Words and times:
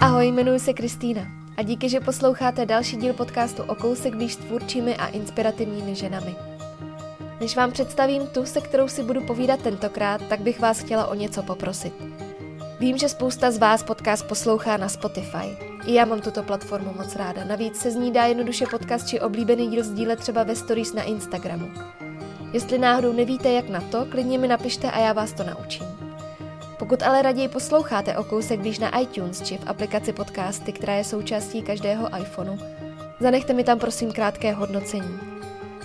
Ahoj, 0.00 0.26
jmenuji 0.26 0.58
se 0.58 0.72
Kristýna 0.72 1.22
a 1.56 1.62
díky, 1.62 1.88
že 1.88 2.00
posloucháte 2.00 2.66
další 2.66 2.96
díl 2.96 3.12
podcastu 3.12 3.62
o 3.62 3.74
kousek 3.74 4.14
blíž 4.14 4.36
tvůrčími 4.36 4.96
a 4.96 5.06
inspirativními 5.06 5.94
ženami. 5.94 6.36
Než 7.40 7.56
vám 7.56 7.72
představím 7.72 8.26
tu, 8.26 8.46
se 8.46 8.60
kterou 8.60 8.88
si 8.88 9.02
budu 9.02 9.20
povídat 9.20 9.62
tentokrát, 9.62 10.22
tak 10.28 10.40
bych 10.40 10.60
vás 10.60 10.80
chtěla 10.80 11.06
o 11.06 11.14
něco 11.14 11.42
poprosit. 11.42 11.94
Vím, 12.80 12.98
že 12.98 13.08
spousta 13.08 13.50
z 13.50 13.58
vás 13.58 13.82
podcast 13.82 14.28
poslouchá 14.28 14.76
na 14.76 14.88
Spotify. 14.88 15.56
I 15.86 15.94
já 15.94 16.04
mám 16.04 16.20
tuto 16.20 16.42
platformu 16.42 16.94
moc 16.96 17.16
ráda. 17.16 17.44
Navíc 17.44 17.76
se 17.76 17.90
z 17.90 17.94
ní 17.94 18.12
dá 18.12 18.24
jednoduše 18.24 18.66
podcast 18.70 19.08
či 19.08 19.20
oblíbený 19.20 19.68
díl 19.70 19.84
sdílet 19.84 20.18
třeba 20.18 20.42
ve 20.42 20.56
stories 20.56 20.94
na 20.94 21.02
Instagramu. 21.02 21.70
Jestli 22.52 22.78
náhodou 22.78 23.12
nevíte, 23.12 23.52
jak 23.52 23.68
na 23.68 23.80
to, 23.80 24.06
klidně 24.10 24.38
mi 24.38 24.48
napište 24.48 24.90
a 24.90 24.98
já 24.98 25.12
vás 25.12 25.32
to 25.32 25.44
naučím. 25.44 25.97
Pokud 26.88 27.02
ale 27.02 27.22
raději 27.22 27.48
posloucháte 27.48 28.16
o 28.16 28.24
kousek 28.24 28.60
blíž 28.60 28.78
na 28.78 28.98
iTunes 28.98 29.42
či 29.42 29.58
v 29.58 29.66
aplikaci 29.66 30.12
podcasty, 30.12 30.72
která 30.72 30.94
je 30.94 31.04
součástí 31.04 31.62
každého 31.62 32.08
iPhoneu, 32.20 32.58
zanechte 33.20 33.52
mi 33.52 33.64
tam 33.64 33.78
prosím 33.78 34.12
krátké 34.12 34.52
hodnocení. 34.52 35.18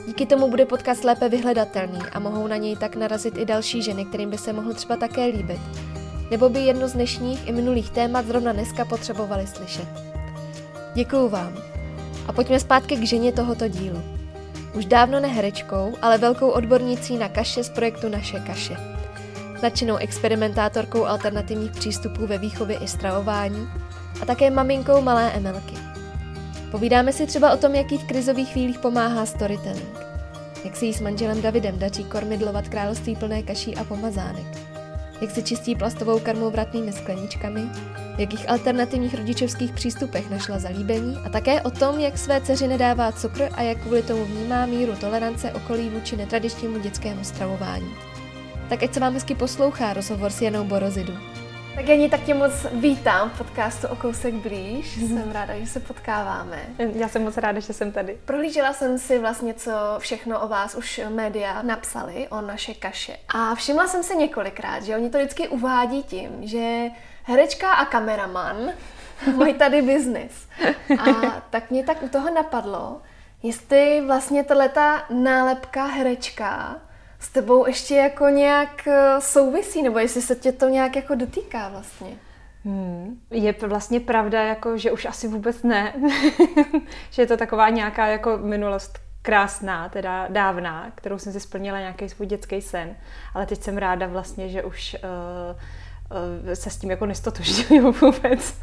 Díky 0.07 0.25
tomu 0.25 0.49
bude 0.49 0.65
podcast 0.65 1.03
lépe 1.03 1.29
vyhledatelný 1.29 1.99
a 2.11 2.19
mohou 2.19 2.47
na 2.47 2.57
něj 2.57 2.75
tak 2.75 2.95
narazit 2.95 3.37
i 3.37 3.45
další 3.45 3.81
ženy, 3.81 4.05
kterým 4.05 4.29
by 4.29 4.37
se 4.37 4.53
mohl 4.53 4.73
třeba 4.73 4.95
také 4.95 5.25
líbit. 5.25 5.59
Nebo 6.31 6.49
by 6.49 6.59
jedno 6.59 6.87
z 6.87 6.93
dnešních 6.93 7.47
i 7.47 7.51
minulých 7.51 7.89
témat 7.89 8.25
zrovna 8.25 8.51
dneska 8.51 8.85
potřebovali 8.85 9.47
slyšet. 9.47 9.87
Děkuju 10.93 11.29
vám. 11.29 11.53
A 12.27 12.33
pojďme 12.33 12.59
zpátky 12.59 12.95
k 12.95 13.03
ženě 13.03 13.31
tohoto 13.31 13.67
dílu. 13.67 14.03
Už 14.75 14.85
dávno 14.85 15.19
ne 15.19 15.27
herečkou, 15.27 15.93
ale 16.01 16.17
velkou 16.17 16.49
odbornicí 16.49 17.17
na 17.17 17.29
kaše 17.29 17.63
z 17.63 17.69
projektu 17.69 18.09
Naše 18.09 18.39
kaše. 18.39 18.92
Nadšenou 19.63 19.95
experimentátorkou 19.95 21.05
alternativních 21.05 21.71
přístupů 21.71 22.27
ve 22.27 22.37
výchově 22.37 22.77
i 22.77 22.87
stravování 22.87 23.67
a 24.21 24.25
také 24.25 24.49
maminkou 24.49 25.01
malé 25.01 25.31
Emelky. 25.31 25.75
Povídáme 26.71 27.13
si 27.13 27.25
třeba 27.25 27.53
o 27.53 27.57
tom, 27.57 27.75
jaký 27.75 27.97
v 27.97 28.03
krizových 28.03 28.49
chvílích 28.49 28.79
pomáhá 28.79 29.25
storytelling. 29.25 29.99
Jak 30.65 30.75
se 30.75 30.85
jí 30.85 30.93
s 30.93 31.01
manželem 31.01 31.41
Davidem 31.41 31.79
daří 31.79 32.03
kormidlovat 32.03 32.69
království 32.69 33.15
plné 33.15 33.43
kaší 33.43 33.75
a 33.75 33.83
pomazánek. 33.83 34.45
Jak 35.21 35.31
se 35.31 35.41
čistí 35.41 35.75
plastovou 35.75 36.19
karmou 36.19 36.49
vratnými 36.49 36.93
skleničkami, 36.93 37.61
v 38.15 38.19
jakých 38.19 38.49
alternativních 38.49 39.15
rodičovských 39.15 39.71
přístupech 39.71 40.29
našla 40.29 40.59
zalíbení 40.59 41.17
a 41.25 41.29
také 41.29 41.61
o 41.61 41.71
tom, 41.71 41.99
jak 41.99 42.17
své 42.17 42.41
dceři 42.41 42.67
nedává 42.67 43.11
cukr 43.11 43.49
a 43.51 43.61
jak 43.61 43.77
kvůli 43.77 44.03
tomu 44.03 44.25
vnímá 44.25 44.65
míru 44.65 44.95
tolerance 44.95 45.51
okolí 45.51 45.89
vůči 45.89 46.17
netradičnímu 46.17 46.79
dětskému 46.79 47.23
stravování. 47.23 48.12
Tak 48.69 48.83
ať 48.83 48.93
se 48.93 48.99
vám 48.99 49.13
hezky 49.13 49.35
poslouchá 49.35 49.93
rozhovor 49.93 50.31
s 50.31 50.41
Janou 50.41 50.63
Borozidu. 50.63 51.13
Tak 51.75 51.87
Janí, 51.87 52.09
tak 52.09 52.23
tě 52.23 52.33
moc 52.33 52.51
vítám 52.71 53.29
v 53.29 53.37
podcastu 53.37 53.87
O 53.87 53.95
kousek 53.95 54.33
blíž. 54.33 54.95
Jsem 55.07 55.31
ráda, 55.31 55.59
že 55.59 55.67
se 55.67 55.79
potkáváme. 55.79 56.59
Já 56.95 57.07
jsem 57.07 57.23
moc 57.23 57.37
ráda, 57.37 57.59
že 57.59 57.73
jsem 57.73 57.91
tady. 57.91 58.17
Prohlížela 58.25 58.73
jsem 58.73 58.99
si 58.99 59.19
vlastně, 59.19 59.53
co 59.53 59.71
všechno 59.99 60.39
o 60.39 60.47
vás 60.47 60.75
už 60.75 61.01
média 61.09 61.61
napsali, 61.61 62.27
o 62.27 62.41
naše 62.41 62.73
kaše. 62.73 63.17
A 63.35 63.55
všimla 63.55 63.87
jsem 63.87 64.03
se 64.03 64.15
několikrát, 64.15 64.83
že 64.83 64.95
oni 64.95 65.09
to 65.09 65.17
vždycky 65.17 65.47
uvádí 65.47 66.03
tím, 66.03 66.29
že 66.41 66.89
herečka 67.23 67.73
a 67.73 67.85
kameraman 67.85 68.57
mají 69.35 69.53
tady 69.53 69.81
biznis. 69.81 70.47
A 70.99 71.41
tak 71.49 71.71
mě 71.71 71.83
tak 71.83 72.03
u 72.03 72.09
toho 72.09 72.33
napadlo, 72.33 73.01
jestli 73.43 74.01
vlastně 74.05 74.43
tato 74.43 75.13
nálepka 75.13 75.85
herečka 75.85 76.81
s 77.23 77.29
tebou 77.29 77.67
ještě 77.67 77.95
jako 77.95 78.29
nějak 78.29 78.87
eh, 78.87 79.21
souvisí, 79.21 79.83
nebo 79.83 79.99
jestli 79.99 80.21
se 80.21 80.35
tě 80.35 80.51
to 80.51 80.69
nějak 80.69 80.95
jako 80.95 81.15
dotýká 81.15 81.69
vlastně. 81.69 82.17
Hmm. 82.65 83.19
Je 83.31 83.55
vlastně 83.67 83.99
pravda, 83.99 84.43
jako, 84.43 84.77
že 84.77 84.91
už 84.91 85.05
asi 85.05 85.27
vůbec 85.27 85.63
ne. 85.63 85.93
že 87.11 87.21
je 87.21 87.27
to 87.27 87.37
taková 87.37 87.69
nějaká 87.69 88.07
jako 88.07 88.37
minulost 88.37 88.99
krásná, 89.21 89.89
teda 89.89 90.27
dávná, 90.29 90.91
kterou 90.95 91.17
jsem 91.17 91.33
si 91.33 91.39
splnila 91.39 91.79
nějaký 91.79 92.09
svůj 92.09 92.27
dětský 92.27 92.61
sen. 92.61 92.95
Ale 93.33 93.45
teď 93.45 93.61
jsem 93.61 93.77
ráda 93.77 94.07
vlastně, 94.07 94.49
že 94.49 94.63
už 94.63 94.95
uh, 95.03 95.59
se 96.53 96.69
s 96.69 96.77
tím 96.77 96.91
jako 96.91 97.05
nestotožňuju 97.05 97.91
vůbec. 98.01 98.55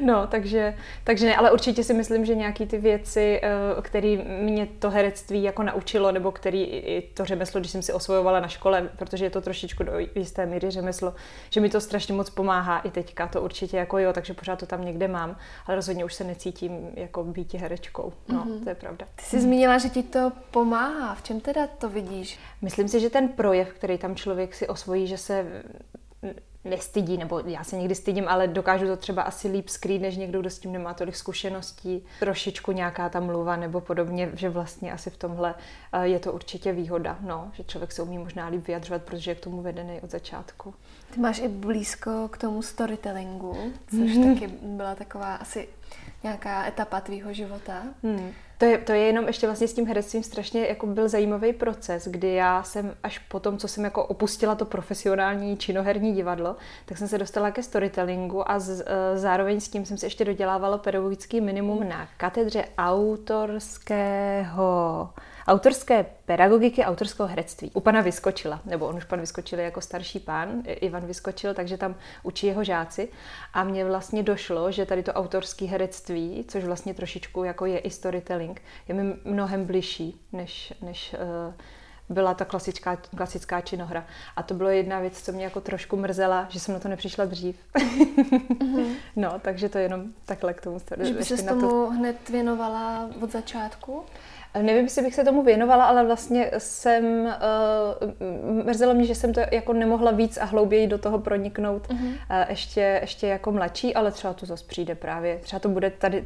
No, 0.00 0.26
takže, 0.26 0.74
takže 1.04 1.26
ne, 1.26 1.36
ale 1.36 1.52
určitě 1.52 1.84
si 1.84 1.94
myslím, 1.94 2.24
že 2.24 2.34
nějaký 2.34 2.66
ty 2.66 2.78
věci, 2.78 3.40
eh, 3.42 3.82
které 3.82 4.16
mě 4.40 4.66
to 4.66 4.90
herectví 4.90 5.42
jako 5.42 5.62
naučilo, 5.62 6.12
nebo 6.12 6.32
který 6.32 6.62
i 6.64 7.10
to 7.14 7.24
řemeslo, 7.24 7.60
když 7.60 7.72
jsem 7.72 7.82
si 7.82 7.92
osvojovala 7.92 8.40
na 8.40 8.48
škole, 8.48 8.88
protože 8.96 9.24
je 9.24 9.30
to 9.30 9.40
trošičku 9.40 9.84
do 9.84 9.92
jisté 10.14 10.46
míry 10.46 10.70
řemeslo, 10.70 11.14
že 11.50 11.60
mi 11.60 11.70
to 11.70 11.80
strašně 11.80 12.14
moc 12.14 12.30
pomáhá 12.30 12.78
i 12.78 12.90
teďka, 12.90 13.26
to 13.28 13.42
určitě 13.42 13.76
jako 13.76 13.98
jo, 13.98 14.12
takže 14.12 14.34
pořád 14.34 14.58
to 14.58 14.66
tam 14.66 14.84
někde 14.84 15.08
mám, 15.08 15.36
ale 15.66 15.76
rozhodně 15.76 16.04
už 16.04 16.14
se 16.14 16.24
necítím 16.24 16.90
jako 16.94 17.24
být 17.24 17.54
herečkou. 17.54 18.12
No, 18.28 18.44
mm-hmm. 18.44 18.62
to 18.62 18.68
je 18.68 18.74
pravda. 18.74 19.06
Ty 19.16 19.24
jsi 19.24 19.40
zmínila, 19.40 19.78
že 19.78 19.88
ti 19.88 20.02
to 20.02 20.32
pomáhá. 20.50 21.14
V 21.14 21.22
čem 21.22 21.40
teda 21.40 21.66
to 21.66 21.88
vidíš? 21.88 22.38
Myslím 22.62 22.88
si, 22.88 23.00
že 23.00 23.10
ten 23.10 23.28
projev, 23.28 23.72
který 23.72 23.98
tam 23.98 24.16
člověk 24.16 24.54
si 24.54 24.68
osvojí, 24.68 25.06
že 25.06 25.18
se 25.18 25.46
nestydí, 26.64 27.16
nebo 27.16 27.40
já 27.46 27.64
se 27.64 27.76
někdy 27.76 27.94
stydím, 27.94 28.28
ale 28.28 28.48
dokážu 28.48 28.86
to 28.86 28.96
třeba 28.96 29.22
asi 29.22 29.48
líp 29.48 29.68
skrýt, 29.68 30.02
než 30.02 30.16
někdo, 30.16 30.40
kdo 30.40 30.50
s 30.50 30.58
tím 30.58 30.72
nemá 30.72 30.94
tolik 30.94 31.16
zkušeností. 31.16 32.04
Trošičku 32.20 32.72
nějaká 32.72 33.08
ta 33.08 33.20
mluva 33.20 33.56
nebo 33.56 33.80
podobně, 33.80 34.30
že 34.34 34.48
vlastně 34.48 34.92
asi 34.92 35.10
v 35.10 35.16
tomhle 35.16 35.54
eh, 35.92 36.06
je 36.06 36.18
to 36.18 36.32
určitě 36.32 36.72
výhoda, 36.72 37.18
no, 37.20 37.50
že 37.52 37.64
člověk 37.64 37.92
se 37.92 38.02
umí 38.02 38.18
možná 38.18 38.46
líp 38.46 38.66
vyjadřovat, 38.66 39.02
protože 39.02 39.30
je 39.30 39.34
k 39.34 39.40
tomu 39.40 39.62
vedený 39.62 40.00
od 40.00 40.10
začátku. 40.10 40.74
Ty 41.14 41.20
máš 41.20 41.38
i 41.38 41.48
blízko 41.48 42.28
k 42.28 42.38
tomu 42.38 42.62
storytellingu, 42.62 43.72
což 43.90 43.98
mm-hmm. 43.98 44.34
taky 44.34 44.46
byla 44.62 44.94
taková 44.94 45.34
asi 45.34 45.68
nějaká 46.22 46.66
etapa 46.66 47.00
tvýho 47.00 47.32
života. 47.32 47.82
Hmm. 48.02 48.32
To 48.58 48.64
je, 48.64 48.78
to 48.78 48.92
je 48.92 48.98
jenom 48.98 49.26
ještě 49.26 49.46
vlastně 49.46 49.68
s 49.68 49.74
tím 49.74 49.86
herectvím 49.86 50.22
strašně 50.22 50.66
jako 50.66 50.86
byl 50.86 51.08
zajímavý 51.08 51.52
proces, 51.52 52.08
kdy 52.08 52.34
já 52.34 52.62
jsem 52.62 52.94
až 53.02 53.18
po 53.18 53.40
tom, 53.40 53.58
co 53.58 53.68
jsem 53.68 53.84
jako 53.84 54.06
opustila 54.06 54.54
to 54.54 54.64
profesionální 54.64 55.56
činoherní 55.56 56.12
divadlo, 56.12 56.56
tak 56.84 56.98
jsem 56.98 57.08
se 57.08 57.18
dostala 57.18 57.50
ke 57.50 57.62
storytellingu 57.62 58.50
a 58.50 58.58
z, 58.58 58.80
e, 58.80 58.84
zároveň 59.18 59.60
s 59.60 59.68
tím 59.68 59.84
jsem 59.84 59.98
se 59.98 60.06
ještě 60.06 60.24
dodělávala 60.24 60.78
pedagogický 60.78 61.40
minimum 61.40 61.88
na 61.88 62.08
katedře 62.16 62.64
autorského 62.78 63.94
autorské 65.46 66.06
pedagogiky, 66.24 66.84
autorského 66.84 67.28
herectví. 67.28 67.70
U 67.74 67.80
pana 67.80 68.00
Vyskočila, 68.00 68.60
nebo 68.64 68.86
on 68.86 68.96
už 68.96 69.04
pan 69.04 69.20
Vyskočil 69.20 69.58
jako 69.58 69.80
starší 69.80 70.20
pán, 70.20 70.62
Ivan 70.66 71.06
Vyskočil, 71.06 71.54
takže 71.54 71.76
tam 71.76 71.94
učí 72.22 72.46
jeho 72.46 72.64
žáci. 72.64 73.08
A 73.54 73.64
mně 73.64 73.84
vlastně 73.84 74.22
došlo, 74.22 74.72
že 74.72 74.86
tady 74.86 75.02
to 75.02 75.12
autorské 75.12 75.64
herectví, 75.64 76.44
což 76.48 76.64
vlastně 76.64 76.94
trošičku 76.94 77.44
jako 77.44 77.66
je 77.66 77.78
i 77.78 77.90
storytelling, 77.90 78.62
je 78.88 78.94
mi 78.94 79.14
mnohem 79.24 79.64
bližší, 79.64 80.20
než, 80.32 80.72
než 80.82 81.14
uh, 81.14 81.54
byla 82.08 82.34
ta 82.34 82.44
klasická, 82.44 82.96
klasická 83.16 83.60
činohra. 83.60 84.06
A 84.36 84.42
to 84.42 84.54
bylo 84.54 84.68
jedna 84.68 85.00
věc, 85.00 85.22
co 85.22 85.32
mě 85.32 85.44
jako 85.44 85.60
trošku 85.60 85.96
mrzela, 85.96 86.46
že 86.48 86.60
jsem 86.60 86.74
na 86.74 86.80
to 86.80 86.88
nepřišla 86.88 87.24
dřív. 87.24 87.56
Mm-hmm. 87.74 88.94
no, 89.16 89.32
takže 89.42 89.68
to 89.68 89.78
jenom 89.78 90.04
takhle 90.24 90.54
k 90.54 90.60
tomu. 90.60 90.78
Že 91.02 91.12
by 91.12 91.24
se 91.24 91.42
tomu 91.42 91.60
to... 91.60 91.90
hned 91.90 92.28
věnovala 92.28 93.10
od 93.22 93.32
začátku? 93.32 94.02
Nevím, 94.62 94.84
jestli 94.84 95.02
bych 95.02 95.14
se 95.14 95.24
tomu 95.24 95.42
věnovala, 95.42 95.84
ale 95.84 96.04
vlastně 96.04 96.50
jsem, 96.58 97.04
uh, 97.04 98.64
mrzelo 98.64 98.94
mě, 98.94 99.04
že 99.04 99.14
jsem 99.14 99.32
to 99.32 99.40
jako 99.52 99.72
nemohla 99.72 100.10
víc 100.10 100.38
a 100.38 100.44
hlouběji 100.44 100.86
do 100.86 100.98
toho 100.98 101.18
proniknout 101.18 101.88
uh-huh. 101.88 102.06
uh, 102.06 102.16
ještě, 102.48 102.98
ještě 103.00 103.26
jako 103.26 103.52
mladší, 103.52 103.94
ale 103.94 104.10
třeba 104.10 104.34
to 104.34 104.46
zase 104.46 104.64
přijde 104.64 104.94
právě, 104.94 105.38
třeba 105.38 105.60
to 105.60 105.68
bude 105.68 105.90
tady 105.90 106.24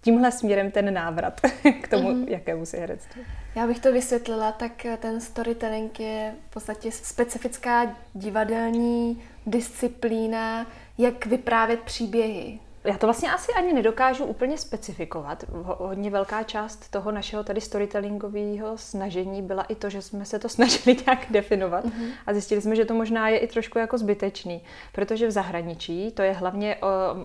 tímhle 0.00 0.32
směrem 0.32 0.70
ten 0.70 0.94
návrat 0.94 1.40
k 1.82 1.88
tomu, 1.88 2.08
uh-huh. 2.08 2.28
jakému 2.28 2.66
si 2.66 2.78
herectví. 2.78 3.22
Já 3.58 3.66
bych 3.66 3.78
to 3.78 3.92
vysvětlila, 3.92 4.52
tak 4.52 4.86
ten 4.98 5.20
storytelling 5.20 6.00
je 6.00 6.34
v 6.50 6.52
podstatě 6.52 6.92
specifická 6.92 7.96
divadelní 8.14 9.22
disciplína, 9.46 10.66
jak 10.98 11.26
vyprávět 11.26 11.80
příběhy 11.80 12.58
já 12.84 12.98
to 12.98 13.06
vlastně 13.06 13.30
asi 13.30 13.52
ani 13.52 13.72
nedokážu 13.72 14.24
úplně 14.24 14.58
specifikovat. 14.58 15.44
Hodně 15.62 16.10
velká 16.10 16.42
část 16.42 16.90
toho 16.90 17.10
našeho 17.10 17.44
tady 17.44 17.60
storytellingového 17.60 18.78
snažení 18.78 19.42
byla 19.42 19.62
i 19.62 19.74
to, 19.74 19.90
že 19.90 20.02
jsme 20.02 20.24
se 20.24 20.38
to 20.38 20.48
snažili 20.58 20.96
nějak 21.06 21.26
definovat 21.30 21.84
mm-hmm. 21.84 22.10
a 22.26 22.32
zjistili 22.32 22.60
jsme, 22.60 22.76
že 22.76 22.84
to 22.84 22.94
možná 22.94 23.28
je 23.28 23.38
i 23.38 23.46
trošku 23.46 23.78
jako 23.78 23.98
zbytečný, 23.98 24.60
protože 24.92 25.26
v 25.26 25.30
zahraničí 25.30 26.10
to 26.10 26.22
je 26.22 26.32
hlavně, 26.32 26.76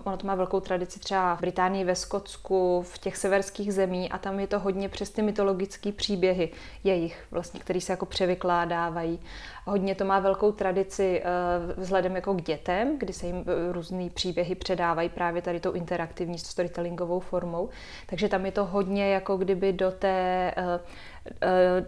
ono 0.04 0.16
to 0.16 0.26
má 0.26 0.34
velkou 0.34 0.60
tradici 0.60 1.00
třeba 1.00 1.36
v 1.36 1.40
Británii, 1.40 1.84
ve 1.84 1.94
Skotsku, 1.94 2.82
v 2.82 2.98
těch 2.98 3.16
severských 3.16 3.74
zemí 3.74 4.10
a 4.10 4.18
tam 4.18 4.40
je 4.40 4.46
to 4.46 4.58
hodně 4.58 4.88
přes 4.88 5.10
ty 5.10 5.22
mytologické 5.22 5.92
příběhy 5.92 6.50
jejich, 6.84 7.24
vlastně, 7.30 7.60
který 7.60 7.80
se 7.80 7.92
jako 7.92 8.06
převykládávají. 8.06 9.20
Hodně 9.66 9.94
to 9.94 10.04
má 10.04 10.20
velkou 10.20 10.52
tradici 10.52 11.22
eh, 11.24 11.74
vzhledem 11.76 12.16
jako 12.16 12.34
k 12.34 12.42
dětem, 12.42 12.98
kdy 12.98 13.12
se 13.12 13.26
jim 13.26 13.36
eh, 13.46 13.72
různé 13.72 14.10
příběhy 14.10 14.54
předávají 14.54 15.08
právě 15.08 15.42
tady 15.42 15.60
tou 15.60 15.72
interaktivní 15.72 16.38
storytellingovou 16.38 17.20
formou. 17.20 17.68
Takže 18.06 18.28
tam 18.28 18.46
je 18.46 18.52
to 18.52 18.64
hodně 18.64 19.10
jako 19.10 19.36
kdyby 19.36 19.72
do 19.72 19.90
té, 19.90 20.52
eh, 20.56 20.80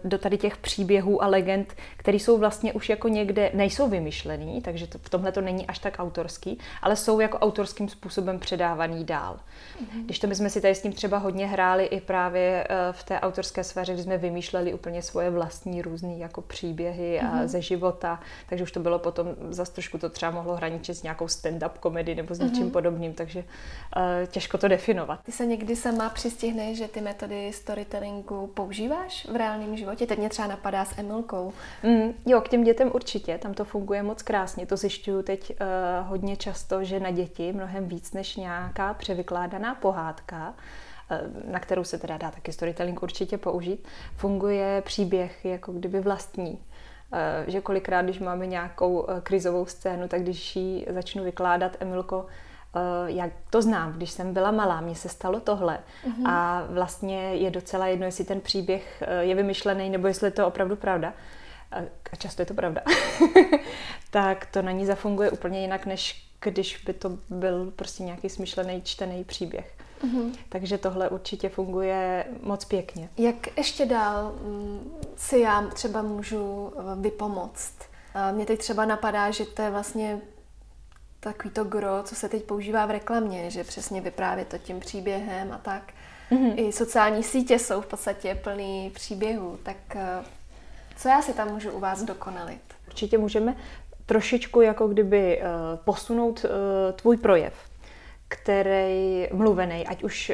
do 0.03 0.17
tady 0.17 0.37
těch 0.37 0.57
příběhů 0.57 1.23
a 1.23 1.27
legend, 1.27 1.73
které 1.97 2.17
jsou 2.17 2.37
vlastně 2.37 2.73
už 2.73 2.89
jako 2.89 3.07
někde, 3.07 3.51
nejsou 3.53 3.89
vymyšlený, 3.89 4.61
takže 4.61 4.87
to, 4.87 4.97
v 4.97 5.09
tomhle 5.09 5.31
to 5.31 5.41
není 5.41 5.67
až 5.67 5.79
tak 5.79 5.95
autorský, 5.99 6.59
ale 6.81 6.95
jsou 6.95 7.19
jako 7.19 7.37
autorským 7.37 7.89
způsobem 7.89 8.39
předávaný 8.39 9.05
dál. 9.05 9.35
Mm-hmm. 9.35 10.05
Když 10.05 10.19
to 10.19 10.27
my 10.27 10.35
jsme 10.35 10.49
si 10.49 10.61
tady 10.61 10.75
s 10.75 10.81
tím 10.81 10.93
třeba 10.93 11.17
hodně 11.17 11.47
hráli 11.47 11.85
i 11.85 12.01
právě 12.01 12.67
v 12.91 13.03
té 13.03 13.19
autorské 13.19 13.63
sféře, 13.63 13.93
kdy 13.93 14.03
jsme 14.03 14.17
vymýšleli 14.17 14.73
úplně 14.73 15.01
svoje 15.01 15.29
vlastní 15.29 15.81
různé 15.81 16.17
jako 16.17 16.41
příběhy 16.41 17.19
mm-hmm. 17.21 17.43
a 17.43 17.47
ze 17.47 17.61
života, 17.61 18.19
takže 18.49 18.63
už 18.63 18.71
to 18.71 18.79
bylo 18.79 18.99
potom 18.99 19.27
zase 19.49 19.73
trošku 19.73 19.97
to 19.97 20.09
třeba 20.09 20.31
mohlo 20.31 20.55
hraničit 20.55 20.97
s 20.97 21.03
nějakou 21.03 21.25
stand-up 21.25 21.71
komedii 21.79 22.15
nebo 22.15 22.35
s 22.35 22.39
něčím 22.39 22.67
mm-hmm. 22.67 22.71
podobným, 22.71 23.13
takže 23.13 23.39
uh, 23.39 24.27
těžko 24.27 24.57
to 24.57 24.67
definovat. 24.67 25.19
Ty 25.23 25.31
se 25.31 25.45
někdy 25.45 25.75
sama 25.75 26.09
přistihneš, 26.09 26.77
že 26.77 26.87
ty 26.87 27.01
metody 27.01 27.53
storytellingu 27.53 28.47
používáš 28.47 29.26
v 29.31 29.35
reálném 29.35 29.77
životě? 29.77 30.07
Teď 30.07 30.19
mě 30.19 30.29
třeba 30.29 30.47
napadá 30.47 30.85
s 30.85 30.97
Emilkou. 30.97 31.53
Mm, 31.83 32.13
jo, 32.25 32.41
k 32.41 32.49
těm 32.49 32.63
dětem 32.63 32.91
určitě, 32.93 33.37
tam 33.37 33.53
to 33.53 33.65
funguje 33.65 34.03
moc 34.03 34.21
krásně. 34.21 34.65
To 34.65 34.77
zjišťuju 34.77 35.21
teď 35.21 35.51
uh, 35.51 36.07
hodně 36.07 36.37
často, 36.37 36.83
že 36.83 36.99
na 36.99 37.11
děti 37.11 37.53
mnohem 37.53 37.87
víc 37.87 38.13
než 38.13 38.35
nějaká 38.35 38.93
převykládaná 38.93 39.75
pohádka, 39.75 40.53
eh, 41.11 41.21
na 41.51 41.59
kterou 41.59 41.83
se 41.83 41.97
teda 41.97 42.17
dá 42.17 42.31
taky 42.31 42.53
storytelling 42.53 43.03
určitě 43.03 43.37
použít, 43.37 43.87
funguje 44.15 44.81
příběh 44.85 45.45
jako 45.45 45.71
kdyby 45.71 45.99
vlastní. 45.99 46.59
Že 47.47 47.61
kolikrát, 47.61 48.01
když 48.01 48.19
máme 48.19 48.47
nějakou 48.47 49.07
krizovou 49.23 49.65
scénu, 49.65 50.07
tak 50.07 50.21
když 50.21 50.55
ji 50.55 50.85
začnu 50.89 51.23
vykládat, 51.23 51.77
Emilko, 51.79 52.25
Eh, 52.75 53.11
jak 53.11 53.31
to 53.49 53.61
znám, 53.61 53.93
když 53.93 54.11
jsem 54.11 54.33
byla 54.33 54.51
malá, 54.51 54.81
mně 54.81 54.95
se 54.95 55.09
stalo 55.09 55.39
tohle 55.39 55.79
mm-hmm. 56.07 56.29
a 56.29 56.63
vlastně 56.69 57.35
je 57.35 57.51
docela 57.51 57.87
jedno, 57.87 58.05
jestli 58.05 58.23
ten 58.23 58.41
příběh 58.41 59.03
eh, 59.07 59.23
je 59.23 59.35
vymyšlený 59.35 59.89
nebo 59.89 60.07
jestli 60.07 60.27
je 60.27 60.31
to 60.31 60.47
opravdu 60.47 60.75
pravda. 60.75 61.13
Eh, 61.71 61.89
a 62.11 62.15
často 62.15 62.41
je 62.41 62.45
to 62.45 62.53
pravda. 62.53 62.81
tak 64.11 64.45
to 64.45 64.61
na 64.61 64.71
ní 64.71 64.85
zafunguje 64.85 65.31
úplně 65.31 65.61
jinak, 65.61 65.85
než 65.85 66.27
když 66.39 66.83
by 66.85 66.93
to 66.93 67.17
byl 67.29 67.71
prostě 67.75 68.03
nějaký 68.03 68.29
smyšlený, 68.29 68.81
čtený 68.81 69.23
příběh. 69.23 69.73
Mm-hmm. 70.03 70.31
Takže 70.49 70.77
tohle 70.77 71.09
určitě 71.09 71.49
funguje 71.49 72.25
moc 72.43 72.65
pěkně. 72.65 73.09
Jak 73.17 73.57
ještě 73.57 73.85
dál 73.85 74.35
mm, 74.41 74.91
si 75.15 75.39
já 75.39 75.61
třeba 75.61 76.01
můžu 76.01 76.73
vypomoct? 76.95 77.73
Mně 78.31 78.45
teď 78.45 78.59
třeba 78.59 78.85
napadá, 78.85 79.31
že 79.31 79.45
to 79.45 79.61
je 79.61 79.69
vlastně 79.69 80.21
takový 81.19 81.49
to 81.49 81.63
gro, 81.63 82.03
co 82.03 82.15
se 82.15 82.29
teď 82.29 82.43
používá 82.43 82.85
v 82.85 82.91
reklamě, 82.91 83.49
že 83.49 83.63
přesně 83.63 84.01
vyprávět 84.01 84.47
to 84.47 84.57
tím 84.57 84.79
příběhem 84.79 85.51
a 85.51 85.57
tak. 85.57 85.93
Mm-hmm. 86.31 86.53
I 86.55 86.71
sociální 86.71 87.23
sítě 87.23 87.59
jsou 87.59 87.81
v 87.81 87.85
podstatě 87.85 88.35
plný 88.35 88.91
příběhů, 88.95 89.59
tak 89.63 89.77
eh, 89.95 90.23
co 90.97 91.09
já 91.09 91.21
si 91.21 91.33
tam 91.33 91.51
můžu 91.53 91.71
u 91.71 91.79
vás 91.79 92.03
dokonalit? 92.03 92.61
Určitě 92.87 93.17
můžeme 93.17 93.55
trošičku 94.05 94.61
jako 94.61 94.87
kdyby 94.87 95.41
uh, 95.41 95.45
posunout 95.85 96.45
uh, 96.45 96.51
tvůj 96.95 97.17
projev, 97.17 97.53
který 98.27 99.27
mluvený, 99.33 99.87
ať 99.87 100.03
už 100.03 100.31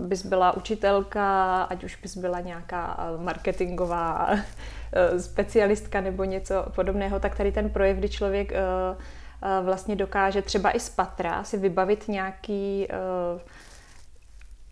bys 0.00 0.26
byla 0.26 0.56
učitelka, 0.56 1.62
ať 1.62 1.84
už 1.84 1.96
bys 1.96 2.16
byla 2.16 2.40
nějaká 2.40 3.10
marketingová 3.16 4.30
specialistka 5.18 6.00
nebo 6.00 6.24
něco 6.24 6.66
podobného, 6.74 7.20
tak 7.20 7.36
tady 7.36 7.52
ten 7.52 7.70
projev, 7.70 7.96
kdy 7.96 8.08
člověk 8.08 8.52
uh, 8.52 9.02
vlastně 9.62 9.96
dokáže 9.96 10.42
třeba 10.42 10.70
i 10.76 10.80
z 10.80 10.88
patra 10.88 11.44
si 11.44 11.56
vybavit 11.56 12.08
nějaký 12.08 12.86
eh, 12.90 13.40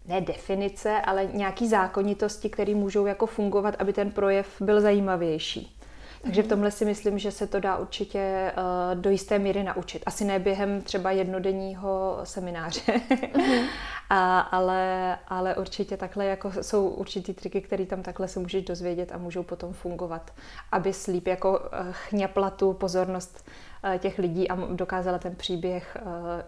ne 0.06 0.20
definice, 0.20 1.00
ale 1.00 1.26
nějaký 1.26 1.68
zákonitosti, 1.68 2.50
které 2.50 2.74
můžou 2.74 3.06
jako 3.06 3.26
fungovat, 3.26 3.74
aby 3.78 3.92
ten 3.92 4.10
projev 4.10 4.60
byl 4.60 4.80
zajímavější. 4.80 5.77
Takže 6.22 6.42
v 6.42 6.44
mhm. 6.44 6.50
tomhle 6.50 6.70
si 6.70 6.84
myslím, 6.84 7.18
že 7.18 7.30
se 7.30 7.46
to 7.46 7.60
dá 7.60 7.76
určitě 7.76 8.52
uh, 8.56 9.00
do 9.00 9.10
jisté 9.10 9.38
míry 9.38 9.64
naučit. 9.64 10.02
Asi 10.06 10.24
ne 10.24 10.38
během 10.38 10.82
třeba 10.82 11.10
jednodenního 11.10 12.20
semináře, 12.24 12.92
mm 13.36 13.66
a, 14.10 14.40
ale, 14.40 15.16
ale 15.28 15.56
určitě 15.56 15.96
takhle 15.96 16.24
jako 16.24 16.52
jsou 16.60 16.88
určitý 16.88 17.34
triky, 17.34 17.60
které 17.60 17.86
tam 17.86 18.02
takhle 18.02 18.28
se 18.28 18.40
můžeš 18.40 18.64
dozvědět 18.64 19.12
a 19.12 19.18
můžou 19.18 19.42
potom 19.42 19.72
fungovat, 19.72 20.30
aby 20.72 20.92
slíp 20.92 21.26
jako 21.26 21.50
uh, 21.50 21.66
chňapla 21.92 22.50
tu 22.50 22.72
pozornost 22.72 23.44
Eh, 23.82 23.98
těch 23.98 24.18
lidí 24.18 24.48
a 24.48 24.54
dokázala 24.54 25.18
ten 25.18 25.34
příběh 25.36 25.96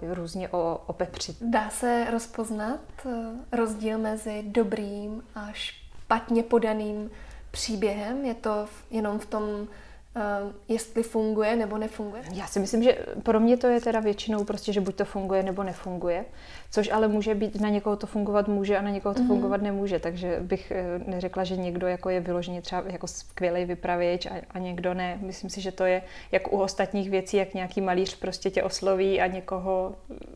eh, 0.03 0.15
různě 0.15 0.49
opepřit. 0.87 1.37
Dá 1.41 1.71
se 1.71 2.07
rozpoznat 2.11 2.81
eh, 3.07 3.57
rozdíl 3.57 3.99
mezi 3.99 4.43
dobrým 4.47 5.23
a 5.35 5.49
špatně 5.53 6.43
podaným 6.43 7.11
příběhem? 7.51 8.25
Je 8.25 8.35
to 8.35 8.67
jenom 8.91 9.19
v 9.19 9.27
tom 9.27 9.69
Uh, 10.17 10.53
jestli 10.69 11.03
funguje 11.03 11.57
nebo 11.57 11.79
nefunguje? 11.79 12.23
Já 12.33 12.47
si 12.47 12.61
myslím, 12.61 12.83
že 12.83 12.99
pro 13.23 13.41
mě 13.41 13.57
to 13.57 13.67
je 13.67 13.81
teda 13.81 14.01
většinou 14.01 14.45
prostě, 14.45 14.73
že 14.73 14.81
buď 14.81 14.95
to 14.95 15.05
funguje 15.05 15.43
nebo 15.43 15.63
nefunguje, 15.63 16.25
což 16.71 16.91
ale 16.91 17.09
může 17.09 17.35
být, 17.35 17.61
na 17.61 17.69
někoho 17.69 17.97
to 17.97 18.07
fungovat 18.07 18.49
může 18.49 18.79
a 18.79 18.83
na 18.83 18.91
někoho 18.91 19.15
to 19.15 19.21
mm-hmm. 19.21 19.27
fungovat 19.27 19.63
nemůže, 19.63 19.99
takže 19.99 20.39
bych 20.41 20.71
eh, 20.71 20.85
neřekla, 21.07 21.45
že 21.45 21.57
někdo 21.57 21.87
jako 21.87 22.11
je 22.11 22.21
vyloženě 22.21 22.63
třeba 22.63 22.83
jako 22.87 23.07
skvělý 23.07 23.65
vypravěč 23.65 24.27
a, 24.27 24.35
a 24.51 24.59
někdo 24.59 24.95
ne. 24.95 25.19
Myslím 25.23 25.51
si, 25.51 25.61
že 25.61 25.73
to 25.73 25.85
je 25.85 26.03
jak 26.33 26.53
u 26.53 26.61
ostatních 26.61 27.11
věcí, 27.11 27.37
jak 27.37 27.55
nějaký 27.55 27.81
malíř 27.81 28.17
prostě 28.19 28.51
tě 28.51 28.63
osloví 28.63 29.21
a 29.21 29.27
někoho 29.27 29.95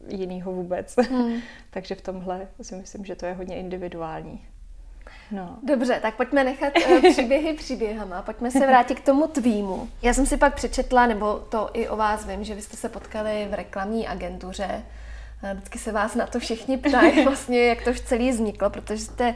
jiného 0.08 0.52
vůbec. 0.52 0.96
Mm. 1.10 1.40
takže 1.70 1.94
v 1.94 2.02
tomhle 2.02 2.48
si 2.62 2.74
myslím, 2.74 3.04
že 3.04 3.16
to 3.16 3.26
je 3.26 3.32
hodně 3.32 3.56
individuální. 3.56 4.46
No. 5.30 5.56
Dobře, 5.62 5.98
tak 6.02 6.14
pojďme 6.14 6.44
nechat 6.44 6.72
uh, 6.88 7.10
příběhy 7.12 7.52
příběhama, 7.52 8.22
pojďme 8.22 8.50
se 8.50 8.66
vrátit 8.66 9.00
k 9.00 9.04
tomu 9.04 9.26
tvýmu. 9.26 9.88
Já 10.02 10.14
jsem 10.14 10.26
si 10.26 10.36
pak 10.36 10.54
přečetla, 10.54 11.06
nebo 11.06 11.38
to 11.48 11.70
i 11.72 11.88
o 11.88 11.96
vás 11.96 12.26
vím, 12.26 12.44
že 12.44 12.54
vy 12.54 12.62
jste 12.62 12.76
se 12.76 12.88
potkali 12.88 13.46
v 13.50 13.54
reklamní 13.54 14.08
agentuře. 14.08 14.82
Vždycky 15.54 15.78
se 15.78 15.92
vás 15.92 16.14
na 16.14 16.26
to 16.26 16.38
všichni 16.38 16.76
ptají, 16.76 17.24
vlastně, 17.24 17.66
jak 17.66 17.84
to 17.84 17.94
celý 17.94 18.30
vzniklo, 18.30 18.70
protože 18.70 19.04
jste 19.04 19.34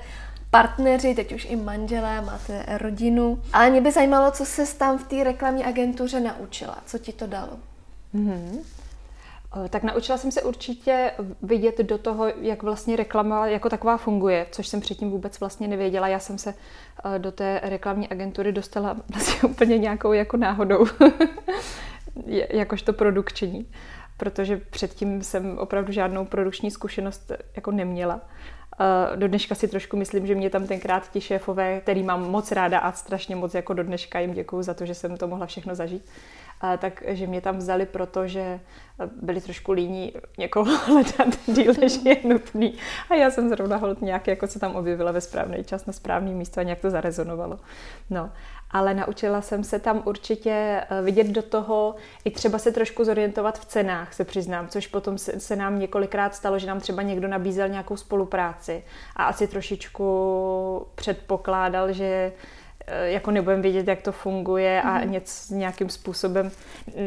partneři, 0.51 1.15
teď 1.15 1.33
už 1.33 1.47
i 1.51 1.57
manželé, 1.57 2.21
máte 2.21 2.65
rodinu. 2.79 3.43
Ale 3.53 3.71
mě 3.71 3.81
by 3.81 3.93
zajímalo, 3.93 4.31
co 4.31 4.45
se 4.45 4.77
tam 4.77 4.99
v 4.99 5.05
té 5.05 5.25
reklamní 5.25 5.65
agentuře 5.65 6.21
naučila, 6.21 6.79
co 6.87 6.99
ti 6.99 7.13
to 7.13 7.27
dalo. 7.27 7.59
Mm-hmm. 8.15 8.59
Eh, 9.57 9.69
tak 9.69 9.83
naučila 9.83 10.19
jsem 10.19 10.31
se 10.31 10.43
určitě 10.43 11.13
vidět 11.43 11.79
do 11.79 11.99
toho, 11.99 12.27
jak 12.27 12.63
vlastně 12.63 12.97
reklama 12.97 13.47
jako 13.47 13.69
taková 13.69 13.97
funguje, 13.97 14.47
což 14.51 14.69
jsem 14.69 14.81
předtím 14.81 15.11
vůbec 15.11 15.41
vlastně 15.41 15.69
nevěděla. 15.69 16.09
Já 16.09 16.19
jsem 16.19 16.39
se 16.39 16.55
eh, 17.05 17.19
do 17.19 17.33
té 17.33 17.61
reklamní 17.65 18.09
agentury 18.09 18.53
dostala 18.53 18.97
vlastně 19.15 19.49
úplně 19.49 19.79
nějakou 19.79 20.13
jako 20.13 20.37
náhodou, 20.37 20.87
jakožto 22.51 22.93
produkční, 22.93 23.71
protože 24.17 24.57
předtím 24.57 25.23
jsem 25.23 25.59
opravdu 25.59 25.93
žádnou 25.93 26.25
produkční 26.25 26.71
zkušenost 26.71 27.33
jako 27.57 27.71
neměla. 27.71 28.21
Eh, 28.81 29.17
do 29.17 29.29
dneška 29.29 29.55
si 29.55 29.69
trošku 29.69 29.97
myslím, 29.97 30.27
že 30.27 30.35
mě 30.35 30.51
tam 30.51 30.67
tenkrát 30.67 31.11
ti 31.11 31.21
šéfové, 31.21 31.81
který 31.81 32.03
mám 32.03 32.31
moc 32.31 32.53
ráda 32.53 32.79
a 32.79 32.93
strašně 32.93 33.37
moc 33.37 33.55
jako 33.55 33.75
do 33.75 33.83
dneška 33.83 34.21
jim 34.21 34.35
děkuju 34.35 34.63
za 34.63 34.75
to, 34.75 34.87
že 34.87 34.95
jsem 34.95 35.17
to 35.17 35.27
mohla 35.29 35.47
všechno 35.47 35.75
zažít, 35.75 36.11
takže 36.79 37.27
mě 37.27 37.41
tam 37.41 37.57
vzali, 37.57 37.87
protože 37.87 38.61
byli 39.23 39.41
trošku 39.41 39.73
líní 39.73 40.13
někoho 40.39 40.79
hledat 40.87 41.29
díl, 41.47 41.73
než 41.81 41.99
je 42.05 42.17
nutný. 42.25 42.75
A 43.11 43.15
já 43.15 43.31
jsem 43.31 43.49
zrovna 43.49 43.77
hold 43.77 44.03
nějak 44.03 44.27
jako 44.27 44.47
se 44.47 44.59
tam 44.59 44.77
objevila 44.77 45.13
ve 45.13 45.21
správný 45.21 45.65
čas 45.65 45.87
na 45.87 45.93
správný 45.93 46.35
místo 46.35 46.61
a 46.61 46.63
nějak 46.63 46.81
to 46.81 46.91
zarezonovalo. 46.91 47.59
No, 48.11 48.31
ale 48.71 48.95
naučila 48.95 49.41
jsem 49.41 49.65
se 49.65 49.79
tam 49.79 50.03
určitě 50.05 50.51
eh, 50.51 51.03
vidět 51.03 51.27
do 51.27 51.43
toho, 51.43 51.95
i 52.25 52.31
třeba 52.31 52.59
se 52.59 52.73
trošku 52.73 53.05
zorientovat 53.05 53.59
v 53.59 53.65
cenách, 53.65 54.15
se 54.15 54.25
přiznám, 54.25 54.69
což 54.69 54.87
potom 54.87 55.19
se, 55.19 55.41
se 55.41 55.57
nám 55.57 55.79
několikrát 55.79 56.35
stalo, 56.35 56.59
že 56.59 56.67
nám 56.67 56.81
třeba 56.81 57.03
někdo 57.03 57.29
nabízel 57.29 57.69
nějakou 57.69 57.97
spolupráci 57.97 58.85
a 59.17 59.25
asi 59.25 59.47
trošičku 59.47 60.87
předpokládal, 60.95 61.93
že 61.93 62.33
jako 63.05 63.31
nebudeme 63.31 63.63
vědět, 63.63 63.89
jak 63.89 64.03
to 64.03 64.13
funguje 64.13 64.83
a 64.83 64.99
mm. 64.99 65.11
něco 65.11 65.55
nějakým 65.55 65.89
způsobem, 65.89 66.51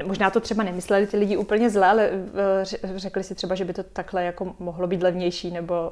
možná 0.06 0.30
to 0.30 0.40
třeba 0.40 0.64
nemysleli 0.64 1.08
ty 1.08 1.18
lidi 1.18 1.38
úplně 1.38 1.70
zle, 1.70 1.88
ale 1.88 2.10
eh, 2.10 3.00
řekli 3.00 3.24
si 3.24 3.36
třeba, 3.36 3.56
že 3.56 3.66
by 3.66 3.74
to 3.74 3.84
takhle 3.84 4.24
jako 4.24 4.56
mohlo 4.60 4.88
být 4.88 5.04
levnější 5.04 5.52
nebo 5.52 5.92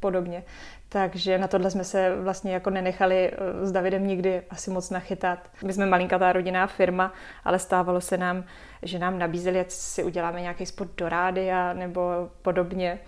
podobně. 0.00 0.44
Takže 0.88 1.38
na 1.38 1.48
tohle 1.48 1.70
jsme 1.70 1.84
se 1.84 2.16
vlastně 2.16 2.52
jako 2.52 2.70
nenechali 2.70 3.30
eh, 3.32 3.66
s 3.66 3.72
Davidem 3.72 4.06
nikdy 4.06 4.42
asi 4.50 4.70
moc 4.70 4.90
nachytat. 4.90 5.38
My 5.64 5.72
jsme 5.72 5.86
malinkatá 5.86 6.32
rodinná 6.32 6.66
firma, 6.66 7.12
ale 7.44 7.58
stávalo 7.58 8.00
se 8.00 8.16
nám, 8.16 8.44
že 8.82 8.98
nám 8.98 9.18
nabízeli, 9.18 9.60
ať 9.60 9.70
si 9.70 10.04
uděláme 10.04 10.40
nějaký 10.40 10.66
spot 10.66 10.88
do 10.96 11.08
rádia 11.08 11.72
nebo 11.72 12.30
podobně. 12.42 12.98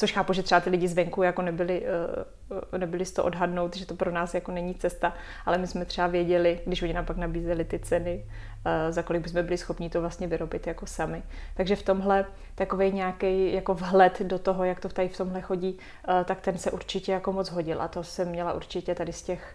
Což 0.00 0.12
chápu, 0.12 0.32
že 0.32 0.42
třeba 0.42 0.60
ty 0.60 0.70
lidi 0.70 0.88
zvenku 0.88 1.22
jako 1.22 1.42
nebyli, 1.42 1.82
eh, 2.72 2.78
nebyli 2.78 3.04
z 3.04 3.12
toho 3.12 3.26
odhadnout, 3.26 3.76
že 3.76 3.86
to 3.86 3.94
pro 3.94 4.10
nás 4.10 4.34
jako 4.34 4.52
není 4.52 4.74
cesta, 4.74 5.14
ale 5.46 5.58
my 5.58 5.66
jsme 5.66 5.84
třeba 5.84 6.06
věděli, 6.06 6.60
když 6.66 6.82
oni 6.82 6.92
nám 6.92 7.06
pak 7.06 7.16
nabízeli 7.16 7.64
ty 7.64 7.78
ceny, 7.78 8.24
eh, 8.64 8.92
za 8.92 9.02
kolik 9.02 9.22
bychom 9.22 9.42
byli 9.42 9.58
schopni 9.58 9.90
to 9.90 10.00
vlastně 10.00 10.26
vyrobit 10.26 10.66
jako 10.66 10.86
sami. 10.86 11.22
Takže 11.54 11.76
v 11.76 11.82
tomhle 11.82 12.24
takový 12.54 12.92
nějaký 12.92 13.52
jako 13.52 13.74
vhled 13.74 14.22
do 14.22 14.38
toho, 14.38 14.64
jak 14.64 14.80
to 14.80 14.88
tady 14.88 15.08
v 15.08 15.16
tomhle 15.16 15.40
chodí, 15.40 15.78
eh, 16.08 16.24
tak 16.24 16.40
ten 16.40 16.58
se 16.58 16.70
určitě 16.70 17.12
jako 17.12 17.32
moc 17.32 17.50
hodil 17.50 17.82
a 17.82 17.88
to 17.88 18.04
jsem 18.04 18.28
měla 18.28 18.52
určitě 18.52 18.94
tady 18.94 19.12
z 19.12 19.22
těch 19.22 19.54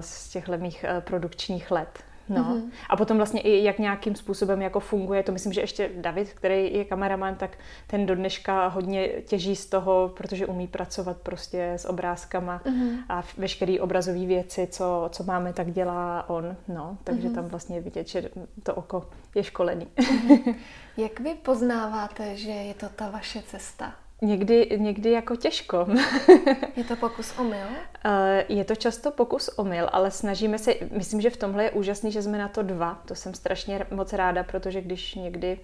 z 0.00 0.28
těchto 0.28 0.58
mých 0.58 0.84
produkčních 1.00 1.70
let. 1.70 2.04
No. 2.28 2.42
Mm-hmm. 2.42 2.70
A 2.88 2.96
potom 2.96 3.16
vlastně 3.16 3.40
i 3.40 3.64
jak 3.64 3.78
nějakým 3.78 4.14
způsobem 4.14 4.62
jako 4.62 4.80
funguje, 4.80 5.22
to 5.22 5.32
myslím, 5.32 5.52
že 5.52 5.60
ještě 5.60 5.90
David, 5.96 6.32
který 6.32 6.74
je 6.74 6.84
kameraman, 6.84 7.34
tak 7.34 7.58
ten 7.86 8.06
do 8.06 8.14
dneška 8.14 8.66
hodně 8.66 9.08
těží 9.08 9.56
z 9.56 9.66
toho, 9.66 10.12
protože 10.16 10.46
umí 10.46 10.66
pracovat 10.68 11.16
prostě 11.16 11.72
s 11.72 11.84
obrázkama 11.84 12.62
mm-hmm. 12.64 12.98
a 13.08 13.22
veškeré 13.36 13.80
obrazové 13.80 14.26
věci, 14.26 14.66
co, 14.70 15.08
co 15.12 15.24
máme, 15.24 15.52
tak 15.52 15.72
dělá 15.72 16.28
on. 16.28 16.56
No, 16.68 16.98
takže 17.04 17.28
mm-hmm. 17.28 17.34
tam 17.34 17.44
vlastně 17.44 17.80
vidět, 17.80 18.08
že 18.08 18.30
to 18.62 18.74
oko 18.74 19.10
je 19.34 19.44
školený. 19.44 19.86
Mm-hmm. 19.96 20.54
Jak 20.96 21.20
vy 21.20 21.34
poznáváte, 21.34 22.36
že 22.36 22.50
je 22.50 22.74
to 22.74 22.88
ta 22.88 23.10
vaše 23.10 23.42
cesta? 23.42 24.03
Někdy, 24.22 24.68
někdy 24.76 25.10
jako 25.10 25.36
těžko. 25.36 25.86
je 26.76 26.84
to 26.84 26.96
pokus 26.96 27.38
omyl? 27.38 27.66
Eh, 28.06 28.44
je 28.48 28.64
to 28.64 28.74
často 28.74 29.10
pokus 29.10 29.48
omyl, 29.48 29.88
ale 29.92 30.10
snažíme 30.10 30.58
se, 30.58 30.74
myslím, 30.90 31.20
že 31.20 31.30
v 31.30 31.36
tomhle 31.36 31.64
je 31.64 31.70
úžasný, 31.70 32.12
že 32.12 32.22
jsme 32.22 32.38
na 32.38 32.48
to 32.48 32.62
dva. 32.62 33.02
To 33.04 33.14
jsem 33.14 33.34
strašně 33.34 33.86
moc 33.90 34.12
ráda, 34.12 34.42
protože 34.42 34.80
když 34.80 35.14
někdy 35.14 35.60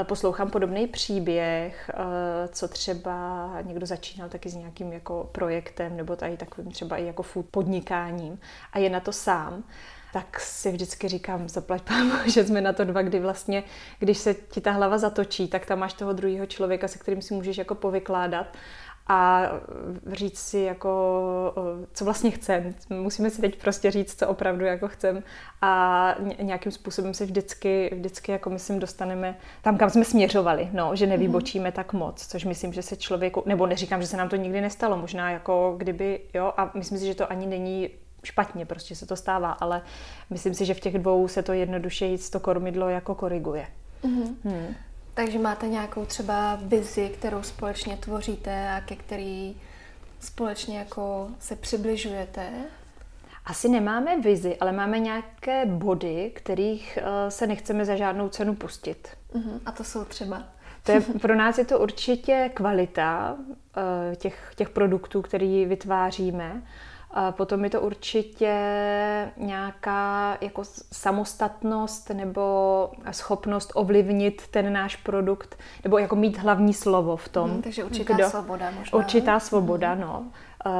eh, 0.00 0.04
poslouchám 0.04 0.50
podobný 0.50 0.86
příběh, 0.86 1.90
eh, 1.94 2.48
co 2.48 2.68
třeba 2.68 3.48
někdo 3.62 3.86
začínal 3.86 4.28
taky 4.28 4.48
s 4.48 4.54
nějakým 4.54 4.92
jako 4.92 5.28
projektem 5.32 5.96
nebo 5.96 6.16
tady 6.16 6.36
takovým 6.36 6.72
třeba 6.72 6.96
i 6.96 7.04
jako 7.04 7.22
food 7.22 7.46
podnikáním 7.50 8.40
a 8.72 8.78
je 8.78 8.90
na 8.90 9.00
to 9.00 9.12
sám, 9.12 9.64
tak 10.14 10.40
si 10.40 10.72
vždycky 10.72 11.08
říkám, 11.08 11.48
zaplať 11.48 11.82
pámu, 11.88 12.12
že 12.26 12.44
jsme 12.44 12.60
na 12.60 12.72
to 12.72 12.84
dva, 12.84 13.02
kdy 13.02 13.20
vlastně, 13.20 13.64
když 13.98 14.18
se 14.18 14.34
ti 14.34 14.60
ta 14.60 14.70
hlava 14.70 14.98
zatočí, 14.98 15.48
tak 15.48 15.66
tam 15.66 15.78
máš 15.78 15.92
toho 15.92 16.12
druhého 16.12 16.46
člověka, 16.46 16.88
se 16.88 16.98
kterým 16.98 17.22
si 17.22 17.34
můžeš 17.34 17.58
jako 17.58 17.74
povykládat 17.74 18.46
a 19.06 19.42
říct 20.12 20.38
si 20.38 20.58
jako, 20.58 21.54
co 21.92 22.04
vlastně 22.04 22.30
chcem. 22.30 22.74
Musíme 22.90 23.30
si 23.30 23.40
teď 23.40 23.60
prostě 23.60 23.90
říct, 23.90 24.18
co 24.18 24.28
opravdu 24.28 24.64
jako 24.64 24.88
chcem 24.88 25.22
a 25.62 26.14
nějakým 26.40 26.72
způsobem 26.72 27.14
se 27.14 27.24
vždycky, 27.24 27.90
vždycky 27.94 28.32
jako 28.32 28.50
myslím 28.50 28.78
dostaneme 28.78 29.38
tam, 29.62 29.78
kam 29.78 29.90
jsme 29.90 30.04
směřovali, 30.04 30.68
no, 30.72 30.96
že 30.96 31.06
nevybočíme 31.06 31.68
mm-hmm. 31.68 31.72
tak 31.72 31.92
moc, 31.92 32.26
což 32.26 32.44
myslím, 32.44 32.72
že 32.72 32.82
se 32.82 32.96
člověku, 32.96 33.42
nebo 33.46 33.66
neříkám, 33.66 34.00
že 34.00 34.06
se 34.06 34.16
nám 34.16 34.28
to 34.28 34.36
nikdy 34.36 34.60
nestalo, 34.60 34.96
možná 34.96 35.30
jako 35.30 35.74
kdyby, 35.78 36.20
jo, 36.34 36.52
a 36.56 36.70
myslím 36.74 36.98
si, 36.98 37.06
že 37.06 37.14
to 37.14 37.30
ani 37.30 37.46
není 37.46 37.90
špatně, 38.24 38.66
prostě 38.66 38.96
se 38.96 39.06
to 39.06 39.16
stává, 39.16 39.52
ale 39.52 39.82
myslím 40.30 40.54
si, 40.54 40.64
že 40.64 40.74
v 40.74 40.80
těch 40.80 40.98
dvou 40.98 41.28
se 41.28 41.42
to 41.42 41.52
jednoduše 41.52 42.06
jít 42.06 42.30
to 42.30 42.40
kormidlo 42.40 42.88
jako 42.88 43.14
koriguje. 43.14 43.66
Mm-hmm. 44.04 44.34
Hmm. 44.44 44.74
Takže 45.14 45.38
máte 45.38 45.68
nějakou 45.68 46.04
třeba 46.04 46.58
vizi, 46.62 47.08
kterou 47.08 47.42
společně 47.42 47.96
tvoříte 47.96 48.70
a 48.70 48.80
ke 48.80 48.96
který 48.96 49.56
společně 50.20 50.78
jako 50.78 51.28
se 51.38 51.56
přibližujete? 51.56 52.50
Asi 53.46 53.68
nemáme 53.68 54.20
vizi, 54.20 54.56
ale 54.56 54.72
máme 54.72 54.98
nějaké 54.98 55.66
body, 55.66 56.32
kterých 56.34 56.98
uh, 57.02 57.06
se 57.28 57.46
nechceme 57.46 57.84
za 57.84 57.96
žádnou 57.96 58.28
cenu 58.28 58.54
pustit. 58.54 59.08
Uh-huh. 59.34 59.60
A 59.66 59.72
to 59.72 59.84
jsou 59.84 60.04
třeba? 60.04 60.42
To 60.82 60.92
je, 60.92 61.00
pro 61.20 61.34
nás 61.34 61.58
je 61.58 61.64
to 61.64 61.78
určitě 61.78 62.50
kvalita 62.54 63.36
uh, 63.36 64.14
těch, 64.14 64.52
těch 64.56 64.70
produktů, 64.70 65.22
které 65.22 65.64
vytváříme. 65.66 66.62
A 67.16 67.32
potom 67.32 67.64
je 67.64 67.70
to 67.70 67.80
určitě 67.80 68.52
nějaká 69.36 70.38
jako 70.40 70.62
samostatnost 70.92 72.10
nebo 72.10 72.90
schopnost 73.10 73.72
ovlivnit 73.74 74.42
ten 74.50 74.72
náš 74.72 74.96
produkt, 74.96 75.58
nebo 75.84 75.98
jako 75.98 76.16
mít 76.16 76.38
hlavní 76.38 76.74
slovo 76.74 77.16
v 77.16 77.28
tom. 77.28 77.50
Hmm, 77.50 77.62
takže 77.62 77.84
určitá 77.84 78.14
kdo, 78.14 78.30
svoboda 78.30 78.70
možná. 78.70 78.98
Určitá 78.98 79.40
svoboda, 79.40 79.92
hmm. 79.92 80.00
no. 80.00 80.26
Uh, 80.66 80.72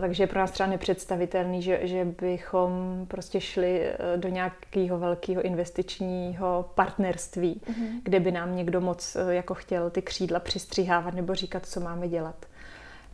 takže 0.00 0.22
je 0.22 0.26
pro 0.26 0.38
nás 0.38 0.50
třeba 0.50 0.68
nepředstavitelný, 0.68 1.62
že, 1.62 1.80
že 1.82 2.04
bychom 2.04 3.04
prostě 3.08 3.40
šli 3.40 3.80
eh, 3.82 4.16
do 4.16 4.28
nějakého 4.28 4.98
velkého 4.98 5.42
investičního 5.42 6.70
partnerství, 6.74 7.60
mm-hmm. 7.64 8.00
kde 8.02 8.20
by 8.20 8.32
nám 8.32 8.56
někdo 8.56 8.80
moc 8.80 9.16
eh, 9.16 9.34
jako 9.34 9.54
chtěl 9.54 9.90
ty 9.90 10.02
křídla 10.02 10.40
přistřihávat 10.40 11.14
nebo 11.14 11.34
říkat, 11.34 11.66
co 11.66 11.80
máme 11.80 12.08
dělat. 12.08 12.46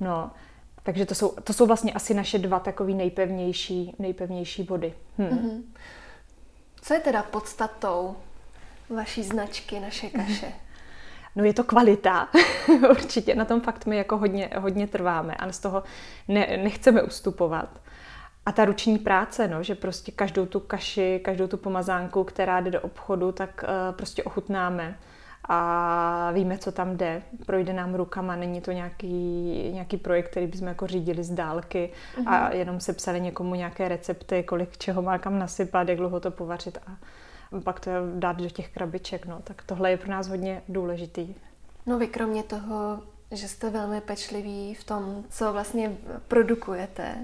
No, 0.01 0.31
takže 0.83 1.07
to 1.07 1.15
jsou, 1.15 1.35
to 1.45 1.53
jsou 1.53 1.67
vlastně 1.67 1.93
asi 1.93 2.15
naše 2.15 2.39
dva 2.39 2.61
takový 2.61 2.95
nejpevnější, 2.95 3.95
nejpevnější 3.99 4.63
body. 4.63 4.95
Hm. 5.19 5.25
Mm-hmm. 5.25 5.63
Co 6.83 6.95
je 6.95 7.01
teda 7.01 7.23
podstatou 7.23 8.17
vaší 8.91 9.23
značky, 9.23 9.81
naše 9.81 10.11
kaše? 10.11 10.53
No 11.37 11.45
je 11.45 11.55
to 11.55 11.65
kvalita, 11.65 12.29
určitě, 12.91 13.35
na 13.35 13.45
tom 13.45 13.61
fakt 13.61 13.87
my 13.87 13.97
jako 13.97 14.19
hodně, 14.19 14.51
hodně 14.59 14.87
trváme 14.87 15.35
a 15.35 15.53
z 15.53 15.59
toho 15.59 15.83
ne, 16.29 16.59
nechceme 16.63 17.03
ustupovat. 17.03 17.81
A 18.47 18.53
ta 18.53 18.65
ruční 18.65 18.99
práce, 18.99 19.49
no, 19.49 19.63
že 19.63 19.75
prostě 19.75 20.13
každou 20.13 20.47
tu 20.47 20.61
kaši, 20.61 21.21
každou 21.25 21.47
tu 21.47 21.57
pomazánku, 21.57 22.25
která 22.25 22.61
jde 22.61 22.71
do 22.71 22.81
obchodu, 22.81 23.33
tak 23.33 23.65
uh, 23.65 23.97
prostě 23.97 24.23
ochutnáme 24.23 24.99
a 25.49 26.31
víme, 26.31 26.59
co 26.59 26.73
tam 26.73 26.97
jde. 26.97 27.23
Projde 27.47 27.73
nám 27.73 27.95
rukama, 27.95 28.37
není 28.37 28.61
to 28.61 28.73
nějaký, 28.73 29.09
nějaký 29.73 29.97
projekt, 29.97 30.31
který 30.31 30.47
bychom 30.47 30.69
jako 30.69 30.87
řídili 30.87 31.25
z 31.25 31.31
dálky 31.31 31.91
uh-huh. 32.17 32.29
a 32.29 32.45
mhm. 32.49 32.53
jenom 32.53 32.81
se 32.81 32.93
psali 32.93 33.21
někomu 33.21 33.55
nějaké 33.55 33.89
recepty, 33.89 34.43
kolik 34.43 34.79
čeho 34.79 35.03
má 35.03 35.19
kam 35.19 35.39
nasypat, 35.39 35.89
jak 35.89 35.99
dlouho 35.99 36.21
to 36.21 36.31
povařit 36.31 36.79
a 36.87 36.97
pak 37.61 37.81
to 37.81 37.91
dát 38.15 38.37
do 38.37 38.51
těch 38.51 38.69
krabiček. 38.69 39.27
No. 39.27 39.41
Tak 39.45 39.63
tohle 39.63 39.91
je 39.91 39.97
pro 39.97 40.11
nás 40.11 40.29
hodně 40.29 40.63
důležitý. 40.69 41.35
No 41.87 41.99
vy 41.99 42.07
kromě 42.07 42.43
toho, 42.43 43.03
že 43.31 43.49
jste 43.49 43.71
velmi 43.71 44.01
pečliví 44.01 44.75
v 44.75 44.85
tom, 44.85 45.25
co 45.31 45.53
vlastně 45.53 45.97
produkujete, 46.29 47.17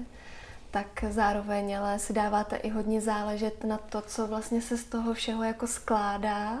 tak 0.71 1.05
zároveň 1.09 1.77
ale 1.77 1.99
si 1.99 2.13
dáváte 2.13 2.55
i 2.55 2.69
hodně 2.69 3.01
záležet 3.01 3.63
na 3.63 3.77
to, 3.77 4.01
co 4.01 4.27
vlastně 4.27 4.61
se 4.61 4.77
z 4.77 4.83
toho 4.83 5.13
všeho 5.13 5.43
jako 5.43 5.67
skládá 5.67 6.57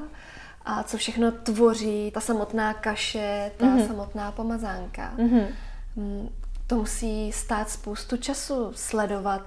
a 0.69 0.83
co 0.83 0.97
všechno 0.97 1.31
tvoří 1.31 2.11
ta 2.11 2.19
samotná 2.19 2.73
kaše, 2.73 3.51
ta 3.57 3.65
mm-hmm. 3.65 3.87
samotná 3.87 4.31
pomazánka. 4.31 5.13
Mm-hmm. 5.17 5.47
To 6.67 6.75
musí 6.75 7.31
stát 7.31 7.69
spoustu 7.69 8.17
času 8.17 8.71
sledovat 8.75 9.45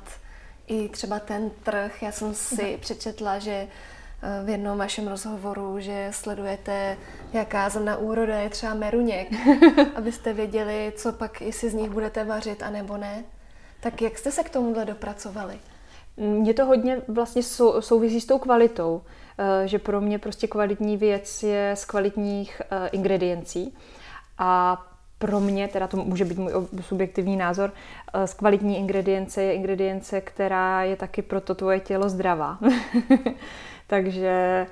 i 0.67 0.89
třeba 0.89 1.21
ten 1.21 1.51
trh. 1.63 2.03
Já 2.03 2.13
jsem 2.13 2.35
si 2.35 2.55
mm-hmm. 2.55 2.79
přečetla, 2.79 3.39
že 3.39 3.53
eh, 3.53 4.45
v 4.45 4.49
jednom 4.49 4.79
vašem 4.79 5.09
rozhovoru, 5.09 5.81
že 5.81 6.09
sledujete, 6.11 6.97
jaká 7.33 7.69
zrna 7.69 7.97
úroda 7.97 8.39
je 8.39 8.49
třeba 8.49 8.75
meruněk, 8.75 9.29
abyste 9.95 10.33
věděli, 10.33 10.93
co 10.97 11.13
pak, 11.13 11.41
jestli 11.41 11.71
z 11.71 11.75
nich 11.75 11.91
budete 11.91 12.25
vařit, 12.25 12.63
anebo 12.63 12.97
ne. 12.97 13.25
Tak 13.81 14.03
jak 14.03 14.19
jste 14.19 14.33
se 14.33 14.43
k 14.43 14.51
tomuhle 14.51 14.85
dopracovali? 14.85 15.59
Mně 16.17 16.55
to 16.55 16.67
hodně 16.67 17.03
vlastně 17.09 17.43
sou, 17.43 17.81
souvisí 17.81 18.21
s 18.21 18.27
tou 18.27 18.39
kvalitou. 18.39 19.03
Eh, 19.39 19.69
že 19.69 19.79
pro 19.79 20.01
mě 20.01 20.19
prostě 20.19 20.47
kvalitní 20.47 20.97
věc 20.97 21.43
je 21.43 21.73
z 21.77 21.85
kvalitních 21.85 22.63
eh, 22.71 22.89
ingrediencí 22.89 23.75
a 24.39 24.83
pro 25.19 25.41
mě, 25.41 25.69
teda 25.69 25.87
to 25.87 25.97
může 25.97 26.25
být 26.25 26.39
můj 26.39 26.53
subjektivní 26.81 27.37
názor, 27.37 27.73
eh, 28.15 28.27
z 28.27 28.35
kvalitní 28.35 28.79
ingredience 28.79 29.43
je 29.43 29.55
ingredience, 29.55 30.21
která 30.21 30.83
je 30.83 30.97
taky 30.97 31.23
pro 31.23 31.41
to 31.41 31.55
tvoje 31.55 31.81
tělo 31.81 32.09
zdravá. 32.09 32.59
Takže 33.87 34.67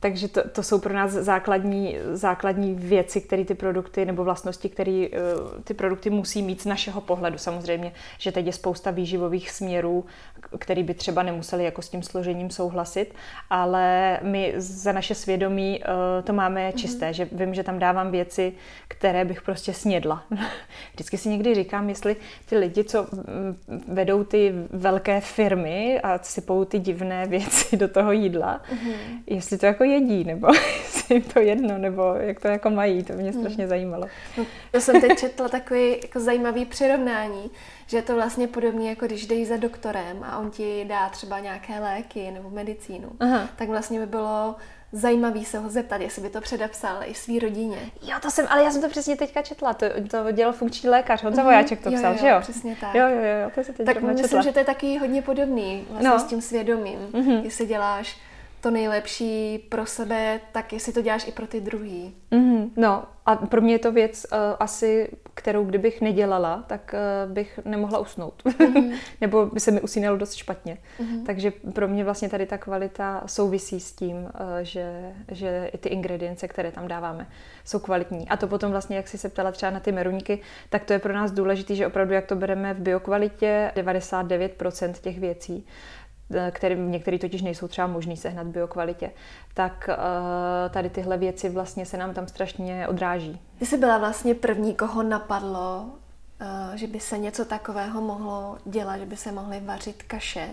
takže 0.00 0.28
to, 0.28 0.48
to 0.48 0.62
jsou 0.62 0.78
pro 0.78 0.94
nás 0.94 1.10
základní, 1.12 1.96
základní 2.12 2.74
věci, 2.74 3.20
které 3.20 3.44
ty 3.44 3.54
produkty 3.54 4.04
nebo 4.04 4.24
vlastnosti, 4.24 4.68
které 4.68 5.06
uh, 5.08 5.62
ty 5.64 5.74
produkty 5.74 6.10
musí 6.10 6.42
mít 6.42 6.62
z 6.62 6.66
našeho 6.66 7.00
pohledu. 7.00 7.38
Samozřejmě, 7.38 7.92
že 8.18 8.32
teď 8.32 8.46
je 8.46 8.52
spousta 8.52 8.90
výživových 8.90 9.50
směrů, 9.50 10.04
který 10.58 10.82
by 10.82 10.94
třeba 10.94 11.22
nemuseli 11.22 11.64
jako 11.64 11.82
s 11.82 11.88
tím 11.88 12.02
složením 12.02 12.50
souhlasit, 12.50 13.14
ale 13.50 14.18
my 14.22 14.54
za 14.56 14.92
naše 14.92 15.14
svědomí 15.14 15.80
uh, 15.80 16.24
to 16.24 16.32
máme 16.32 16.68
mhm. 16.68 16.78
čisté, 16.78 17.10
mm-hmm. 17.10 17.14
že 17.14 17.28
vím, 17.32 17.54
že 17.54 17.62
tam 17.62 17.78
dávám 17.78 18.10
věci, 18.10 18.52
které 18.88 19.24
bych 19.24 19.42
prostě 19.42 19.72
snědla. 19.72 20.22
Vždycky 20.92 21.18
si 21.18 21.28
někdy 21.28 21.54
říkám, 21.54 21.88
jestli 21.88 22.16
ty 22.48 22.58
lidi, 22.58 22.84
co 22.84 23.06
vedou 23.88 24.24
ty 24.24 24.54
velké 24.70 25.20
firmy 25.20 26.00
a 26.00 26.18
sypou 26.22 26.64
ty 26.64 26.78
divné 26.78 27.26
věci 27.28 27.76
do 27.76 27.88
toho 27.88 28.12
jídla, 28.12 28.60
mm-hmm. 28.72 29.22
jestli 29.26 29.58
to 29.58 29.66
jako 29.66 29.83
jedí, 29.84 30.24
nebo 30.24 30.48
jestli 30.84 31.14
jim 31.14 31.22
to 31.22 31.40
jedno, 31.40 31.78
nebo 31.78 32.14
jak 32.18 32.40
to 32.40 32.48
jako 32.48 32.70
mají, 32.70 33.02
to 33.02 33.12
mě 33.12 33.30
hmm. 33.30 33.40
strašně 33.40 33.68
zajímalo. 33.68 34.06
No, 34.38 34.46
to 34.72 34.80
jsem 34.80 35.00
teď 35.00 35.18
četla 35.18 35.48
takový 35.48 35.96
jako 36.02 36.20
zajímavý 36.20 36.64
přirovnání, 36.64 37.50
že 37.86 37.96
je 37.96 38.02
to 38.02 38.14
vlastně 38.14 38.48
podobné, 38.48 38.84
jako 38.84 39.06
když 39.06 39.26
jdeš 39.26 39.48
za 39.48 39.56
doktorem 39.56 40.22
a 40.22 40.38
on 40.38 40.50
ti 40.50 40.84
dá 40.88 41.08
třeba 41.08 41.40
nějaké 41.40 41.80
léky 41.80 42.30
nebo 42.30 42.50
medicínu, 42.50 43.10
Aha. 43.20 43.48
tak 43.56 43.68
vlastně 43.68 44.00
by 44.00 44.06
bylo 44.06 44.56
zajímavý 44.94 45.44
se 45.44 45.58
ho 45.58 45.70
zeptat, 45.70 46.00
jestli 46.00 46.22
by 46.22 46.28
to 46.30 46.40
předepsal 46.40 46.96
i 47.04 47.14
svý 47.14 47.38
rodině. 47.38 47.78
Jo, 48.02 48.16
to 48.22 48.30
jsem, 48.30 48.46
ale 48.50 48.64
já 48.64 48.70
jsem 48.70 48.82
to 48.82 48.88
přesně 48.88 49.16
teďka 49.16 49.42
četla, 49.42 49.74
to, 49.74 49.86
to 50.10 50.32
dělal 50.32 50.52
funkční 50.52 50.88
lékař, 50.88 51.22
Honza 51.22 51.42
mm-hmm. 51.42 51.44
Vojáček 51.44 51.80
to 51.80 51.90
psal, 51.92 52.12
jo, 52.12 52.18
že 52.20 52.28
jo? 52.28 52.40
přesně 52.40 52.76
tak. 52.80 52.94
Jo, 52.94 53.08
jo, 53.08 53.22
jo, 53.42 53.50
to 53.54 53.64
se 53.64 53.72
teď 53.72 53.86
Tak 53.86 54.02
myslím, 54.02 54.24
četla. 54.24 54.42
že 54.42 54.52
to 54.52 54.58
je 54.58 54.64
taky 54.64 54.98
hodně 54.98 55.22
podobný 55.22 55.86
vlastně 55.90 56.08
no. 56.08 56.18
s 56.18 56.24
tím 56.24 56.40
svědomím, 56.40 56.98
mm-hmm. 57.12 57.44
jestli 57.44 57.66
děláš 57.66 58.16
to 58.64 58.70
nejlepší 58.70 59.58
pro 59.68 59.86
sebe, 59.86 60.40
tak 60.52 60.72
jestli 60.72 60.92
to 60.92 61.02
děláš 61.02 61.28
i 61.28 61.32
pro 61.32 61.46
ty 61.46 61.60
druhý. 61.60 62.14
Mm-hmm. 62.32 62.70
No 62.76 63.04
a 63.26 63.36
pro 63.36 63.60
mě 63.60 63.74
je 63.74 63.78
to 63.78 63.92
věc 63.92 64.26
uh, 64.32 64.38
asi, 64.60 65.08
kterou 65.34 65.64
kdybych 65.64 66.00
nedělala, 66.00 66.64
tak 66.66 66.94
uh, 67.26 67.32
bych 67.32 67.60
nemohla 67.64 67.98
usnout. 67.98 68.42
Mm-hmm. 68.44 68.94
Nebo 69.20 69.46
by 69.46 69.60
se 69.60 69.70
mi 69.70 69.80
usínalo 69.80 70.16
dost 70.16 70.34
špatně. 70.34 70.78
Mm-hmm. 71.00 71.26
Takže 71.26 71.52
pro 71.74 71.88
mě 71.88 72.04
vlastně 72.04 72.28
tady 72.28 72.46
ta 72.46 72.58
kvalita 72.58 73.22
souvisí 73.26 73.80
s 73.80 73.92
tím, 73.92 74.16
uh, 74.16 74.30
že, 74.62 75.12
že 75.28 75.70
i 75.72 75.78
ty 75.78 75.88
ingredience, 75.88 76.48
které 76.48 76.72
tam 76.72 76.88
dáváme, 76.88 77.26
jsou 77.64 77.78
kvalitní. 77.78 78.28
A 78.28 78.36
to 78.36 78.46
potom 78.46 78.70
vlastně, 78.70 78.96
jak 78.96 79.08
jsi 79.08 79.18
se 79.18 79.28
ptala 79.28 79.52
třeba 79.52 79.70
na 79.70 79.80
ty 79.80 79.92
meruňky, 79.92 80.38
tak 80.68 80.84
to 80.84 80.92
je 80.92 80.98
pro 80.98 81.12
nás 81.12 81.32
důležité, 81.32 81.74
že 81.74 81.86
opravdu, 81.86 82.14
jak 82.14 82.26
to 82.26 82.36
bereme 82.36 82.74
v 82.74 82.80
biokvalitě, 82.80 83.72
99% 83.76 84.92
těch 84.92 85.18
věcí, 85.18 85.66
které 86.50 86.74
některé 86.74 87.18
totiž 87.18 87.42
nejsou 87.42 87.68
třeba 87.68 87.86
možný 87.86 88.16
sehnat 88.16 88.46
biokvalitě, 88.46 89.10
tak 89.54 89.88
uh, 89.88 89.94
tady 90.72 90.90
tyhle 90.90 91.18
věci 91.18 91.48
vlastně 91.48 91.86
se 91.86 91.96
nám 91.96 92.14
tam 92.14 92.28
strašně 92.28 92.88
odráží. 92.88 93.40
Ty 93.58 93.66
jsi 93.66 93.76
byla 93.76 93.98
vlastně 93.98 94.34
první, 94.34 94.74
koho 94.74 95.02
napadlo, 95.02 95.84
uh, 96.40 96.74
že 96.74 96.86
by 96.86 97.00
se 97.00 97.18
něco 97.18 97.44
takového 97.44 98.00
mohlo 98.00 98.58
dělat, 98.64 98.98
že 98.98 99.06
by 99.06 99.16
se 99.16 99.32
mohly 99.32 99.60
vařit 99.60 100.02
kaše. 100.02 100.48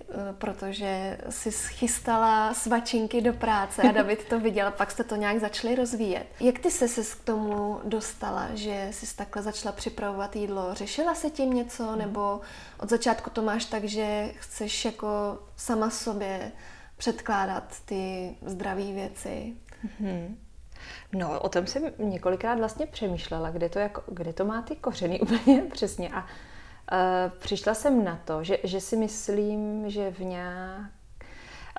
Eh, 0.00 0.32
protože 0.38 1.18
si 1.30 1.52
schystala 1.52 2.54
svačinky 2.54 3.20
do 3.20 3.32
práce 3.32 3.82
a 3.82 3.92
David 3.92 4.28
to 4.28 4.40
viděl, 4.40 4.70
pak 4.70 4.90
jste 4.90 5.04
to 5.04 5.16
nějak 5.16 5.38
začali 5.38 5.74
rozvíjet. 5.74 6.26
Jak 6.40 6.58
ty 6.58 6.70
se 6.70 6.88
se 6.88 7.16
k 7.16 7.24
tomu 7.24 7.80
dostala, 7.84 8.48
že 8.54 8.88
jsi 8.90 9.16
takhle 9.16 9.42
začala 9.42 9.72
připravovat 9.72 10.36
jídlo? 10.36 10.74
Řešila 10.74 11.14
se 11.14 11.30
tím 11.30 11.52
něco, 11.52 11.96
nebo 11.96 12.40
od 12.80 12.90
začátku 12.90 13.30
to 13.30 13.42
máš 13.42 13.64
tak, 13.64 13.84
že 13.84 14.30
chceš 14.34 14.84
jako 14.84 15.38
sama 15.56 15.90
sobě 15.90 16.52
předkládat 16.96 17.76
ty 17.84 18.34
zdravé 18.46 18.92
věci? 18.92 19.56
Mm-hmm. 19.86 20.34
No, 21.12 21.40
o 21.40 21.48
tom 21.48 21.66
jsem 21.66 21.82
několikrát 21.98 22.58
vlastně 22.58 22.86
přemýšlela, 22.86 23.50
kde 23.50 23.68
to, 23.68 23.78
jako, 23.78 24.02
kde 24.06 24.32
to 24.32 24.44
má 24.44 24.62
ty 24.62 24.76
kořeny 24.76 25.20
úplně 25.20 25.62
přesně. 25.72 26.08
A 26.08 26.26
přišla 27.38 27.74
jsem 27.74 28.04
na 28.04 28.18
to, 28.24 28.44
že, 28.44 28.58
že 28.64 28.80
si 28.80 28.96
myslím, 28.96 29.90
že 29.90 30.10
v 30.10 30.20
nějak 30.20 30.98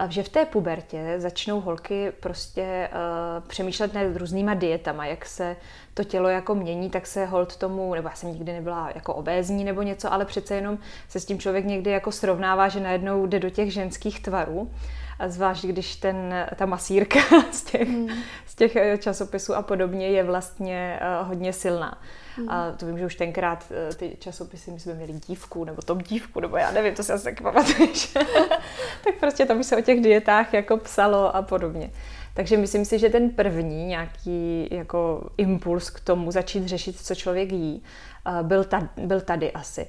že 0.08 0.24
v 0.24 0.30
té 0.30 0.46
pubertě 0.46 1.16
začnou 1.18 1.62
holky 1.62 2.12
prostě 2.20 2.90
uh, 2.92 3.48
přemýšlet 3.48 3.94
nad 3.94 4.16
různýma 4.16 4.54
dietama, 4.54 5.06
jak 5.06 5.26
se 5.26 5.56
to 5.94 6.04
tělo 6.04 6.30
jako 6.30 6.56
mění, 6.56 6.90
tak 6.90 7.08
se 7.08 7.26
hold 7.26 7.58
tomu, 7.58 7.94
nebo 7.94 8.10
já 8.10 8.16
jsem 8.16 8.32
nikdy 8.32 8.54
nebyla 8.54 8.92
jako 8.96 9.14
obézní 9.14 9.64
nebo 9.64 9.82
něco, 9.82 10.14
ale 10.14 10.26
přece 10.26 10.56
jenom 10.56 10.78
se 11.08 11.20
s 11.20 11.26
tím 11.26 11.40
člověk 11.40 11.66
někdy 11.66 11.92
jako 11.92 12.12
srovnává, 12.12 12.68
že 12.68 12.80
najednou 12.80 13.26
jde 13.26 13.40
do 13.40 13.50
těch 13.50 13.74
ženských 13.74 14.20
tvarů. 14.20 14.72
A 15.20 15.30
zvlášť, 15.30 15.66
když 15.66 15.96
ten, 15.96 16.48
ta 16.56 16.66
masírka 16.66 17.20
z 17.52 17.64
těch, 17.64 17.88
mm. 17.90 18.08
z 18.46 18.56
těch 18.56 18.76
eh, 18.76 18.98
časopisů 18.98 19.56
a 19.56 19.62
podobně 19.62 20.10
je 20.10 20.24
vlastně 20.24 21.00
uh, 21.22 21.28
hodně 21.28 21.54
silná. 21.54 21.98
Mm. 22.40 22.50
A 22.50 22.72
to 22.72 22.86
vím, 22.86 22.98
že 22.98 23.06
už 23.06 23.16
tenkrát 23.16 23.66
uh, 23.72 23.96
ty 23.96 24.18
časopisy, 24.20 24.72
my 24.72 24.80
jsme 24.80 24.94
měli 24.94 25.14
dívku, 25.14 25.64
nebo 25.64 25.82
tom 25.82 25.98
dívku, 25.98 26.40
nebo 26.40 26.58
já 26.58 26.72
nevím, 26.72 26.96
to 26.96 27.04
si 27.04 27.14
asi 27.14 27.24
taky 27.24 27.44
pamatuješ. 27.44 28.14
tak 29.04 29.16
prostě 29.20 29.46
tam 29.46 29.64
se 29.64 29.78
o 29.78 29.82
těch 29.82 30.02
dietách 30.02 30.54
jako 30.54 30.78
psalo 30.78 31.36
a 31.36 31.42
podobně. 31.42 31.92
Takže 32.34 32.58
myslím 32.58 32.86
si, 32.86 33.00
že 33.00 33.10
ten 33.10 33.30
první 33.30 33.86
nějaký 33.86 34.68
jako 34.72 35.30
impuls 35.38 35.90
k 35.90 36.00
tomu 36.00 36.32
začít 36.32 36.68
řešit, 36.68 37.00
co 37.00 37.16
člověk 37.16 37.52
jí, 37.52 37.84
byl, 38.42 38.64
tady, 38.64 38.88
byl 38.98 39.22
tady 39.22 39.52
asi. 39.52 39.88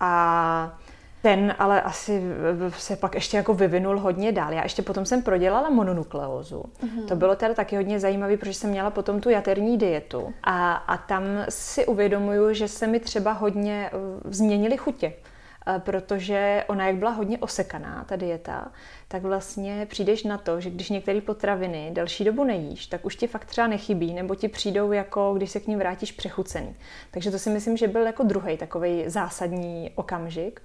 A 0.00 0.78
ten 1.22 1.54
ale 1.58 1.82
asi 1.82 2.22
se 2.68 2.96
pak 2.96 3.14
ještě 3.14 3.36
jako 3.36 3.54
vyvinul 3.54 3.98
hodně 3.98 4.32
dál. 4.32 4.52
Já 4.52 4.62
ještě 4.62 4.82
potom 4.82 5.06
jsem 5.06 5.22
prodělala 5.22 5.70
mononukleózu. 5.70 6.62
Mm-hmm. 6.62 7.06
To 7.08 7.16
bylo 7.16 7.36
teda 7.36 7.54
taky 7.54 7.76
hodně 7.76 8.00
zajímavé, 8.00 8.36
protože 8.36 8.54
jsem 8.54 8.70
měla 8.70 8.90
potom 8.90 9.20
tu 9.20 9.30
jaterní 9.30 9.78
dietu. 9.78 10.34
A, 10.42 10.72
a 10.72 10.96
tam 10.96 11.24
si 11.48 11.86
uvědomuju, 11.86 12.52
že 12.54 12.68
se 12.68 12.86
mi 12.86 13.00
třeba 13.00 13.32
hodně 13.32 13.90
uh, 13.92 14.30
změnily 14.32 14.76
chutě 14.76 15.06
uh, 15.06 15.78
protože 15.78 16.64
ona 16.68 16.86
jak 16.86 16.96
byla 16.96 17.10
hodně 17.10 17.38
osekaná, 17.38 18.04
ta 18.08 18.16
dieta, 18.16 18.72
tak 19.08 19.22
vlastně 19.22 19.86
přijdeš 19.90 20.24
na 20.24 20.38
to, 20.38 20.60
že 20.60 20.70
když 20.70 20.90
některé 20.90 21.20
potraviny 21.20 21.90
delší 21.92 22.24
dobu 22.24 22.44
nejíš, 22.44 22.86
tak 22.86 23.04
už 23.04 23.16
ti 23.16 23.26
fakt 23.26 23.44
třeba 23.44 23.66
nechybí, 23.66 24.14
nebo 24.14 24.34
ti 24.34 24.48
přijdou 24.48 24.92
jako, 24.92 25.34
když 25.36 25.50
se 25.50 25.60
k 25.60 25.66
ním 25.66 25.78
vrátíš 25.78 26.12
přechucený. 26.12 26.74
Takže 27.10 27.30
to 27.30 27.38
si 27.38 27.50
myslím, 27.50 27.76
že 27.76 27.88
byl 27.88 28.06
jako 28.06 28.22
druhý 28.22 28.56
takový 28.56 29.04
zásadní 29.06 29.90
okamžik. 29.94 30.62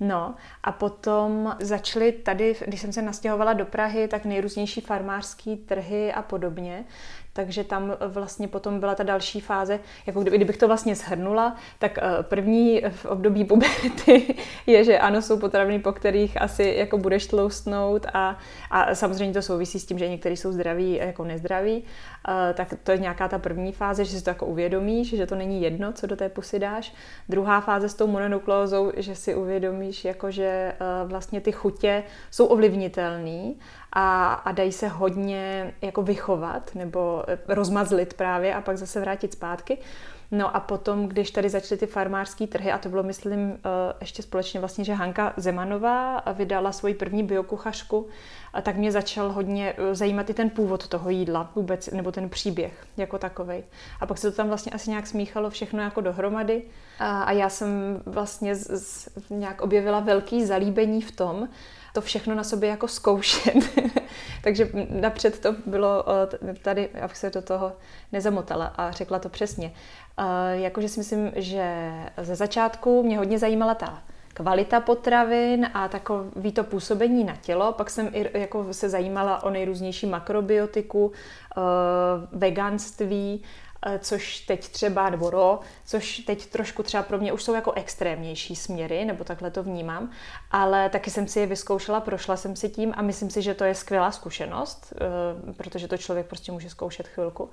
No 0.00 0.34
a 0.62 0.72
potom 0.72 1.56
začaly 1.60 2.12
tady, 2.12 2.56
když 2.66 2.80
jsem 2.80 2.92
se 2.92 3.02
nastěhovala 3.02 3.52
do 3.52 3.64
Prahy, 3.66 4.08
tak 4.08 4.24
nejrůznější 4.24 4.80
farmářské 4.80 5.56
trhy 5.56 6.12
a 6.12 6.22
podobně 6.22 6.84
takže 7.32 7.64
tam 7.64 7.96
vlastně 8.06 8.48
potom 8.48 8.80
byla 8.80 8.94
ta 8.94 9.02
další 9.02 9.40
fáze, 9.40 9.80
jako 10.06 10.20
kdyby, 10.20 10.36
kdybych 10.36 10.56
to 10.56 10.66
vlastně 10.66 10.94
shrnula, 10.94 11.56
tak 11.78 11.98
eh, 11.98 12.22
první 12.22 12.82
v 12.90 13.04
období 13.04 13.44
puberty 13.44 14.34
je, 14.66 14.84
že 14.84 14.98
ano, 14.98 15.22
jsou 15.22 15.38
potraviny, 15.38 15.78
po 15.78 15.92
kterých 15.92 16.42
asi 16.42 16.74
jako 16.78 16.98
budeš 16.98 17.26
tloustnout 17.26 18.06
a, 18.14 18.38
a 18.70 18.94
samozřejmě 18.94 19.34
to 19.34 19.42
souvisí 19.42 19.78
s 19.80 19.86
tím, 19.86 19.98
že 19.98 20.08
některý 20.08 20.36
jsou 20.36 20.52
zdraví 20.52 20.94
jako 20.94 21.24
nezdraví, 21.24 21.84
eh, 22.28 22.54
tak 22.54 22.74
to 22.82 22.92
je 22.92 22.98
nějaká 22.98 23.28
ta 23.28 23.38
první 23.38 23.72
fáze, 23.72 24.04
že 24.04 24.18
si 24.18 24.24
to 24.24 24.30
jako 24.30 24.46
uvědomíš, 24.46 25.16
že 25.16 25.26
to 25.26 25.34
není 25.34 25.62
jedno, 25.62 25.92
co 25.92 26.06
do 26.06 26.16
té 26.16 26.28
pusy 26.28 26.58
dáš. 26.58 26.94
Druhá 27.28 27.60
fáze 27.60 27.88
s 27.88 27.94
tou 27.94 28.06
mononukleózou, 28.06 28.92
že 28.96 29.14
si 29.14 29.34
uvědomíš, 29.34 30.04
jako 30.04 30.30
že 30.30 30.44
eh, 30.44 30.74
vlastně 31.04 31.40
ty 31.40 31.52
chutě 31.52 32.02
jsou 32.30 32.46
ovlivnitelné 32.46 33.54
a, 33.92 34.32
a 34.32 34.52
dají 34.52 34.72
se 34.72 34.88
hodně 34.88 35.74
jako 35.82 36.02
vychovat 36.02 36.74
nebo 36.74 37.24
eh, 37.28 37.38
rozmazlit 37.48 38.14
právě 38.14 38.54
a 38.54 38.60
pak 38.60 38.78
zase 38.78 39.00
vrátit 39.00 39.32
zpátky. 39.32 39.78
No 40.32 40.56
a 40.56 40.60
potom, 40.60 41.08
když 41.08 41.30
tady 41.30 41.48
začaly 41.48 41.78
ty 41.78 41.86
farmářské 41.86 42.46
trhy, 42.46 42.72
a 42.72 42.78
to 42.78 42.88
bylo, 42.88 43.02
myslím, 43.02 43.52
eh, 43.52 43.94
ještě 44.00 44.22
společně 44.22 44.60
vlastně, 44.60 44.84
že 44.84 44.94
Hanka 44.94 45.32
Zemanová 45.36 46.22
vydala 46.32 46.72
svoji 46.72 46.94
první 46.94 47.22
biokuchařku, 47.22 48.06
tak 48.62 48.76
mě 48.76 48.92
začal 48.92 49.32
hodně 49.32 49.74
eh, 49.78 49.94
zajímat 49.94 50.30
i 50.30 50.34
ten 50.34 50.50
původ 50.50 50.88
toho 50.88 51.10
jídla 51.10 51.50
vůbec, 51.54 51.86
nebo 51.86 52.12
ten 52.12 52.28
příběh 52.28 52.86
jako 52.96 53.18
takový. 53.18 53.64
A 54.00 54.06
pak 54.06 54.18
se 54.18 54.30
to 54.30 54.36
tam 54.36 54.48
vlastně 54.48 54.72
asi 54.72 54.90
nějak 54.90 55.06
smíchalo 55.06 55.50
všechno 55.50 55.82
jako 55.82 56.00
dohromady. 56.00 56.62
A, 56.98 57.22
a 57.22 57.32
já 57.32 57.48
jsem 57.48 58.02
vlastně 58.06 58.54
z, 58.54 58.80
z, 58.80 59.08
nějak 59.30 59.62
objevila 59.62 60.00
velký 60.00 60.46
zalíbení 60.46 61.02
v 61.02 61.12
tom, 61.12 61.48
to 61.92 62.00
všechno 62.00 62.34
na 62.34 62.44
sobě 62.44 62.68
jako 62.68 62.88
zkoušet. 62.88 63.54
Takže 64.42 64.70
napřed 64.90 65.38
to 65.38 65.54
bylo 65.66 66.04
tady, 66.62 66.88
abych 66.88 67.16
se 67.16 67.30
do 67.30 67.42
toho 67.42 67.72
nezamotala 68.12 68.66
a 68.66 68.90
řekla 68.90 69.18
to 69.18 69.28
přesně. 69.28 69.72
Jakože 70.52 70.88
si 70.88 71.00
myslím, 71.00 71.32
že 71.36 71.92
ze 72.16 72.36
začátku 72.36 73.02
mě 73.02 73.18
hodně 73.18 73.38
zajímala 73.38 73.74
ta 73.74 74.02
kvalita 74.34 74.80
potravin 74.80 75.70
a 75.74 75.88
takový 75.88 76.52
to 76.52 76.64
působení 76.64 77.24
na 77.24 77.36
tělo. 77.36 77.72
Pak 77.72 77.90
jsem 77.90 78.08
i 78.12 78.40
jako 78.40 78.74
se 78.74 78.88
zajímala 78.88 79.42
o 79.42 79.50
nejrůznější 79.50 80.06
makrobiotiku, 80.06 81.12
veganství 82.32 83.42
Eh, 83.42 83.69
což 83.98 84.40
teď 84.40 84.68
třeba, 84.68 85.10
nebo 85.10 85.30
ro, 85.30 85.60
což 85.84 86.18
teď 86.18 86.46
trošku 86.46 86.82
třeba 86.82 87.02
pro 87.02 87.18
mě 87.18 87.32
už 87.32 87.42
jsou 87.42 87.54
jako 87.54 87.72
extrémnější 87.72 88.56
směry, 88.56 89.04
nebo 89.04 89.24
takhle 89.24 89.50
to 89.50 89.62
vnímám, 89.62 90.10
ale 90.50 90.88
taky 90.88 91.10
jsem 91.10 91.28
si 91.28 91.40
je 91.40 91.46
vyzkoušela, 91.46 92.00
prošla 92.00 92.36
jsem 92.36 92.56
si 92.56 92.68
tím 92.68 92.92
a 92.96 93.02
myslím 93.02 93.30
si, 93.30 93.42
že 93.42 93.54
to 93.54 93.64
je 93.64 93.74
skvělá 93.74 94.12
zkušenost, 94.12 94.92
eh, 94.92 95.52
protože 95.52 95.88
to 95.88 95.96
člověk 95.96 96.26
prostě 96.26 96.52
může 96.52 96.70
zkoušet 96.70 97.08
chvilku. 97.08 97.50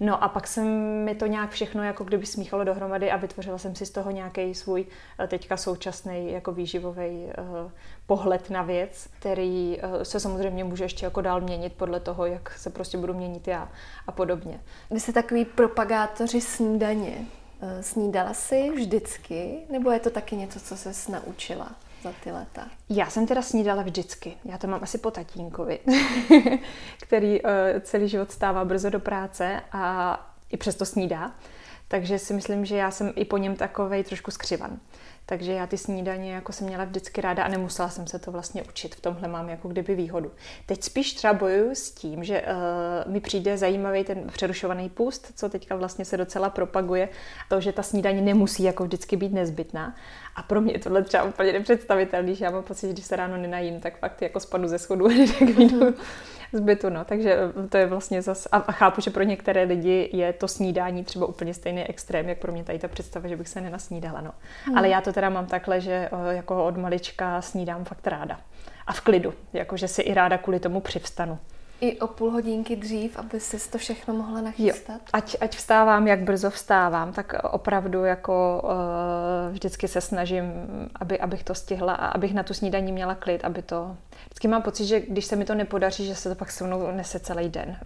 No 0.00 0.24
a 0.24 0.28
pak 0.28 0.46
jsem 0.46 0.68
mi 1.04 1.14
to 1.14 1.26
nějak 1.26 1.50
všechno 1.50 1.82
jako 1.82 2.04
kdyby 2.04 2.26
smíchalo 2.26 2.64
dohromady 2.64 3.10
a 3.10 3.16
vytvořila 3.16 3.58
jsem 3.58 3.74
si 3.74 3.86
z 3.86 3.90
toho 3.90 4.10
nějaký 4.10 4.54
svůj 4.54 4.86
eh, 5.18 5.26
teďka 5.26 5.56
současný 5.56 6.32
jako 6.32 6.52
výživový 6.52 7.24
uh, 7.38 7.70
pohled 8.06 8.50
na 8.50 8.62
věc, 8.62 9.08
který 9.18 9.78
uh, 9.78 10.02
se 10.02 10.20
samozřejmě 10.20 10.64
může 10.64 10.84
ještě 10.84 11.06
jako 11.06 11.20
dál 11.20 11.40
měnit 11.40 11.72
podle 11.72 12.00
toho, 12.00 12.26
jak 12.26 12.52
se 12.58 12.70
prostě 12.70 12.98
budu 12.98 13.14
měnit 13.14 13.48
já 13.48 13.68
a 14.06 14.12
podobně. 14.12 14.60
Vy 14.90 15.00
jste 15.00 15.12
takový 15.12 15.44
propagátoři 15.44 16.40
snídaně. 16.40 17.26
Snídala 17.80 18.34
jsi 18.34 18.70
vždycky, 18.70 19.58
nebo 19.70 19.90
je 19.90 20.00
to 20.00 20.10
taky 20.10 20.36
něco, 20.36 20.60
co 20.60 20.76
se 20.76 21.12
naučila? 21.12 21.70
Za 22.02 22.12
ty 22.24 22.32
léta? 22.32 22.68
Já 22.88 23.10
jsem 23.10 23.26
teda 23.26 23.42
snídala 23.42 23.82
vždycky. 23.82 24.36
Já 24.44 24.58
to 24.58 24.66
mám 24.66 24.80
asi 24.82 24.98
po 24.98 25.10
tatínkovi, 25.10 25.78
který 27.02 27.42
uh, 27.42 27.50
celý 27.80 28.08
život 28.08 28.32
stává 28.32 28.64
brzo 28.64 28.90
do 28.90 29.00
práce 29.00 29.60
a 29.72 30.14
i 30.50 30.56
přesto 30.56 30.84
snídá. 30.84 31.32
Takže 31.88 32.18
si 32.18 32.34
myslím, 32.34 32.64
že 32.64 32.76
já 32.76 32.90
jsem 32.90 33.12
i 33.16 33.24
po 33.24 33.36
něm 33.38 33.56
takovej 33.56 34.04
trošku 34.04 34.30
skřivan. 34.30 34.78
Takže 35.30 35.52
já 35.52 35.66
ty 35.66 35.78
snídaně 35.78 36.34
jako 36.34 36.52
jsem 36.52 36.66
měla 36.66 36.84
vždycky 36.84 37.20
ráda 37.20 37.42
a 37.42 37.48
nemusela 37.48 37.88
jsem 37.88 38.06
se 38.06 38.18
to 38.18 38.32
vlastně 38.32 38.62
učit. 38.62 38.94
V 38.94 39.00
tomhle 39.00 39.28
mám 39.28 39.48
jako 39.48 39.68
kdyby 39.68 39.94
výhodu. 39.94 40.30
Teď 40.66 40.82
spíš 40.82 41.12
třeba 41.12 41.34
bojuju 41.34 41.70
s 41.70 41.90
tím, 41.90 42.24
že 42.24 42.42
uh, 42.42 43.12
mi 43.12 43.20
přijde 43.20 43.58
zajímavý 43.58 44.04
ten 44.04 44.26
přerušovaný 44.32 44.88
půst, 44.88 45.32
co 45.34 45.48
teďka 45.48 45.76
vlastně 45.76 46.04
se 46.04 46.16
docela 46.16 46.50
propaguje, 46.50 47.08
to, 47.48 47.60
že 47.60 47.72
ta 47.72 47.82
snídaně 47.82 48.20
nemusí 48.20 48.62
jako 48.62 48.84
vždycky 48.84 49.16
být 49.16 49.32
nezbytná. 49.32 49.96
A 50.36 50.42
pro 50.42 50.60
mě 50.60 50.72
je 50.72 50.78
tohle 50.78 51.02
třeba 51.02 51.22
úplně 51.22 51.52
nepředstavitelný, 51.52 52.34
že 52.34 52.44
já 52.44 52.50
mám 52.50 52.62
pocit, 52.62 52.86
že 52.86 52.92
když 52.92 53.04
se 53.04 53.16
ráno 53.16 53.36
nenajím, 53.36 53.80
tak 53.80 53.98
fakt 53.98 54.22
jako 54.22 54.40
spadnu 54.40 54.68
ze 54.68 54.78
schodu 54.78 55.06
a 55.06 55.10
tak 55.38 55.48
vyjdu 55.48 55.94
z 56.52 56.60
bytu. 56.60 56.88
No. 56.88 57.04
Takže 57.04 57.38
to 57.68 57.76
je 57.76 57.86
vlastně 57.86 58.22
zas, 58.22 58.48
a 58.52 58.72
chápu, 58.72 59.00
že 59.00 59.10
pro 59.10 59.22
některé 59.22 59.62
lidi 59.62 60.10
je 60.12 60.32
to 60.32 60.48
snídání 60.48 61.04
třeba 61.04 61.26
úplně 61.26 61.54
stejný 61.54 61.84
extrém, 61.84 62.28
jak 62.28 62.38
pro 62.38 62.52
mě 62.52 62.64
tady 62.64 62.78
ta 62.78 62.88
představa, 62.88 63.28
že 63.28 63.36
bych 63.36 63.48
se 63.48 63.60
nenasnídala. 63.60 64.20
No. 64.20 64.32
Hmm. 64.64 64.78
Ale 64.78 64.88
já 64.88 65.00
to 65.00 65.12
teda 65.12 65.30
mám 65.30 65.46
takhle, 65.46 65.80
že 65.80 66.08
jako 66.30 66.64
od 66.64 66.76
malička 66.76 67.42
snídám 67.42 67.84
fakt 67.84 68.06
ráda. 68.06 68.40
A 68.86 68.92
v 68.92 69.00
klidu, 69.00 69.34
jakože 69.52 69.88
si 69.88 70.02
i 70.02 70.14
ráda 70.14 70.38
kvůli 70.38 70.60
tomu 70.60 70.80
přivstanu. 70.80 71.38
I 71.80 72.00
o 72.00 72.06
půl 72.06 72.30
hodinky 72.30 72.76
dřív, 72.76 73.18
aby 73.18 73.40
si 73.40 73.70
to 73.70 73.78
všechno 73.78 74.14
mohla 74.14 74.40
nachystat? 74.40 74.94
Jo. 74.94 75.08
Ať, 75.12 75.36
ať 75.40 75.56
vstávám, 75.56 76.08
jak 76.08 76.20
brzo 76.20 76.50
vstávám, 76.50 77.12
tak 77.12 77.32
opravdu 77.50 78.04
jako 78.04 78.62
uh, 78.64 79.52
vždycky 79.52 79.88
se 79.88 80.00
snažím, 80.00 80.52
aby, 80.94 81.20
abych 81.20 81.44
to 81.44 81.54
stihla 81.54 81.94
a 81.94 82.06
abych 82.06 82.34
na 82.34 82.42
tu 82.42 82.54
snídaní 82.54 82.92
měla 82.92 83.14
klid, 83.14 83.44
aby 83.44 83.62
to... 83.62 83.96
Vždycky 84.24 84.48
mám 84.48 84.62
pocit, 84.62 84.84
že 84.86 85.00
když 85.00 85.24
se 85.24 85.36
mi 85.36 85.44
to 85.44 85.54
nepodaří, 85.54 86.06
že 86.06 86.14
se 86.14 86.28
to 86.28 86.34
pak 86.34 86.50
se 86.50 86.64
mnou 86.64 86.90
nese 86.90 87.20
celý 87.20 87.48
den. 87.48 87.76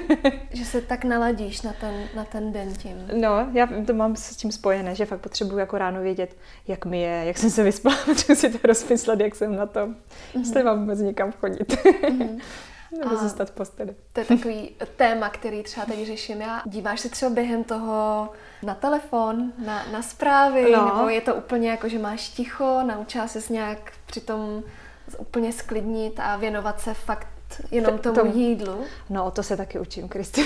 že 0.50 0.64
se 0.64 0.80
tak 0.80 1.04
naladíš 1.04 1.62
na 1.62 1.72
ten, 1.72 2.04
na 2.16 2.24
ten 2.24 2.52
den 2.52 2.74
tím. 2.74 3.10
No, 3.20 3.48
já 3.52 3.68
to 3.86 3.94
mám 3.94 4.16
s 4.16 4.36
tím 4.36 4.52
spojené, 4.52 4.94
že 4.94 5.06
fakt 5.06 5.20
potřebuji 5.20 5.58
jako 5.58 5.78
ráno 5.78 6.00
vědět, 6.00 6.36
jak 6.68 6.84
mi 6.84 7.00
je, 7.00 7.22
jak 7.24 7.38
jsem 7.38 7.50
se 7.50 7.62
vyspala, 7.62 7.96
potřebuji 8.06 8.36
si 8.36 8.50
to 8.50 8.58
rozmyslet, 8.64 9.20
jak 9.20 9.34
jsem 9.34 9.56
na 9.56 9.66
tom, 9.66 9.94
mm-hmm. 9.94 10.38
jestli 10.38 10.64
mám 10.64 10.80
vůbec 10.80 10.98
někam 10.98 11.32
chodit. 11.32 11.72
mm-hmm. 11.72 12.40
Nebo 12.98 13.16
zůstat 13.16 13.50
v 13.50 13.54
posteli. 13.54 13.94
To 14.12 14.20
je 14.20 14.26
takový 14.26 14.70
téma, 14.96 15.28
který 15.28 15.62
třeba 15.62 15.86
teď 15.86 16.06
řeším 16.06 16.40
já. 16.40 16.62
Díváš 16.66 17.00
se 17.00 17.08
třeba 17.08 17.30
během 17.30 17.64
toho 17.64 18.28
na 18.62 18.74
telefon, 18.74 19.52
na, 19.66 19.86
na 19.92 20.02
zprávy, 20.02 20.72
no. 20.72 20.84
nebo 20.86 21.08
je 21.08 21.20
to 21.20 21.34
úplně 21.34 21.70
jako, 21.70 21.88
že 21.88 21.98
máš 21.98 22.28
ticho, 22.28 22.82
naučila 22.86 23.28
ses 23.28 23.48
nějak 23.48 23.92
přitom 24.06 24.62
úplně 25.18 25.52
sklidnit 25.52 26.20
a 26.20 26.36
věnovat 26.36 26.80
se 26.80 26.94
fakt 26.94 27.28
jenom 27.70 27.98
tomu, 27.98 28.14
tomu 28.14 28.36
jídlu? 28.36 28.84
No, 29.10 29.30
to 29.30 29.42
se 29.42 29.56
taky 29.56 29.78
učím, 29.78 30.08
Kristi. 30.08 30.44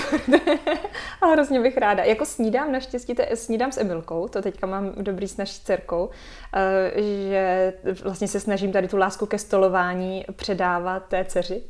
a 1.21 1.25
hrozně 1.25 1.61
bych 1.61 1.77
ráda. 1.77 2.03
Jako 2.03 2.25
snídám, 2.25 2.71
naštěstí 2.71 3.15
te, 3.15 3.35
snídám 3.35 3.71
s 3.71 3.77
Emilkou, 3.77 4.27
to 4.27 4.41
teďka 4.41 4.67
mám 4.67 4.91
dobrý 4.97 5.27
s 5.27 5.37
naší 5.37 5.61
dcerkou, 5.61 6.09
eh, 6.55 7.01
že 7.01 7.73
vlastně 8.03 8.27
se 8.27 8.39
snažím 8.39 8.71
tady 8.71 8.87
tu 8.87 8.97
lásku 8.97 9.25
ke 9.25 9.37
stolování 9.37 10.25
předávat 10.35 11.05
té 11.07 11.25
dceři. 11.25 11.63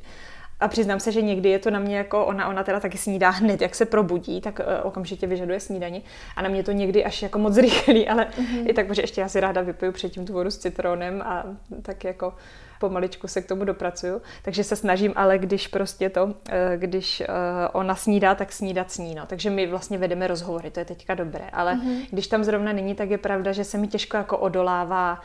A 0.64 0.68
přiznám 0.68 1.00
se, 1.00 1.12
že 1.12 1.22
někdy 1.22 1.50
je 1.50 1.60
to 1.60 1.72
na 1.72 1.80
mě 1.80 1.98
jako 1.98 2.26
ona, 2.26 2.48
ona 2.48 2.64
teda 2.64 2.80
taky 2.80 2.98
snídá 2.98 3.30
hned, 3.30 3.62
jak 3.62 3.76
se 3.76 3.86
probudí, 3.86 4.42
tak 4.42 4.60
uh, 4.60 4.88
okamžitě 4.88 5.28
vyžaduje 5.28 5.60
snídani. 5.60 6.02
A 6.36 6.42
na 6.42 6.50
mě 6.50 6.64
to 6.64 6.72
někdy 6.72 7.06
až 7.06 7.22
jako 7.22 7.40
moc 7.40 7.58
rychlý, 7.68 8.08
ale 8.08 8.26
mm-hmm. 8.26 8.70
i 8.70 8.74
tak, 8.74 8.88
protože 8.88 9.02
ještě 9.02 9.22
já 9.22 9.30
si 9.30 9.40
ráda 9.40 9.62
vypiju 9.62 9.92
předtím 9.92 10.26
tu 10.26 10.34
vodu 10.34 10.52
s 10.52 10.58
citronem 10.58 11.22
a 11.22 11.44
tak 11.82 12.04
jako 12.04 12.34
pomaličku 12.80 13.28
se 13.28 13.42
k 13.42 13.48
tomu 13.48 13.64
dopracuju. 13.66 14.22
Takže 14.42 14.64
se 14.64 14.76
snažím, 14.76 15.14
ale 15.16 15.38
když 15.38 15.68
prostě 15.68 16.10
to, 16.10 16.34
eh, 16.50 16.78
když 16.78 17.20
uh, 17.22 17.26
ona 17.74 17.96
snídá, 17.96 18.36
tak 18.36 18.52
snídat 18.52 18.92
sní. 18.92 19.16
No. 19.16 19.26
Takže 19.26 19.50
my 19.50 19.68
vlastně 19.68 19.98
vedeme 19.98 20.28
rozhovory, 20.28 20.72
to 20.72 20.80
je 20.80 20.86
teďka 20.86 21.16
dobré. 21.16 21.50
Ale 21.54 21.76
mm-hmm. 21.76 22.08
když 22.12 22.28
tam 22.28 22.44
zrovna 22.44 22.74
není, 22.74 22.96
tak 22.96 23.10
je 23.10 23.18
pravda, 23.18 23.52
že 23.52 23.64
se 23.64 23.78
mi 23.78 23.88
těžko 23.88 24.18
jako 24.18 24.38
odolává 24.38 25.22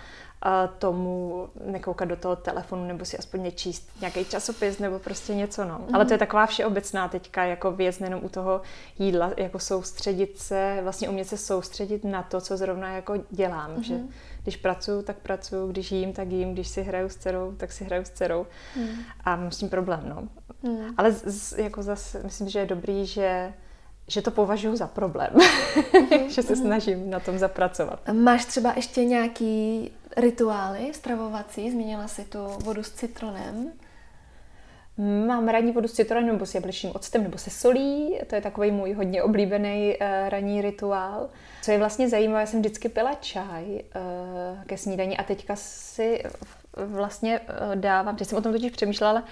tomu 0.78 1.48
nekoukat 1.64 2.08
do 2.08 2.16
toho 2.16 2.36
telefonu 2.36 2.84
nebo 2.84 3.04
si 3.04 3.18
aspoň 3.18 3.42
nečíst 3.42 3.90
nějaký 4.00 4.24
časopis 4.24 4.78
nebo 4.78 4.98
prostě 4.98 5.34
něco, 5.34 5.64
no. 5.64 5.78
Mm-hmm. 5.78 5.94
Ale 5.94 6.04
to 6.04 6.14
je 6.14 6.18
taková 6.18 6.46
všeobecná 6.46 7.08
teďka 7.08 7.44
jako 7.44 7.72
věc, 7.72 7.98
nejenom 7.98 8.24
u 8.24 8.28
toho 8.28 8.60
jídla, 8.98 9.32
jako 9.36 9.58
soustředit 9.58 10.38
se, 10.38 10.78
vlastně 10.82 11.08
umět 11.08 11.28
se 11.28 11.36
soustředit 11.36 12.04
na 12.04 12.22
to, 12.22 12.40
co 12.40 12.56
zrovna 12.56 12.92
jako 12.92 13.14
dělám, 13.30 13.76
mm-hmm. 13.76 13.82
že 13.82 13.94
když 14.42 14.56
pracuju, 14.56 15.02
tak 15.02 15.16
pracuju, 15.16 15.66
když 15.66 15.92
jím, 15.92 16.12
tak 16.12 16.28
jím, 16.28 16.52
když 16.52 16.68
si 16.68 16.82
hraju 16.82 17.08
s 17.08 17.16
dcerou, 17.16 17.52
tak 17.56 17.72
si 17.72 17.84
hraju 17.84 18.04
s 18.04 18.10
dcerou 18.10 18.46
mm. 18.76 18.88
a 19.24 19.36
mám 19.36 19.50
s 19.50 19.58
tím 19.58 19.68
problém, 19.68 20.02
no. 20.08 20.28
Mm. 20.62 20.94
Ale 20.96 21.12
z, 21.12 21.58
jako 21.58 21.82
zase 21.82 22.22
myslím, 22.22 22.48
že 22.48 22.58
je 22.58 22.66
dobrý, 22.66 23.06
že 23.06 23.52
že 24.10 24.22
to 24.22 24.30
považuji 24.30 24.76
za 24.76 24.86
problém, 24.86 25.30
mm-hmm. 25.34 26.26
že 26.34 26.42
se 26.42 26.52
mhm. 26.52 26.62
snažím 26.62 27.10
na 27.10 27.20
tom 27.20 27.38
zapracovat. 27.38 28.00
Máš 28.12 28.44
třeba 28.44 28.72
ještě 28.76 29.04
nějaký 29.04 29.90
rituály 30.16 30.94
stravovací? 30.94 31.70
Změnila 31.70 32.08
si 32.08 32.24
tu 32.24 32.38
vodu 32.64 32.82
s 32.82 32.92
citronem? 32.92 33.72
Mám 35.26 35.48
ranní 35.48 35.72
vodu 35.72 35.88
s 35.88 35.92
citronem 35.92 36.26
nebo 36.26 36.46
s 36.46 36.54
jablečným 36.54 36.92
octem 36.96 37.22
nebo 37.22 37.38
se 37.38 37.50
solí. 37.50 38.18
To 38.26 38.34
je 38.34 38.40
takový 38.40 38.70
můj 38.70 38.92
hodně 38.92 39.22
oblíbený 39.22 39.96
uh, 40.00 40.28
ranní 40.28 40.62
rituál. 40.62 41.28
Co 41.62 41.70
je 41.70 41.78
vlastně 41.78 42.08
zajímavé, 42.08 42.40
já 42.40 42.46
jsem 42.46 42.60
vždycky 42.60 42.88
pila 42.88 43.14
čaj 43.14 43.64
uh, 43.72 44.64
ke 44.66 44.76
snídani 44.76 45.16
a 45.16 45.22
teďka 45.22 45.56
si 45.56 46.22
vlastně 46.76 47.40
uh, 47.40 47.76
dávám, 47.76 48.16
teď 48.16 48.28
jsem 48.28 48.38
o 48.38 48.40
tom 48.40 48.52
totiž 48.52 48.72
přemýšlela, 48.72 49.24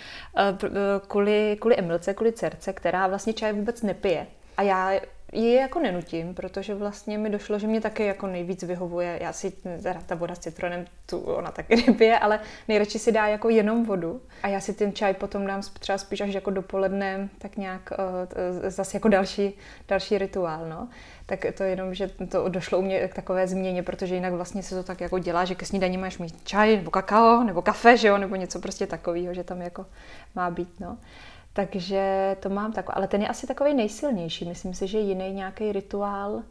kvůli, 1.09 1.57
kvůli 1.61 1.77
Emilce, 1.77 2.15
kvůli 2.15 2.33
dcerce, 2.33 2.73
která 2.73 3.07
vlastně 3.07 3.33
čaj 3.33 3.53
vůbec 3.53 3.83
nepije. 3.83 4.27
A 4.57 4.63
já 4.63 5.01
ji 5.33 5.55
jako 5.55 5.79
nenutím, 5.79 6.35
protože 6.35 6.75
vlastně 6.75 7.19
mi 7.19 7.31
došlo, 7.31 7.59
že 7.59 7.67
mě 7.67 7.81
taky 7.81 8.07
jako 8.07 8.27
nejvíc 8.27 8.63
vyhovuje, 8.63 9.19
já 9.23 9.33
si, 9.33 9.51
teda 9.83 10.01
ta 10.07 10.15
voda 10.15 10.35
s 10.35 10.39
citronem, 10.39 10.85
tu 11.07 11.19
ona 11.19 11.51
taky 11.51 11.77
nepije, 11.87 12.19
ale 12.19 12.41
nejradši 12.69 12.99
si 12.99 13.13
dá 13.13 13.27
jako 13.27 13.49
jenom 13.49 13.85
vodu 13.85 14.21
a 14.43 14.49
já 14.49 14.61
si 14.61 14.73
ten 14.73 14.93
čaj 14.93 15.15
potom 15.15 15.47
dám 15.47 15.63
třeba 15.81 15.99
spíš 15.99 16.21
až 16.21 16.35
jako 16.35 16.51
dopoledne, 16.51 17.29
tak 17.39 17.57
nějak 17.57 17.91
uh, 17.91 18.69
zase 18.71 18.97
jako 18.97 19.09
další, 19.09 19.59
další 19.89 20.19
rituál, 20.19 20.69
no. 20.69 20.89
Tak 21.27 21.47
to 21.55 21.63
jenom, 21.63 21.95
že 21.95 22.11
to 22.29 22.49
došlo 22.49 22.79
u 22.79 22.83
mě 22.83 23.09
k 23.09 23.15
takové 23.15 23.49
změně, 23.49 23.83
protože 23.83 24.15
jinak 24.15 24.33
vlastně 24.33 24.63
se 24.63 24.75
to 24.75 24.83
tak 24.83 25.01
jako 25.01 25.19
dělá, 25.19 25.45
že 25.45 25.55
ke 25.55 25.67
snídaní 25.67 25.99
máš 25.99 26.19
mít 26.19 26.45
čaj 26.45 26.77
nebo 26.77 26.91
kakao 26.91 27.45
nebo 27.45 27.63
kafe, 27.63 27.97
že 27.97 28.09
jo, 28.09 28.19
nebo 28.19 28.37
něco 28.37 28.59
prostě 28.59 28.87
takového, 28.87 29.35
že 29.35 29.45
tam 29.45 29.63
jako 29.63 29.87
má 30.35 30.51
být, 30.51 30.81
no. 30.81 30.99
Takže 31.57 32.37
to 32.41 32.49
mám 32.49 32.73
tak, 32.73 32.87
ale 32.89 33.09
ten 33.09 33.23
je 33.23 33.29
asi 33.29 33.47
takový 33.47 33.75
nejsilnější. 33.75 34.45
Myslím 34.45 34.75
si, 34.75 34.87
že 34.87 34.99
jiný 34.99 35.33
nějaký 35.33 35.73
rituál. 35.73 36.33
Uh, 36.33 36.43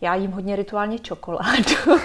já 0.00 0.14
jím 0.14 0.30
hodně 0.30 0.56
rituálně 0.56 0.98
čokoládu. 0.98 1.74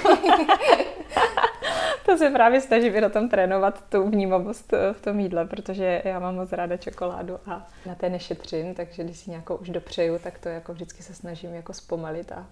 to 2.06 2.18
se 2.18 2.30
právě 2.30 2.62
snažím 2.62 2.96
i 2.96 3.02
na 3.02 3.10
tom 3.10 3.30
trénovat 3.30 3.84
tu 3.90 4.10
vnímavost 4.10 4.74
eh, 4.74 4.94
v 4.94 5.02
tom 5.02 5.20
jídle, 5.20 5.46
protože 5.46 6.02
já 6.06 6.20
mám 6.20 6.36
moc 6.36 6.52
ráda 6.52 6.78
čokoládu 6.78 7.40
a 7.46 7.68
na 7.86 7.96
té 7.96 8.10
nešetřím, 8.10 8.74
takže 8.74 9.04
když 9.04 9.18
si 9.18 9.30
nějakou 9.30 9.56
už 9.56 9.70
dopřeju, 9.70 10.20
tak 10.20 10.40
to 10.40 10.50
jako 10.50 10.74
vždycky 10.74 11.04
se 11.04 11.14
snažím 11.14 11.54
jako 11.54 11.74
zpomalit 11.74 12.32
a 12.32 12.46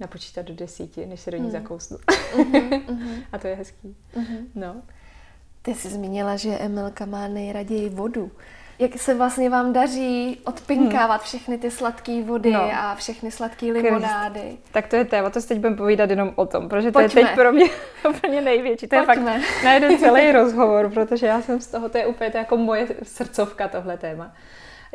napočítat 0.00 0.46
do 0.46 0.54
desíti, 0.54 1.06
než 1.06 1.20
se 1.20 1.30
do 1.30 1.36
ní 1.36 1.44
mm. 1.44 1.50
zakousnu. 1.50 1.96
mm-hmm. 1.96 3.22
a 3.32 3.38
to 3.38 3.46
je 3.46 3.54
hezký. 3.54 3.96
Mm-hmm. 4.14 4.46
No. 4.54 4.82
Ty 5.66 5.74
jsi 5.74 5.88
zmínila, 5.88 6.36
že 6.36 6.50
Emilka 6.50 7.06
má 7.06 7.28
nejraději 7.28 7.88
vodu. 7.88 8.30
Jak 8.78 8.98
se 8.98 9.14
vlastně 9.14 9.50
vám 9.50 9.72
daří 9.72 10.40
odpinkávat 10.44 11.20
hmm. 11.20 11.24
všechny 11.24 11.58
ty 11.58 11.70
sladké 11.70 12.22
vody 12.22 12.52
no. 12.52 12.70
a 12.74 12.94
všechny 12.94 13.30
sladké 13.30 13.66
limonády? 13.66 14.40
Krist. 14.40 14.72
Tak 14.72 14.86
to 14.86 14.96
je 14.96 15.04
téma, 15.04 15.30
to 15.30 15.40
si 15.40 15.48
teď 15.48 15.58
budeme 15.58 15.76
povídat 15.76 16.10
jenom 16.10 16.32
o 16.36 16.46
tom, 16.46 16.68
protože 16.68 16.92
Pojďme. 16.92 17.08
to 17.08 17.18
je 17.18 17.24
teď 17.24 17.34
pro 17.34 17.52
mě 17.52 17.66
úplně 18.10 18.40
největší. 18.40 18.86
To 18.86 18.96
Pojďme. 18.96 19.34
je 19.34 19.40
fakt 19.40 19.64
na 19.64 19.72
jeden 19.72 19.98
celý 19.98 20.32
rozhovor, 20.32 20.90
protože 20.90 21.26
já 21.26 21.42
jsem 21.42 21.60
z 21.60 21.66
toho, 21.66 21.88
to 21.88 21.98
je 21.98 22.06
úplně 22.06 22.30
to 22.30 22.38
jako 22.38 22.56
moje 22.56 22.86
srdcovka 23.02 23.68
tohle 23.68 23.96
téma 23.96 24.32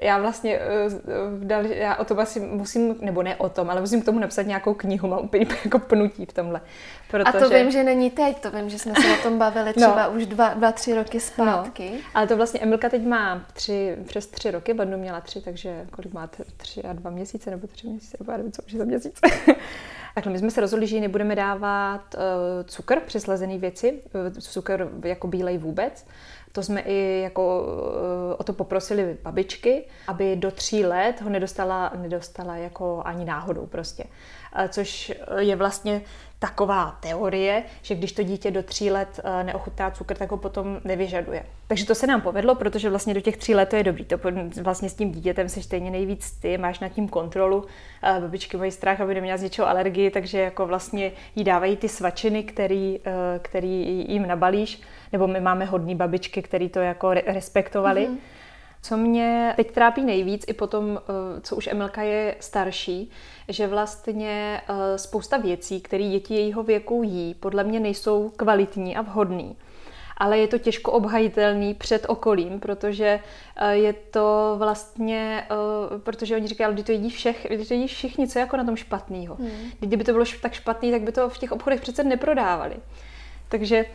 já 0.02 0.18
vlastně 0.20 0.60
eh, 0.60 0.90
v 1.30 1.46
dal, 1.46 1.66
já 1.66 1.96
o 1.96 2.06
tom 2.06 2.20
asi 2.20 2.40
musím, 2.40 2.96
nebo 3.02 3.24
ne 3.24 3.36
o 3.36 3.50
tom, 3.50 3.70
ale 3.70 3.82
musím 3.82 4.02
k 4.02 4.06
tomu 4.06 4.20
napsat 4.20 4.42
nějakou 4.42 4.74
knihu, 4.74 5.08
mám 5.08 5.20
úplně 5.20 5.46
jako 5.66 5.80
pnutí 5.80 6.26
v 6.26 6.34
tomhle. 6.34 6.62
Protože... 7.12 7.24
A 7.24 7.32
to 7.32 7.50
vím, 7.50 7.72
že 7.72 7.84
není 7.84 8.10
teď, 8.10 8.40
to 8.40 8.52
vím, 8.52 8.70
že 8.70 8.80
jsme 8.80 8.94
se 8.96 9.20
o 9.20 9.24
tom 9.24 9.38
bavili 9.38 9.66
no. 9.68 9.74
třeba 9.74 10.08
no. 10.08 10.14
už 10.14 10.26
dva, 10.26 10.54
dva, 10.54 10.72
tři 10.72 10.96
roky 10.96 11.20
zpátky. 11.20 11.90
No. 11.94 12.00
Ale 12.14 12.28
to 12.28 12.38
vlastně 12.38 12.60
Emilka 12.60 12.90
teď 12.90 13.06
má 13.06 13.46
tři, 13.54 13.98
přes 14.08 14.28
tři 14.28 14.52
roky, 14.52 14.74
Badnu 14.74 14.98
měla 14.98 15.22
tři, 15.22 15.42
takže 15.42 15.86
kolik 15.92 16.14
má 16.14 16.30
tři 16.58 16.84
a 16.84 16.94
dva 16.94 17.10
měsíce, 17.10 17.50
nebo 17.50 17.68
tři 17.68 17.88
měsíce, 17.88 18.18
nebo 18.20 18.32
já 18.32 18.38
nevím, 18.38 18.52
co 18.52 18.62
už 18.62 18.72
je 18.72 18.80
za 18.80 18.86
měsíc. 18.86 19.20
Takhle, 20.16 20.34
my 20.34 20.40
jsme 20.40 20.52
se 20.52 20.62
rozhodli, 20.62 20.88
že 20.88 20.96
ji 20.96 21.02
nebudeme 21.02 21.36
dávat 21.36 22.16
uh, 22.16 22.22
cukr, 22.66 23.00
přeslazený 23.00 23.58
věci, 23.58 24.02
uh, 24.14 24.40
cukr 24.40 24.90
jako 25.04 25.28
bílej 25.28 25.58
vůbec, 25.58 26.06
to 26.52 26.64
jsme 26.64 26.82
i 26.82 27.22
jako 27.24 27.66
eh, 28.32 28.36
o 28.36 28.44
to 28.44 28.54
poprosili 28.54 29.18
babičky, 29.24 29.86
aby 30.08 30.36
do 30.36 30.52
tří 30.52 30.86
let 30.86 31.22
ho 31.22 31.30
nedostala, 31.30 31.92
nedostala 31.96 32.56
jako 32.56 33.02
ani 33.06 33.26
náhodou 33.26 33.66
prostě. 33.66 34.04
Což 34.70 35.14
je 35.38 35.56
vlastně 35.56 36.02
taková 36.42 36.98
teorie, 37.00 37.64
že 37.82 37.96
když 37.96 38.12
to 38.12 38.24
dítě 38.24 38.52
do 38.52 38.64
tří 38.64 38.92
let 38.92 39.20
eh, 39.24 39.44
neochutná 39.44 39.92
cukr, 39.92 40.16
tak 40.16 40.32
ho 40.32 40.38
potom 40.38 40.82
nevyžaduje. 40.84 41.46
Takže 41.68 41.86
to 41.86 41.96
se 41.96 42.08
nám 42.08 42.22
povedlo, 42.22 42.56
protože 42.56 42.90
vlastně 42.90 43.14
do 43.14 43.22
těch 43.22 43.38
tří 43.38 43.56
let 43.56 43.70
to 43.70 43.76
je 43.76 43.84
dobrý. 43.84 44.06
To 44.06 44.18
vlastně 44.62 44.90
s 44.90 44.94
tím 44.94 45.12
dítětem 45.12 45.50
se 45.50 45.62
stejně 45.62 45.92
nejvíc 45.92 46.32
ty, 46.32 46.58
máš 46.58 46.80
nad 46.80 46.90
tím 46.90 47.08
kontrolu. 47.08 47.66
Eh, 48.04 48.20
babičky 48.22 48.58
mají 48.58 48.72
strach, 48.72 49.02
aby 49.02 49.14
neměla 49.14 49.38
z 49.38 49.44
něčeho 49.44 49.68
alergii, 49.68 50.12
takže 50.12 50.40
jako 50.40 50.68
vlastně 50.68 51.12
jí 51.36 51.44
dávají 51.44 51.78
ty 51.78 51.90
svačiny, 51.90 52.44
který, 52.44 53.00
eh, 53.06 53.40
který 53.40 54.06
jim 54.10 54.28
nabalíš. 54.28 54.82
Nebo 55.12 55.28
my 55.28 55.40
máme 55.42 55.66
hodný 55.66 55.96
babičky, 55.96 56.42
který 56.42 56.70
to 56.70 56.80
jako 56.80 57.14
respektovali. 57.14 58.08
Mm-hmm. 58.08 58.18
Co 58.84 58.98
mě 58.98 59.54
teď 59.56 59.72
trápí 59.72 60.06
nejvíc, 60.06 60.46
i 60.48 60.54
potom, 60.54 61.00
eh, 61.02 61.42
co 61.42 61.56
už 61.56 61.68
Emilka 61.68 62.02
je 62.02 62.36
starší, 62.40 63.12
že 63.48 63.68
vlastně 63.68 64.62
eh, 64.68 64.98
spousta 64.98 65.38
věcí, 65.38 65.82
které 65.82 66.10
děti 66.10 66.34
jejího 66.34 66.64
věku 66.64 67.04
jí, 67.04 67.34
podle 67.34 67.64
mě 67.64 67.80
nejsou 67.80 68.32
kvalitní 68.36 68.96
a 68.96 69.02
vhodný 69.02 69.56
ale 70.18 70.40
je 70.40 70.48
to 70.48 70.58
těžko 70.58 70.92
obhajitelný 70.92 71.74
před 71.74 72.06
okolím, 72.10 72.60
protože 72.60 73.20
eh, 73.56 73.76
je 73.76 73.94
to 73.94 74.56
vlastně, 74.58 75.44
protože 76.04 76.36
oni 76.36 76.48
říkají, 76.48 76.78
že 76.78 76.84
to 76.84 76.92
jedí, 76.92 77.10
všech, 77.10 77.48
to 77.68 77.74
jedí 77.74 77.88
všichni, 77.88 78.28
co 78.28 78.40
je 78.40 78.42
jako 78.42 78.58
na 78.58 78.64
tom 78.64 78.76
špatného. 78.76 79.36
Hmm. 79.36 79.72
Kdyby 79.80 80.04
to 80.04 80.12
bylo 80.12 80.26
tak 80.42 80.54
špatný, 80.54 80.92
tak 80.92 81.02
by 81.02 81.12
to 81.12 81.30
v 81.30 81.38
těch 81.38 81.52
obchodech 81.52 81.82
přece 81.82 82.04
neprodávali. 82.04 82.76
Takže 83.50 83.86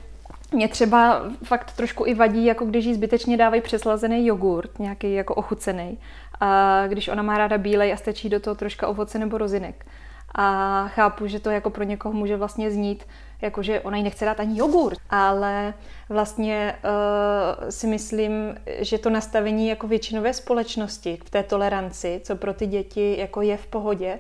mě 0.53 0.69
třeba 0.69 1.23
fakt 1.45 1.73
trošku 1.73 2.07
i 2.07 2.15
vadí, 2.15 2.45
jako 2.45 2.65
když 2.65 2.85
jí 2.85 2.95
zbytečně 2.95 3.37
dávají 3.37 3.63
přeslazený 3.63 4.27
jogurt, 4.27 4.79
nějaký 4.79 5.15
jako 5.15 5.35
ochucený. 5.35 5.99
A 6.41 6.83
když 6.87 7.09
ona 7.09 7.23
má 7.23 7.39
ráda 7.39 7.59
bílej 7.59 7.93
a 7.93 7.97
stačí 7.97 8.29
do 8.29 8.41
toho 8.41 8.55
troška 8.55 8.89
ovoce 8.89 9.19
nebo 9.19 9.39
rozinek. 9.39 9.87
A 10.35 10.89
chápu, 10.89 11.27
že 11.27 11.41
to 11.41 11.51
jako 11.51 11.71
pro 11.71 11.85
někoho 11.85 12.15
může 12.15 12.37
vlastně 12.37 12.71
znít, 12.71 13.07
jako 13.43 13.63
že 13.63 13.81
ona 13.81 13.97
jí 13.97 14.03
nechce 14.03 14.25
dát 14.25 14.41
ani 14.41 14.59
jogurt, 14.59 14.99
ale 15.11 15.75
vlastně 16.09 16.75
uh, 16.85 17.71
si 17.71 17.87
myslím, 17.87 18.33
že 18.79 18.99
to 18.99 19.11
nastavení 19.11 19.69
jako 19.69 19.87
většinové 19.87 20.33
společnosti 20.33 21.19
v 21.25 21.31
té 21.31 21.43
toleranci, 21.43 22.21
co 22.25 22.37
pro 22.37 22.55
ty 22.55 22.67
děti 22.67 23.17
jako 23.19 23.43
je 23.43 23.57
v 23.57 23.67
pohodě, 23.67 24.19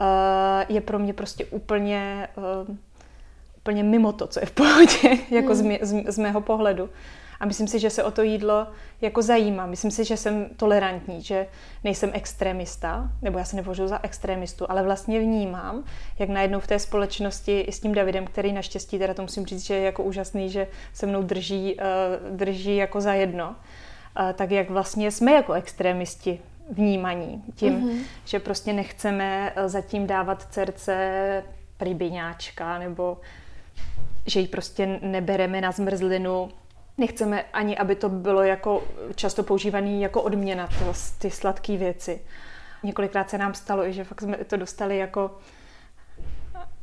uh, 0.00 0.06
je 0.68 0.80
pro 0.80 0.98
mě 0.98 1.12
prostě 1.12 1.44
úplně 1.44 2.28
uh, 2.68 2.76
úplně 3.66 3.82
mimo 3.82 4.12
to, 4.12 4.26
co 4.26 4.40
je 4.40 4.46
v 4.46 4.52
pohodě, 4.52 5.08
jako 5.30 5.46
hmm. 5.46 5.54
z, 5.54 5.60
mě, 5.60 5.78
z, 5.82 6.04
z 6.12 6.18
mého 6.18 6.40
pohledu. 6.40 6.90
A 7.40 7.46
myslím 7.46 7.68
si, 7.68 7.78
že 7.78 7.90
se 7.90 8.04
o 8.04 8.10
to 8.10 8.22
jídlo 8.22 8.66
jako 9.00 9.22
zajímá. 9.22 9.66
Myslím 9.66 9.90
si, 9.90 10.04
že 10.04 10.16
jsem 10.16 10.46
tolerantní, 10.56 11.22
že 11.22 11.46
nejsem 11.84 12.10
extremista, 12.12 13.10
nebo 13.22 13.38
já 13.38 13.44
se 13.44 13.56
nepovažuji 13.56 13.88
za 13.88 14.00
extremistu, 14.02 14.66
ale 14.68 14.82
vlastně 14.82 15.20
vnímám, 15.20 15.84
jak 16.18 16.28
najednou 16.28 16.60
v 16.60 16.66
té 16.66 16.78
společnosti 16.78 17.60
i 17.60 17.72
s 17.72 17.80
tím 17.80 17.94
Davidem, 17.94 18.26
který 18.26 18.52
naštěstí, 18.52 18.98
teda 18.98 19.14
to 19.14 19.22
musím 19.22 19.46
říct, 19.46 19.66
že 19.66 19.74
je 19.74 19.82
jako 19.82 20.02
úžasný, 20.02 20.50
že 20.50 20.66
se 20.92 21.06
mnou 21.06 21.22
drží, 21.22 21.76
uh, 21.76 22.36
drží 22.36 22.76
jako 22.76 23.00
za 23.00 23.14
jedno, 23.14 23.48
uh, 23.48 24.32
tak 24.32 24.50
jak 24.50 24.70
vlastně 24.70 25.10
jsme 25.10 25.32
jako 25.32 25.52
extremisti 25.52 26.40
vnímaní 26.70 27.42
tím, 27.54 27.74
mm-hmm. 27.74 28.02
že 28.24 28.40
prostě 28.40 28.72
nechceme 28.72 29.52
eh, 29.56 29.68
zatím 29.68 30.06
dávat 30.06 30.46
dcerce 30.50 31.42
pribyňáčka 31.76 32.78
nebo 32.78 33.18
že 34.26 34.40
ji 34.40 34.48
prostě 34.48 34.98
nebereme 35.02 35.60
na 35.60 35.72
zmrzlinu. 35.72 36.48
Nechceme 36.98 37.44
ani, 37.52 37.78
aby 37.78 37.94
to 37.94 38.08
bylo 38.08 38.42
jako 38.42 38.82
často 39.14 39.42
používané 39.42 39.98
jako 39.98 40.22
odměna, 40.22 40.66
to, 40.66 40.92
ty 41.18 41.30
sladké 41.30 41.76
věci. 41.76 42.20
Několikrát 42.82 43.30
se 43.30 43.38
nám 43.38 43.54
stalo, 43.54 43.92
že 43.92 44.04
fakt 44.04 44.22
jsme 44.22 44.36
to 44.36 44.56
dostali 44.56 44.98
jako 44.98 45.30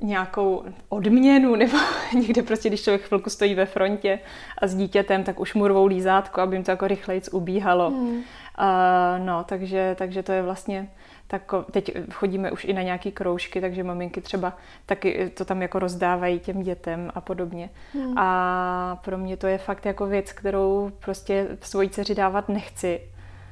nějakou 0.01 0.63
odměnu, 0.89 1.55
nebo 1.55 1.77
někde 2.13 2.43
prostě, 2.43 2.69
když 2.69 2.83
člověk 2.83 3.01
chvilku 3.01 3.29
stojí 3.29 3.55
ve 3.55 3.65
frontě 3.65 4.19
a 4.57 4.67
s 4.67 4.75
dítětem, 4.75 5.23
tak 5.23 5.39
už 5.39 5.53
mu 5.53 5.67
rvou 5.67 5.85
lízátko, 5.85 6.41
aby 6.41 6.55
jim 6.55 6.63
to 6.63 6.71
jako 6.71 6.87
rychlejc 6.87 7.29
ubíhalo. 7.31 7.89
Hmm. 7.89 8.15
Uh, 8.17 9.25
no, 9.25 9.43
takže, 9.43 9.95
takže 9.99 10.23
to 10.23 10.31
je 10.31 10.41
vlastně 10.41 10.89
tak 11.33 11.51
teď 11.71 11.91
chodíme 12.11 12.51
už 12.51 12.65
i 12.65 12.73
na 12.73 12.81
nějaké 12.81 13.11
kroužky, 13.11 13.61
takže 13.61 13.83
maminky 13.83 14.21
třeba 14.21 14.57
taky 14.85 15.29
to 15.29 15.45
tam 15.45 15.61
jako 15.61 15.79
rozdávají 15.79 16.39
těm 16.39 16.63
dětem 16.63 17.11
a 17.15 17.21
podobně. 17.21 17.69
Hmm. 17.93 18.17
A 18.17 19.01
pro 19.03 19.17
mě 19.17 19.37
to 19.37 19.47
je 19.47 19.57
fakt 19.57 19.85
jako 19.85 20.05
věc, 20.05 20.31
kterou 20.31 20.91
prostě 20.99 21.47
svojí 21.61 21.89
dceři 21.89 22.15
dávat 22.15 22.49
nechci, 22.49 23.01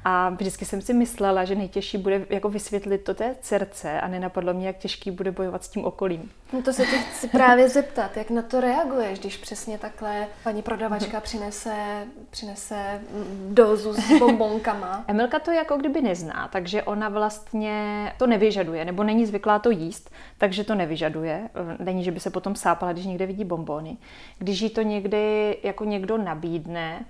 a 0.04 0.28
vždycky 0.28 0.64
jsem 0.64 0.80
si 0.80 0.94
myslela, 0.94 1.44
že 1.44 1.54
nejtěžší 1.54 1.98
bude 1.98 2.26
jako 2.30 2.48
vysvětlit 2.48 2.98
to 2.98 3.14
té 3.14 3.36
dcerce 3.40 4.00
a 4.00 4.08
nenapadlo 4.08 4.54
mě, 4.54 4.66
jak 4.66 4.76
těžký 4.76 5.10
bude 5.10 5.32
bojovat 5.32 5.64
s 5.64 5.68
tím 5.68 5.84
okolím. 5.84 6.30
No 6.52 6.62
to 6.62 6.72
se 6.72 6.86
tě 6.86 6.96
chci 6.96 7.28
právě 7.28 7.68
zeptat, 7.68 8.16
jak 8.16 8.30
na 8.30 8.42
to 8.42 8.60
reaguješ, 8.60 9.18
když 9.18 9.36
přesně 9.36 9.78
takhle 9.78 10.26
paní 10.44 10.62
prodavačka 10.62 11.20
přinese, 11.20 12.06
přinese 12.30 13.00
dozu 13.48 13.92
s 13.94 14.18
bombonkama. 14.18 15.04
Emilka 15.08 15.38
to 15.38 15.50
jako 15.50 15.76
kdyby 15.76 16.00
nezná, 16.00 16.48
takže 16.52 16.82
ona 16.82 17.08
vlastně 17.08 18.12
to 18.18 18.26
nevyžaduje, 18.26 18.84
nebo 18.84 19.04
není 19.04 19.26
zvyklá 19.26 19.58
to 19.58 19.70
jíst, 19.70 20.10
takže 20.38 20.64
to 20.64 20.74
nevyžaduje. 20.74 21.48
Není, 21.78 22.04
že 22.04 22.10
by 22.10 22.20
se 22.20 22.30
potom 22.30 22.56
sápala, 22.56 22.92
když 22.92 23.06
někde 23.06 23.26
vidí 23.26 23.44
bombony. 23.44 23.96
Když 24.38 24.60
jí 24.60 24.70
to 24.70 24.82
někdy 24.82 25.56
jako 25.62 25.84
někdo 25.84 26.18
nabídne, 26.18 27.04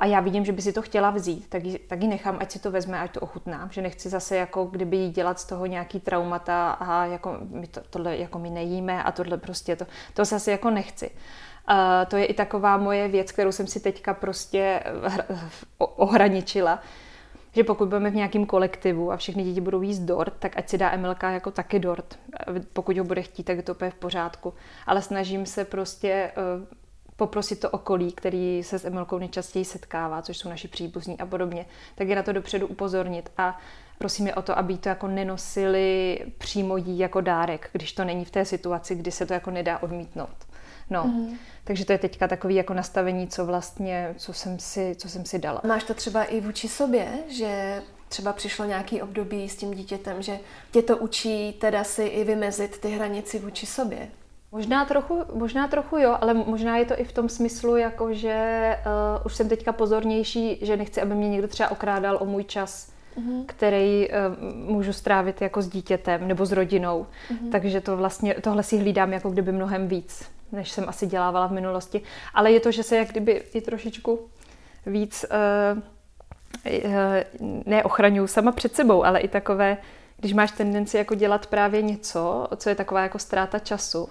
a 0.00 0.06
já 0.06 0.20
vidím, 0.20 0.44
že 0.44 0.52
by 0.52 0.62
si 0.62 0.72
to 0.72 0.82
chtěla 0.82 1.10
vzít, 1.10 1.48
tak 1.48 1.64
ji, 1.64 1.78
tak 1.78 2.02
ji 2.02 2.08
nechám, 2.08 2.36
ať 2.40 2.50
si 2.50 2.58
to 2.58 2.70
vezme, 2.70 3.00
ať 3.00 3.10
to 3.12 3.20
ochutná. 3.20 3.68
Že 3.72 3.82
nechci 3.82 4.08
zase 4.08 4.36
jako 4.36 4.64
kdyby 4.64 4.96
jí 4.96 5.10
dělat 5.10 5.40
z 5.40 5.44
toho 5.44 5.66
nějaký 5.66 6.00
traumata 6.00 6.70
a 6.70 7.04
jako 7.04 7.36
my 7.50 7.66
to, 7.66 7.80
tohle 7.90 8.16
jako 8.16 8.38
my 8.38 8.50
nejíme 8.50 9.02
a 9.02 9.12
tohle 9.12 9.36
prostě 9.38 9.76
to, 9.76 9.86
to 10.14 10.24
zase 10.24 10.50
jako 10.50 10.70
nechci. 10.70 11.10
Uh, 11.70 11.76
to 12.08 12.16
je 12.16 12.24
i 12.24 12.34
taková 12.34 12.76
moje 12.76 13.08
věc, 13.08 13.32
kterou 13.32 13.52
jsem 13.52 13.66
si 13.66 13.80
teďka 13.80 14.14
prostě 14.14 14.82
ohraničila, 15.78 16.80
že 17.52 17.64
pokud 17.64 17.88
budeme 17.88 18.10
v 18.10 18.14
nějakém 18.14 18.46
kolektivu 18.46 19.12
a 19.12 19.16
všechny 19.16 19.42
děti 19.42 19.60
budou 19.60 19.82
jíst 19.82 19.98
dort, 19.98 20.34
tak 20.38 20.56
ať 20.56 20.68
si 20.68 20.78
dá 20.78 20.92
Emilka 20.92 21.30
jako 21.30 21.50
taky 21.50 21.78
dort. 21.78 22.18
Pokud 22.72 22.98
ho 22.98 23.04
bude 23.04 23.22
chtít, 23.22 23.42
tak 23.42 23.56
je 23.56 23.62
to 23.62 23.72
úplně 23.72 23.90
v 23.90 23.94
pořádku. 23.94 24.54
Ale 24.86 25.02
snažím 25.02 25.46
se 25.46 25.64
prostě 25.64 26.32
uh, 26.60 26.78
poprosit 27.18 27.60
to 27.60 27.70
okolí, 27.70 28.12
který 28.12 28.62
se 28.62 28.78
s 28.78 28.84
Emilkou 28.84 29.18
nejčastěji 29.18 29.64
setkává, 29.64 30.22
což 30.22 30.38
jsou 30.38 30.48
naši 30.48 30.68
příbuzní 30.68 31.18
a 31.18 31.26
podobně, 31.26 31.66
tak 31.94 32.08
je 32.08 32.16
na 32.16 32.22
to 32.22 32.32
dopředu 32.32 32.66
upozornit 32.66 33.30
a 33.36 33.58
prosím 33.98 34.26
je 34.26 34.34
o 34.34 34.42
to, 34.42 34.58
aby 34.58 34.78
to 34.78 34.88
jako 34.88 35.08
nenosili 35.08 36.18
přímo 36.38 36.76
jí 36.76 36.98
jako 36.98 37.20
dárek, 37.20 37.70
když 37.72 37.92
to 37.92 38.04
není 38.04 38.24
v 38.24 38.30
té 38.30 38.44
situaci, 38.44 38.94
kdy 38.94 39.10
se 39.10 39.26
to 39.26 39.32
jako 39.32 39.50
nedá 39.50 39.82
odmítnout. 39.82 40.36
No, 40.90 41.04
mm. 41.04 41.38
takže 41.64 41.84
to 41.84 41.92
je 41.92 41.98
teďka 41.98 42.28
takový 42.28 42.54
jako 42.54 42.74
nastavení, 42.74 43.28
co 43.28 43.46
vlastně, 43.46 44.14
co 44.18 44.32
jsem 44.32 44.58
si, 44.58 44.94
co 44.98 45.08
jsem 45.08 45.24
si 45.24 45.38
dala. 45.38 45.60
Máš 45.66 45.84
to 45.84 45.94
třeba 45.94 46.24
i 46.24 46.40
vůči 46.40 46.68
sobě, 46.68 47.08
že 47.28 47.82
třeba 48.08 48.32
přišlo 48.32 48.64
nějaký 48.64 49.02
období 49.02 49.48
s 49.48 49.56
tím 49.56 49.74
dítětem, 49.74 50.22
že 50.22 50.38
tě 50.70 50.82
to 50.82 50.96
učí 50.96 51.52
teda 51.52 51.84
si 51.84 52.02
i 52.02 52.24
vymezit 52.24 52.78
ty 52.78 52.90
hranici 52.90 53.38
vůči 53.38 53.66
sobě? 53.66 54.08
Možná 54.52 54.84
trochu, 54.84 55.24
možná 55.34 55.68
trochu 55.68 55.98
jo, 55.98 56.16
ale 56.20 56.34
možná 56.34 56.76
je 56.76 56.84
to 56.84 57.00
i 57.00 57.04
v 57.04 57.12
tom 57.12 57.28
smyslu, 57.28 57.76
jako 57.76 58.14
že 58.14 58.76
uh, 58.86 59.26
už 59.26 59.34
jsem 59.34 59.48
teďka 59.48 59.72
pozornější, 59.72 60.58
že 60.62 60.76
nechci, 60.76 61.02
aby 61.02 61.14
mě 61.14 61.28
někdo 61.28 61.48
třeba 61.48 61.70
okrádal 61.70 62.18
o 62.20 62.24
můj 62.24 62.44
čas, 62.44 62.92
uh-huh. 63.16 63.44
který 63.46 64.08
uh, 64.08 64.14
můžu 64.70 64.92
strávit 64.92 65.42
jako 65.42 65.62
s 65.62 65.68
dítětem 65.68 66.28
nebo 66.28 66.46
s 66.46 66.52
rodinou. 66.52 67.06
Uh-huh. 67.30 67.50
Takže 67.52 67.80
to 67.80 67.96
vlastně, 67.96 68.34
tohle 68.34 68.62
si 68.62 68.78
hlídám 68.78 69.12
jako 69.12 69.30
kdyby 69.30 69.52
mnohem 69.52 69.88
víc, 69.88 70.30
než 70.52 70.70
jsem 70.70 70.88
asi 70.88 71.06
dělávala 71.06 71.46
v 71.46 71.52
minulosti. 71.52 72.02
Ale 72.34 72.52
je 72.52 72.60
to, 72.60 72.70
že 72.70 72.82
se 72.82 72.96
jak 72.96 73.08
kdyby 73.08 73.42
i 73.54 73.60
trošičku 73.60 74.28
víc 74.86 75.24
uh, 75.74 75.82
uh, 76.84 76.92
neochraňuju 77.66 78.26
sama 78.26 78.52
před 78.52 78.74
sebou, 78.74 79.04
ale 79.04 79.20
i 79.20 79.28
takové, 79.28 79.76
když 80.16 80.32
máš 80.32 80.52
tendenci 80.52 80.96
jako 80.96 81.14
dělat 81.14 81.46
právě 81.46 81.82
něco, 81.82 82.48
co 82.56 82.68
je 82.68 82.74
taková 82.74 83.02
jako 83.02 83.18
ztráta 83.18 83.58
času, 83.58 84.08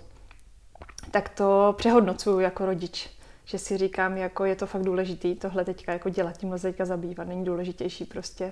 tak 1.12 1.30
to 1.30 1.76
přehodnocuju 1.78 2.40
jako 2.40 2.66
rodič. 2.66 3.10
Že 3.46 3.58
si 3.58 3.78
říkám, 3.78 4.18
jako 4.18 4.46
je 4.46 4.56
to 4.56 4.68
fakt 4.68 4.84
důležitý 4.84 5.36
tohle 5.36 5.66
teďka 5.66 5.94
jako 5.94 6.10
dělat, 6.10 6.38
tímhle 6.38 6.60
teďka 6.60 6.86
zabývat. 6.86 7.28
Není 7.28 7.46
důležitější 7.46 8.06
prostě 8.06 8.52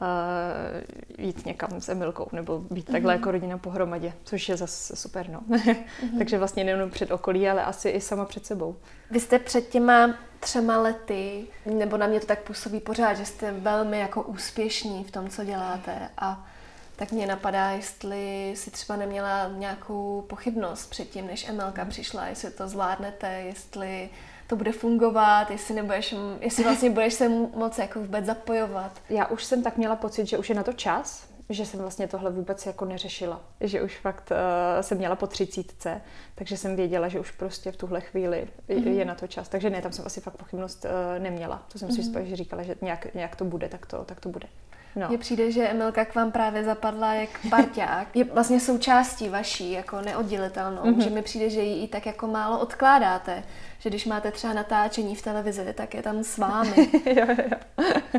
uh, 0.00 1.26
jít 1.26 1.46
někam 1.46 1.80
s 1.80 1.88
Emilkou 1.88 2.28
nebo 2.32 2.58
být 2.58 2.88
mm-hmm. 2.88 2.92
takhle 2.92 3.12
jako 3.12 3.30
rodina 3.30 3.58
pohromadě, 3.58 4.12
což 4.24 4.48
je 4.48 4.56
zase 4.56 4.96
super, 4.96 5.28
no. 5.28 5.40
mm-hmm. 5.40 5.76
Takže 6.18 6.38
vlastně 6.38 6.64
nejenom 6.64 6.90
před 6.90 7.10
okolí, 7.10 7.48
ale 7.48 7.64
asi 7.64 7.88
i 7.88 8.00
sama 8.00 8.24
před 8.24 8.46
sebou. 8.46 8.76
Vy 9.10 9.20
jste 9.20 9.38
před 9.38 9.68
těma 9.68 10.14
třema 10.40 10.78
lety, 10.78 11.46
nebo 11.66 11.96
na 11.96 12.06
mě 12.06 12.20
to 12.20 12.26
tak 12.26 12.42
působí 12.42 12.80
pořád, 12.80 13.14
že 13.14 13.24
jste 13.24 13.52
velmi 13.52 13.98
jako 13.98 14.22
úspěšní 14.22 15.04
v 15.04 15.10
tom, 15.10 15.28
co 15.28 15.44
děláte 15.44 16.08
a 16.18 16.46
tak 16.96 17.12
mě 17.12 17.26
napadá, 17.26 17.70
jestli 17.70 18.52
si 18.56 18.70
třeba 18.70 18.96
neměla 18.96 19.50
nějakou 19.56 20.24
pochybnost 20.28 20.90
předtím, 20.90 21.26
než 21.26 21.48
Emelka 21.48 21.84
přišla, 21.84 22.26
jestli 22.26 22.50
to 22.50 22.68
zvládnete, 22.68 23.32
jestli 23.32 24.10
to 24.46 24.56
bude 24.56 24.72
fungovat, 24.72 25.50
jestli, 25.50 25.74
nebudeš, 25.74 26.14
jestli 26.40 26.64
vlastně 26.64 26.90
budeš 26.90 27.14
se 27.14 27.28
moc 27.28 27.78
jako 27.78 28.00
vůbec 28.00 28.24
zapojovat. 28.24 29.00
Já 29.10 29.26
už 29.26 29.44
jsem 29.44 29.62
tak 29.62 29.76
měla 29.76 29.96
pocit, 29.96 30.26
že 30.26 30.38
už 30.38 30.48
je 30.48 30.54
na 30.54 30.62
to 30.62 30.72
čas, 30.72 31.32
že 31.48 31.66
jsem 31.66 31.80
vlastně 31.80 32.08
tohle 32.08 32.30
vůbec 32.30 32.66
jako 32.66 32.84
neřešila. 32.84 33.40
Že 33.60 33.82
už 33.82 33.98
fakt 33.98 34.30
uh, 34.30 34.36
jsem 34.80 34.98
měla 34.98 35.16
po 35.16 35.26
třicítce, 35.26 36.00
takže 36.34 36.56
jsem 36.56 36.76
věděla, 36.76 37.08
že 37.08 37.20
už 37.20 37.30
prostě 37.30 37.72
v 37.72 37.76
tuhle 37.76 38.00
chvíli 38.00 38.48
mm-hmm. 38.68 38.88
je 38.88 39.04
na 39.04 39.14
to 39.14 39.26
čas. 39.26 39.48
Takže 39.48 39.70
ne, 39.70 39.82
tam 39.82 39.92
jsem 39.92 40.06
asi 40.06 40.20
fakt 40.20 40.36
pochybnost 40.36 40.84
uh, 40.84 41.22
neměla. 41.22 41.66
To 41.72 41.78
jsem 41.78 41.88
mm-hmm. 41.88 41.94
si 41.94 42.10
mhm. 42.10 42.24
spíš 42.24 42.34
říkala, 42.34 42.62
že 42.62 42.76
nějak, 42.82 43.14
nějak 43.14 43.36
to 43.36 43.44
bude, 43.44 43.68
tak 43.68 43.86
to, 43.86 44.04
tak 44.04 44.20
to 44.20 44.28
bude. 44.28 44.48
No. 44.96 45.08
Mně 45.08 45.18
přijde, 45.18 45.52
že 45.52 45.68
Emilka 45.68 46.04
k 46.04 46.14
vám 46.14 46.32
právě 46.32 46.64
zapadla 46.64 47.14
jak 47.14 47.30
parťák. 47.50 48.16
Je 48.16 48.24
vlastně 48.24 48.60
součástí 48.60 49.28
vaší, 49.28 49.72
jako 49.72 50.00
neoddělitelnou. 50.00 50.82
Mm-hmm. 50.82 51.02
Že 51.02 51.10
mi 51.10 51.22
přijde, 51.22 51.50
že 51.50 51.60
ji 51.60 51.84
i 51.84 51.88
tak 51.88 52.06
jako 52.06 52.26
málo 52.26 52.58
odkládáte. 52.58 53.42
Že 53.78 53.90
když 53.90 54.06
máte 54.06 54.30
třeba 54.30 54.52
natáčení 54.52 55.16
v 55.16 55.22
televizi, 55.22 55.72
tak 55.74 55.94
je 55.94 56.02
tam 56.02 56.24
s 56.24 56.38
vámi. 56.38 56.90
jo, 57.06 57.26
jo. 57.28 57.56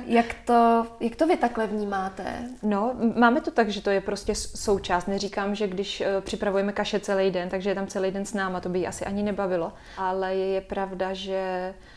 jak, 0.06 0.26
to, 0.46 0.88
jak 1.00 1.16
to 1.16 1.28
vy 1.28 1.38
takhle 1.38 1.68
vnímáte? 1.68 2.24
No, 2.64 2.94
máme 3.16 3.42
to 3.42 3.52
tak, 3.52 3.70
že 3.70 3.82
to 3.82 3.90
je 3.90 4.02
prostě 4.02 4.36
součást. 4.36 5.08
Neříkám, 5.08 5.56
že 5.56 5.68
když 5.68 6.02
uh, 6.02 6.22
připravujeme 6.22 6.72
kaše 6.72 7.00
celý 7.00 7.32
den, 7.32 7.50
takže 7.50 7.70
je 7.70 7.76
tam 7.76 7.88
celý 7.88 8.12
den 8.12 8.26
s 8.26 8.34
náma, 8.34 8.60
to 8.60 8.70
by 8.70 8.80
ji 8.80 8.88
asi 8.88 9.06
ani 9.06 9.24
nebavilo. 9.24 9.74
Ale 9.98 10.36
je, 10.36 10.62
pravda, 10.62 11.14
že 11.14 11.74
Eh, 11.74 11.93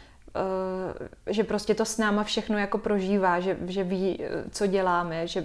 že 1.26 1.44
prostě 1.44 1.74
to 1.74 1.84
s 1.84 1.98
náma 1.98 2.24
všechno 2.24 2.58
jako 2.58 2.78
prožívá, 2.78 3.40
že, 3.40 3.56
že 3.66 3.84
ví, 3.84 4.18
co 4.50 4.66
děláme, 4.66 5.26
že 5.26 5.44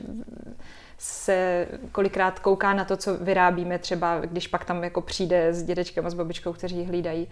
se 1.03 1.67
kolikrát 1.91 2.39
kouká 2.39 2.73
na 2.73 2.85
to, 2.85 2.97
co 2.97 3.17
vyrábíme, 3.17 3.79
třeba 3.79 4.19
když 4.19 4.47
pak 4.47 4.65
tam 4.65 4.83
jako 4.83 5.01
přijde 5.01 5.53
s 5.53 5.63
dědečkem 5.63 6.05
a 6.05 6.09
s 6.09 6.13
babičkou, 6.13 6.53
kteří 6.53 6.83
hlídají. 6.83 7.27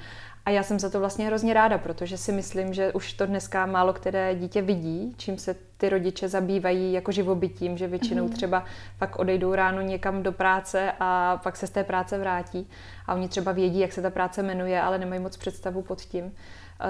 A 0.46 0.50
já 0.50 0.64
jsem 0.64 0.80
za 0.80 0.90
to 0.90 1.00
vlastně 1.00 1.26
hrozně 1.26 1.54
ráda, 1.54 1.78
protože 1.78 2.18
si 2.18 2.32
myslím, 2.32 2.74
že 2.74 2.94
už 2.94 3.14
to 3.14 3.26
dneska 3.26 3.66
málo 3.66 3.94
které 3.94 4.36
dítě 4.36 4.62
vidí, 4.62 5.14
čím 5.18 5.38
se 5.38 5.56
ty 5.78 5.90
rodiče 5.90 6.28
zabývají 6.28 6.94
jako 6.94 7.12
živobytím, 7.12 7.78
že 7.78 7.88
většinou 7.88 8.24
mm. 8.24 8.34
třeba 8.34 8.66
pak 9.00 9.20
odejdou 9.20 9.56
ráno 9.56 9.82
někam 9.82 10.24
do 10.24 10.32
práce 10.32 10.92
a 11.00 11.40
pak 11.44 11.58
se 11.58 11.68
z 11.68 11.70
té 11.70 11.84
práce 11.84 12.18
vrátí 12.18 12.70
a 13.08 13.14
oni 13.14 13.28
třeba 13.28 13.52
vědí, 13.52 13.80
jak 13.80 13.94
se 13.94 14.02
ta 14.02 14.10
práce 14.10 14.44
jmenuje, 14.44 14.82
ale 14.82 14.98
nemají 14.98 15.22
moc 15.22 15.38
představu 15.38 15.82
pod 15.82 16.02
tím 16.02 16.32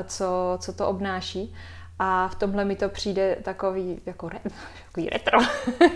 co, 0.04 0.58
co 0.62 0.73
to 0.73 0.88
obnáší. 0.88 1.54
A 1.99 2.28
v 2.28 2.36
tomhle 2.36 2.65
mi 2.65 2.75
to 2.75 2.89
přijde 2.89 3.38
takový, 3.43 4.02
jako 4.06 4.30
re, 4.30 4.39
takový 4.86 5.10
retro, 5.10 5.39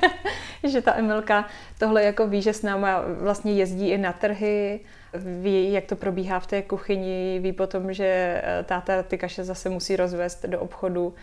že 0.63 0.81
ta 0.81 0.95
Emilka 0.95 1.45
tohle 1.79 2.03
jako 2.03 2.27
ví, 2.27 2.41
že 2.41 2.53
s 2.53 2.61
náma 2.61 3.01
vlastně 3.21 3.53
jezdí 3.53 3.89
i 3.89 3.97
na 3.97 4.13
trhy, 4.13 4.79
ví, 5.13 5.71
jak 5.71 5.85
to 5.85 5.95
probíhá 5.95 6.39
v 6.39 6.47
té 6.47 6.61
kuchyni, 6.61 7.39
ví 7.41 7.53
potom, 7.53 7.93
že 7.93 8.41
eh, 8.43 8.63
táta 8.63 9.03
ty 9.03 9.17
kaše 9.17 9.43
zase 9.43 9.69
musí 9.69 9.95
rozvést 9.95 10.45
do 10.45 10.59
obchodu 10.59 11.13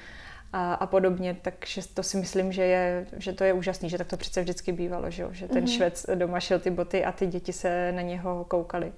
a, 0.53 0.75
a 0.75 0.87
podobně, 0.87 1.37
takže 1.43 1.81
to 1.95 2.03
si 2.03 2.17
myslím, 2.17 2.53
že, 2.53 2.63
je, 2.63 3.07
že 3.17 3.33
to 3.33 3.45
je 3.45 3.53
úžasný, 3.53 3.91
že 3.91 3.99
tak 3.99 4.07
to 4.07 4.17
přece 4.17 4.41
vždycky 4.41 4.73
bývalo, 4.73 5.11
že, 5.11 5.27
že 5.31 5.49
ten 5.49 5.65
mm-hmm. 5.65 5.77
švec 5.77 6.07
doma 6.15 6.41
šel 6.41 6.59
ty 6.59 6.71
boty 6.71 7.05
a 7.05 7.13
ty 7.13 7.27
děti 7.27 7.53
se 7.53 7.93
na 7.93 8.03
něho 8.03 8.45
koukali. 8.45 8.93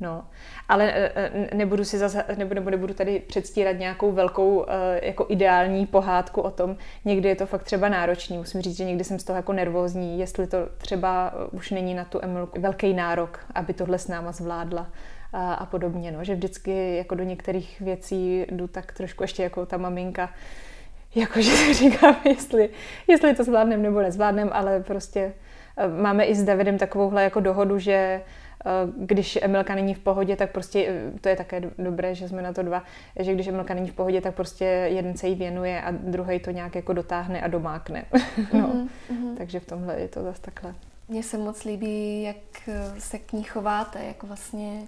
No, 0.00 0.24
ale 0.68 0.92
e, 0.92 1.12
e, 1.14 1.56
nebudu 1.56 1.84
si 1.84 1.98
zase, 1.98 2.24
nebo 2.36 2.54
nebudu 2.54 2.94
tady 2.94 3.20
předstírat 3.20 3.78
nějakou 3.78 4.12
velkou 4.12 4.66
e, 4.68 5.06
jako 5.06 5.26
ideální 5.28 5.86
pohádku 5.86 6.40
o 6.40 6.50
tom. 6.50 6.76
Někdy 7.04 7.28
je 7.28 7.36
to 7.36 7.46
fakt 7.46 7.62
třeba 7.62 7.88
náročný. 7.88 8.38
Musím 8.38 8.60
říct, 8.62 8.76
že 8.76 8.84
někdy 8.84 9.04
jsem 9.04 9.18
z 9.18 9.24
toho 9.24 9.36
jako 9.36 9.52
nervózní, 9.52 10.18
jestli 10.18 10.46
to 10.46 10.58
třeba 10.78 11.34
už 11.52 11.70
není 11.70 11.94
na 11.94 12.04
tu 12.04 12.18
Emilku 12.22 12.60
velký 12.60 12.94
nárok, 12.94 13.46
aby 13.54 13.74
tohle 13.74 13.98
s 13.98 14.08
náma 14.08 14.32
zvládla 14.32 14.90
a, 15.32 15.54
a 15.54 15.66
podobně. 15.66 16.12
No. 16.12 16.24
Že 16.24 16.34
vždycky 16.34 16.96
jako 16.96 17.14
do 17.14 17.24
některých 17.24 17.80
věcí 17.80 18.46
jdu 18.50 18.66
tak 18.68 18.92
trošku 18.92 19.22
ještě 19.22 19.42
jako 19.42 19.66
ta 19.66 19.76
maminka, 19.76 20.30
jakože 21.14 21.50
si 21.50 21.74
říkám, 21.90 22.16
jestli, 22.24 22.68
jestli 23.08 23.34
to 23.34 23.44
zvládnem 23.44 23.82
nebo 23.82 24.00
nezvládnem, 24.00 24.50
ale 24.52 24.80
prostě 24.80 25.32
máme 26.00 26.24
i 26.24 26.34
s 26.34 26.44
Davidem 26.44 26.78
takovouhle 26.78 27.24
jako 27.24 27.40
dohodu, 27.40 27.78
že 27.78 28.20
Eh, 28.66 28.92
když 28.96 29.38
Emilka 29.42 29.74
není 29.74 29.94
v 29.94 29.98
pohodě, 29.98 30.36
tak 30.36 30.50
prostě, 30.50 30.86
eh, 30.88 31.18
to 31.20 31.28
je 31.28 31.36
také 31.36 31.62
dobré, 31.78 32.14
že 32.14 32.28
jsme 32.28 32.42
na 32.42 32.52
to 32.52 32.62
dva, 32.62 32.82
že 33.20 33.34
když 33.34 33.46
Emilka 33.46 33.74
není 33.74 33.88
v 33.88 33.94
pohodě, 33.94 34.20
tak 34.20 34.34
prostě 34.34 34.64
jeden 34.64 35.16
se 35.16 35.28
jí 35.28 35.34
věnuje 35.34 35.82
a 35.82 35.90
druhý 35.90 36.40
to 36.40 36.50
nějak 36.50 36.74
jako 36.74 36.92
dotáhne 36.92 37.40
a 37.40 37.48
domákne. 37.48 38.04
no. 38.52 38.68
mm-hmm. 38.68 39.36
Takže 39.36 39.60
v 39.60 39.66
tomhle 39.66 40.00
je 40.00 40.08
to 40.08 40.22
zase 40.22 40.40
takhle. 40.40 40.74
Mně 41.08 41.22
se 41.22 41.38
moc 41.38 41.64
líbí, 41.64 42.22
jak 42.22 42.68
eh, 42.68 43.00
se 43.00 43.18
k 43.18 43.32
ní 43.32 43.42
chováte, 43.42 43.98
jak 44.04 44.22
vlastně 44.22 44.82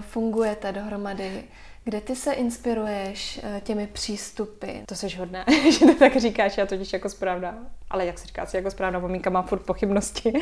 fungujete 0.00 0.72
dohromady. 0.72 1.44
Kde 1.88 2.00
ty 2.00 2.16
se 2.16 2.32
inspiruješ 2.32 3.40
eh, 3.42 3.60
těmi 3.64 3.86
přístupy? 3.86 4.70
To 4.86 4.94
jsi 4.94 5.16
hodná, 5.16 5.44
že 5.78 5.86
to 5.86 5.94
tak 5.94 6.16
říkáš, 6.16 6.58
já 6.58 6.66
totiž 6.66 6.92
jako 6.92 7.08
správná, 7.08 7.66
ale 7.90 8.06
jak 8.06 8.18
se 8.18 8.26
říká, 8.26 8.46
si 8.46 8.56
jako 8.56 8.70
správná 8.70 8.98
maminka 8.98 9.30
má 9.30 9.42
furt 9.42 9.58
pochybnosti, 9.58 10.32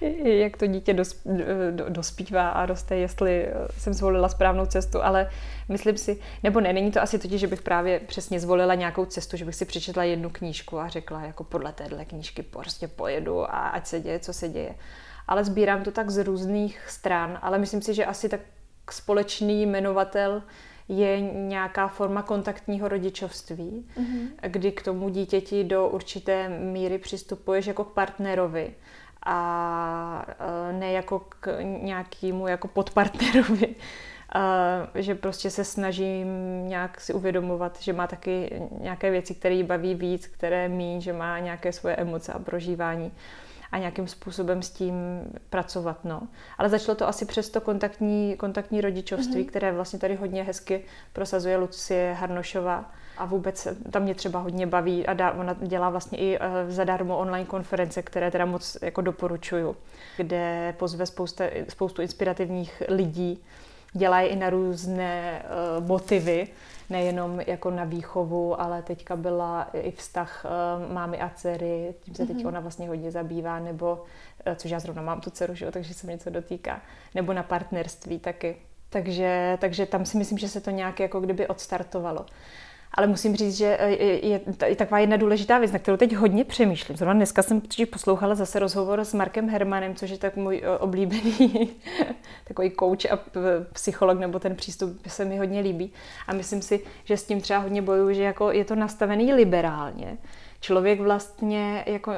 jak 0.24 0.56
to 0.56 0.66
dítě 0.66 0.94
dos, 0.94 1.22
do, 1.70 1.88
dospívá 1.88 2.48
a 2.48 2.66
roste, 2.66 2.96
jestli 2.96 3.46
eh, 3.46 3.52
jsem 3.78 3.94
zvolila 3.94 4.28
správnou 4.28 4.66
cestu, 4.66 5.02
ale 5.02 5.30
myslím 5.68 5.98
si, 5.98 6.20
nebo 6.42 6.60
ne, 6.60 6.72
není 6.72 6.90
to 6.90 7.02
asi 7.02 7.18
totiž, 7.18 7.40
že 7.40 7.46
bych 7.46 7.62
právě 7.62 8.00
přesně 8.00 8.40
zvolila 8.40 8.74
nějakou 8.74 9.04
cestu, 9.04 9.36
že 9.36 9.44
bych 9.44 9.54
si 9.54 9.64
přečetla 9.64 10.04
jednu 10.04 10.30
knížku 10.30 10.78
a 10.78 10.88
řekla, 10.88 11.22
jako 11.22 11.44
podle 11.44 11.72
téhle 11.72 12.04
knížky 12.04 12.42
prostě 12.42 12.88
pojedu 12.88 13.42
a 13.42 13.68
ať 13.68 13.86
se 13.86 14.00
děje, 14.00 14.18
co 14.18 14.32
se 14.32 14.48
děje. 14.48 14.74
Ale 15.28 15.44
sbírám 15.44 15.82
to 15.82 15.90
tak 15.90 16.10
z 16.10 16.24
různých 16.24 16.80
stran, 16.88 17.38
ale 17.42 17.58
myslím 17.58 17.82
si, 17.82 17.94
že 17.94 18.06
asi 18.06 18.28
tak 18.28 18.40
společný 18.90 19.62
jmenovatel 19.62 20.42
je 20.88 21.20
nějaká 21.20 21.88
forma 21.88 22.22
kontaktního 22.22 22.88
rodičovství, 22.88 23.86
mm-hmm. 23.96 24.28
kdy 24.40 24.72
k 24.72 24.82
tomu 24.82 25.08
dítěti 25.08 25.64
do 25.64 25.88
určité 25.88 26.48
míry 26.48 26.98
přistupuješ 26.98 27.66
jako 27.66 27.84
k 27.84 27.92
partnerovi 27.92 28.74
a 29.26 30.26
e, 30.68 30.72
ne 30.72 30.92
jako 30.92 31.18
k 31.40 31.62
nějakému 31.62 32.48
jako 32.48 32.68
podpartnerovi. 32.68 33.74
A, 34.34 34.88
že 34.94 35.14
prostě 35.14 35.50
se 35.50 35.64
snažím 35.64 36.28
nějak 36.68 37.00
si 37.00 37.12
uvědomovat, 37.12 37.80
že 37.80 37.92
má 37.92 38.06
taky 38.06 38.62
nějaké 38.80 39.10
věci, 39.10 39.34
které 39.34 39.62
baví 39.62 39.94
víc, 39.94 40.26
které 40.26 40.68
mí, 40.68 41.00
že 41.00 41.12
má 41.12 41.38
nějaké 41.38 41.72
svoje 41.72 41.96
emoce 41.96 42.32
a 42.32 42.38
prožívání 42.38 43.12
a 43.74 43.78
nějakým 43.78 44.08
způsobem 44.08 44.62
s 44.62 44.70
tím 44.70 44.94
pracovat. 45.50 46.04
No. 46.04 46.22
Ale 46.58 46.68
začalo 46.68 46.96
to 46.96 47.08
asi 47.08 47.24
přes 47.24 47.50
to 47.50 47.60
kontaktní, 47.60 48.36
kontaktní 48.36 48.80
rodičovství, 48.80 49.42
mm-hmm. 49.42 49.48
které 49.48 49.72
vlastně 49.72 49.98
tady 49.98 50.14
hodně 50.14 50.42
hezky 50.42 50.84
prosazuje 51.12 51.56
Lucie 51.56 52.12
Harnošová. 52.12 52.90
A 53.18 53.24
vůbec 53.24 53.68
tam 53.90 54.02
mě 54.02 54.14
třeba 54.14 54.40
hodně 54.40 54.66
baví 54.66 55.06
a 55.06 55.12
dá, 55.12 55.32
ona 55.32 55.56
dělá 55.60 55.90
vlastně 55.90 56.18
i 56.18 56.38
uh, 56.38 56.44
zadarmo 56.68 57.18
online 57.18 57.46
konference, 57.46 58.02
které 58.02 58.30
teda 58.30 58.46
moc 58.46 58.76
jako 58.82 59.00
doporučuju, 59.00 59.76
kde 60.16 60.74
pozve 60.78 61.06
spousta, 61.06 61.44
spoustu 61.68 62.02
inspirativních 62.02 62.82
lidí, 62.88 63.44
dělají 63.92 64.28
i 64.28 64.36
na 64.36 64.50
různé 64.50 65.42
uh, 65.78 65.86
motivy, 65.86 66.48
nejenom 66.90 67.40
jako 67.46 67.70
na 67.70 67.84
výchovu, 67.84 68.60
ale 68.60 68.82
teďka 68.82 69.16
byla 69.16 69.70
i 69.72 69.90
vztah 69.90 70.44
uh, 70.44 70.92
mámy 70.92 71.20
a 71.20 71.30
dcery, 71.34 71.94
tím 72.00 72.14
se 72.14 72.26
teď 72.26 72.36
mm-hmm. 72.36 72.48
ona 72.48 72.60
vlastně 72.60 72.88
hodně 72.88 73.10
zabývá, 73.10 73.60
nebo, 73.60 74.04
uh, 74.46 74.54
což 74.54 74.70
já 74.70 74.80
zrovna 74.80 75.02
mám 75.02 75.20
tu 75.20 75.30
dceru, 75.30 75.54
že 75.54 75.64
jo, 75.64 75.72
takže 75.72 75.94
se 75.94 76.06
mi 76.06 76.12
něco 76.12 76.30
dotýká, 76.30 76.80
nebo 77.14 77.32
na 77.32 77.42
partnerství 77.42 78.18
taky. 78.18 78.56
Takže, 78.90 79.58
takže 79.60 79.86
tam 79.86 80.06
si 80.06 80.18
myslím, 80.18 80.38
že 80.38 80.48
se 80.48 80.60
to 80.60 80.70
nějak 80.70 81.00
jako 81.00 81.20
kdyby 81.20 81.46
odstartovalo. 81.46 82.26
Ale 82.94 83.06
musím 83.06 83.36
říct, 83.36 83.56
že 83.56 83.76
e, 83.80 83.90
je, 84.26 84.40
taková 84.76 84.98
jedna 84.98 85.16
důležitá 85.16 85.58
věc, 85.58 85.72
na 85.72 85.78
kterou 85.78 85.96
teď 85.96 86.14
hodně 86.14 86.44
přemýšlím. 86.44 86.96
Zrovna 86.96 87.14
dneska 87.14 87.42
jsem 87.42 87.62
poslouchala 87.90 88.34
zase 88.34 88.58
rozhovor 88.58 89.00
s 89.00 89.14
Markem 89.14 89.48
Hermanem, 89.48 89.94
což 89.94 90.10
je 90.10 90.18
tak 90.18 90.36
můj 90.36 90.62
e, 90.64 90.78
oblíbený 90.78 91.70
takový 92.44 92.72
coach 92.80 93.12
a 93.12 93.18
psycholog, 93.72 94.18
nebo 94.18 94.38
ten 94.38 94.56
přístup 94.56 95.00
se 95.06 95.24
mi 95.24 95.38
hodně 95.38 95.60
líbí. 95.60 95.92
A 96.26 96.32
myslím 96.34 96.62
si, 96.62 96.80
že 97.04 97.16
s 97.16 97.24
tím 97.24 97.40
třeba 97.40 97.58
hodně 97.58 97.82
bojuju, 97.82 98.14
že 98.14 98.22
jako 98.22 98.52
je 98.52 98.64
to 98.64 98.74
nastavený 98.74 99.34
liberálně. 99.34 100.18
Člověk 100.60 101.00
vlastně 101.00 101.84
jako 101.86 102.12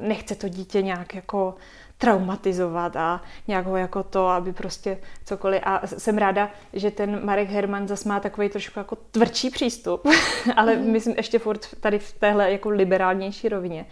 nechce 0.00 0.34
to 0.34 0.48
dítě 0.48 0.82
nějak 0.82 1.14
jako 1.14 1.54
traumatizovat 2.00 2.96
a 2.96 3.20
nějak 3.48 3.66
ho 3.66 3.76
jako 3.76 4.02
to, 4.02 4.26
aby 4.26 4.52
prostě 4.52 4.98
cokoliv. 5.24 5.60
A 5.64 5.86
jsem 5.86 6.18
ráda, 6.18 6.50
že 6.72 6.90
ten 6.90 7.24
Marek 7.24 7.50
Herman 7.50 7.88
zase 7.88 8.08
má 8.08 8.20
takový 8.20 8.48
trošku 8.48 8.78
jako 8.78 8.96
tvrdší 9.10 9.50
přístup, 9.50 10.08
ale 10.56 10.76
mm. 10.76 10.90
myslím 10.90 11.14
ještě 11.16 11.38
furt 11.38 11.66
tady 11.80 11.98
v 11.98 12.12
téhle 12.12 12.52
jako 12.52 12.70
liberálnější 12.70 13.48
rovině, 13.48 13.86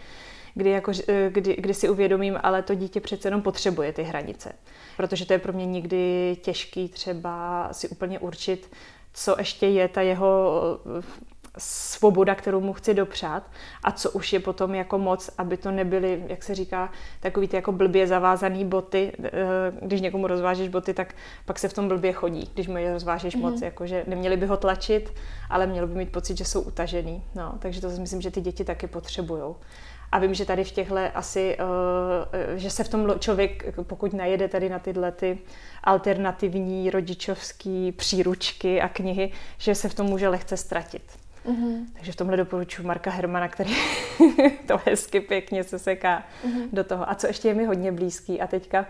kdy, 0.53 0.69
jako, 0.69 0.91
eh, 1.07 1.29
kdy, 1.29 1.55
kdy 1.59 1.73
si 1.73 1.89
uvědomím, 1.89 2.39
ale 2.43 2.61
to 2.61 2.75
dítě 2.75 2.99
přece 2.99 3.27
jenom 3.27 3.41
potřebuje 3.41 3.93
ty 3.93 4.03
hranice. 4.03 4.51
Protože 4.97 5.25
to 5.25 5.33
je 5.33 5.39
pro 5.39 5.53
mě 5.53 5.65
někdy 5.65 6.37
těžký 6.41 6.89
třeba 6.89 7.67
si 7.71 7.89
úplně 7.89 8.19
určit, 8.19 8.71
co 9.13 9.35
ještě 9.37 9.67
je 9.67 9.87
ta 9.87 10.01
jeho 10.01 10.51
svoboda, 11.57 12.35
kterou 12.35 12.61
mu 12.61 12.73
chci 12.73 12.93
dopřát 12.93 13.43
a 13.83 13.91
co 13.91 14.11
už 14.11 14.33
je 14.33 14.39
potom 14.39 14.75
jako 14.75 14.97
moc, 14.97 15.29
aby 15.37 15.57
to 15.57 15.71
nebyly, 15.71 16.23
jak 16.27 16.43
se 16.43 16.55
říká, 16.55 16.91
takový 17.19 17.47
ty 17.47 17.55
jako 17.55 17.71
blbě 17.71 18.07
zavázaný 18.07 18.65
boty. 18.65 19.11
Eh, 19.23 19.31
když 19.81 20.01
někomu 20.01 20.27
rozvážeš 20.27 20.69
boty, 20.69 20.93
tak 20.93 21.13
pak 21.45 21.59
se 21.59 21.67
v 21.67 21.73
tom 21.73 21.87
blbě 21.87 22.13
chodí, 22.13 22.49
když 22.53 22.67
mu 22.67 22.77
je 22.77 22.93
rozvážeš 22.93 23.35
mm-hmm. 23.35 23.41
moc, 23.41 23.61
jakože 23.61 24.03
neměli 24.07 24.37
by 24.37 24.45
ho 24.45 24.57
tlačit, 24.57 25.13
ale 25.49 25.67
mělo 25.67 25.87
by 25.87 25.95
mít 25.95 26.11
pocit, 26.11 26.37
že 26.37 26.45
jsou 26.45 26.61
utažený. 26.61 27.23
No, 27.35 27.53
takže 27.59 27.81
to 27.81 27.89
si 27.89 28.01
myslím, 28.01 28.21
že 28.21 28.31
ty 28.31 28.41
děti 28.41 28.63
taky 28.63 28.87
potřebují. 28.87 29.55
A 30.11 30.19
vím, 30.19 30.33
že 30.33 30.45
tady 30.45 30.63
v 30.63 30.71
těchto 30.71 30.95
asi, 31.13 31.57
uh, 31.59 32.57
že 32.57 32.69
se 32.69 32.83
v 32.83 32.89
tom 32.89 33.19
člověk, 33.19 33.63
pokud 33.83 34.13
najede 34.13 34.47
tady 34.47 34.69
na 34.69 34.79
tyhle 34.79 35.11
ty 35.11 35.39
alternativní 35.83 36.89
rodičovské 36.89 37.91
příručky 37.95 38.81
a 38.81 38.89
knihy, 38.89 39.31
že 39.57 39.75
se 39.75 39.89
v 39.89 39.93
tom 39.93 40.07
může 40.07 40.29
lehce 40.29 40.57
ztratit. 40.57 41.18
Mm-hmm. 41.45 41.85
Takže 41.93 42.11
v 42.11 42.15
tomhle 42.15 42.37
doporučuji 42.37 42.87
Marka 42.87 43.11
Hermana, 43.11 43.47
který 43.47 43.75
to 44.67 44.81
hezky 44.85 45.21
pěkně 45.21 45.63
se 45.63 45.79
seká 45.79 46.23
mm-hmm. 46.45 46.67
do 46.73 46.83
toho. 46.83 47.09
A 47.09 47.15
co 47.15 47.27
ještě 47.27 47.47
je 47.47 47.53
mi 47.53 47.65
hodně 47.65 47.91
blízký 47.91 48.41
a 48.41 48.47
teďka 48.47 48.85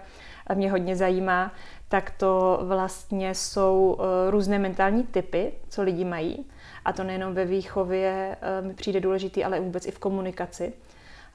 mě 0.55 0.71
hodně 0.71 0.95
zajímá, 0.95 1.51
tak 1.89 2.11
to 2.11 2.59
vlastně 2.63 3.35
jsou 3.35 3.97
uh, 3.99 4.05
různé 4.29 4.59
mentální 4.59 5.03
typy, 5.03 5.51
co 5.69 5.83
lidi 5.83 6.05
mají. 6.05 6.45
A 6.85 6.93
to 6.93 7.03
nejenom 7.03 7.33
ve 7.33 7.45
výchově 7.45 8.37
uh, 8.61 8.67
mi 8.67 8.73
přijde 8.73 8.99
důležitý, 8.99 9.43
ale 9.43 9.59
vůbec 9.59 9.85
i 9.85 9.91
v 9.91 9.99
komunikaci. 9.99 10.73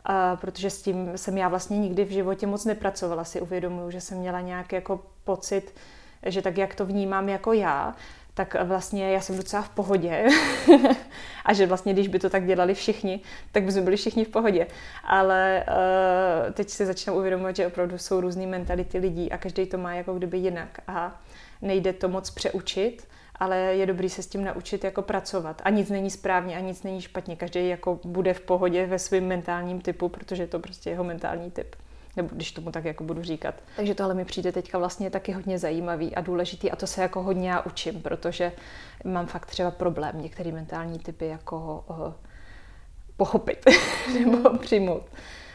Uh, 0.08 0.38
protože 0.38 0.70
s 0.70 0.82
tím 0.82 1.18
jsem 1.18 1.38
já 1.38 1.48
vlastně 1.48 1.78
nikdy 1.78 2.04
v 2.04 2.10
životě 2.10 2.46
moc 2.46 2.64
nepracovala. 2.64 3.24
Si 3.24 3.40
uvědomuju, 3.40 3.90
že 3.90 4.00
jsem 4.00 4.18
měla 4.18 4.40
nějaký 4.40 4.74
jako 4.74 5.00
pocit, 5.24 5.74
že 6.26 6.42
tak, 6.42 6.58
jak 6.58 6.74
to 6.74 6.86
vnímám 6.86 7.28
jako 7.28 7.52
já, 7.52 7.94
tak 8.34 8.56
vlastně 8.64 9.12
já 9.12 9.20
jsem 9.20 9.36
docela 9.36 9.62
v 9.62 9.68
pohodě. 9.68 10.26
a 11.44 11.52
že 11.52 11.66
vlastně, 11.66 11.92
když 11.92 12.08
by 12.08 12.18
to 12.18 12.30
tak 12.30 12.46
dělali 12.46 12.74
všichni, 12.74 13.20
tak 13.52 13.62
by 13.62 13.72
jsme 13.72 13.82
byli 13.82 13.96
všichni 13.96 14.24
v 14.24 14.28
pohodě. 14.28 14.66
Ale 15.04 15.64
uh, 15.68 16.52
teď 16.52 16.70
si 16.70 16.86
začínám 16.86 17.18
uvědomovat, 17.18 17.56
že 17.56 17.66
opravdu 17.66 17.98
jsou 17.98 18.20
různé 18.20 18.46
mentality 18.46 18.98
lidí 18.98 19.32
a 19.32 19.38
každý 19.38 19.66
to 19.66 19.78
má 19.78 19.94
jako 19.94 20.14
kdyby 20.14 20.38
jinak. 20.38 20.80
A 20.88 21.22
nejde 21.62 21.92
to 21.92 22.08
moc 22.08 22.30
přeučit, 22.30 23.08
ale 23.34 23.56
je 23.56 23.86
dobrý 23.86 24.08
se 24.10 24.22
s 24.22 24.26
tím 24.26 24.44
naučit 24.44 24.84
jako 24.84 25.02
pracovat. 25.02 25.62
A 25.64 25.70
nic 25.70 25.90
není 25.90 26.10
správně 26.10 26.56
a 26.56 26.60
nic 26.60 26.82
není 26.82 27.00
špatně. 27.00 27.36
Každý 27.36 27.68
jako 27.68 28.00
bude 28.04 28.34
v 28.34 28.40
pohodě 28.40 28.86
ve 28.86 28.98
svém 28.98 29.26
mentálním 29.26 29.80
typu, 29.80 30.08
protože 30.08 30.42
je 30.42 30.46
to 30.46 30.58
prostě 30.58 30.90
jeho 30.90 31.04
mentální 31.04 31.50
typ 31.50 31.76
nebo 32.16 32.28
když 32.32 32.52
tomu 32.52 32.70
tak 32.70 32.84
jako 32.84 33.04
budu 33.04 33.22
říkat. 33.22 33.54
Takže 33.76 33.94
tohle 33.94 34.14
mi 34.14 34.24
přijde 34.24 34.52
teďka 34.52 34.78
vlastně 34.78 35.10
taky 35.10 35.32
hodně 35.32 35.58
zajímavý 35.58 36.14
a 36.14 36.20
důležitý 36.20 36.70
a 36.70 36.76
to 36.76 36.86
se 36.86 37.02
jako 37.02 37.22
hodně 37.22 37.50
já 37.50 37.60
učím, 37.60 38.02
protože 38.02 38.52
mám 39.04 39.26
fakt 39.26 39.46
třeba 39.46 39.70
problém 39.70 40.22
některý 40.22 40.52
mentální 40.52 40.98
typy 40.98 41.26
jako 41.26 41.84
uh, 41.88 42.12
pochopit 43.16 43.64
nebo 44.20 44.58
přijmout. 44.58 45.02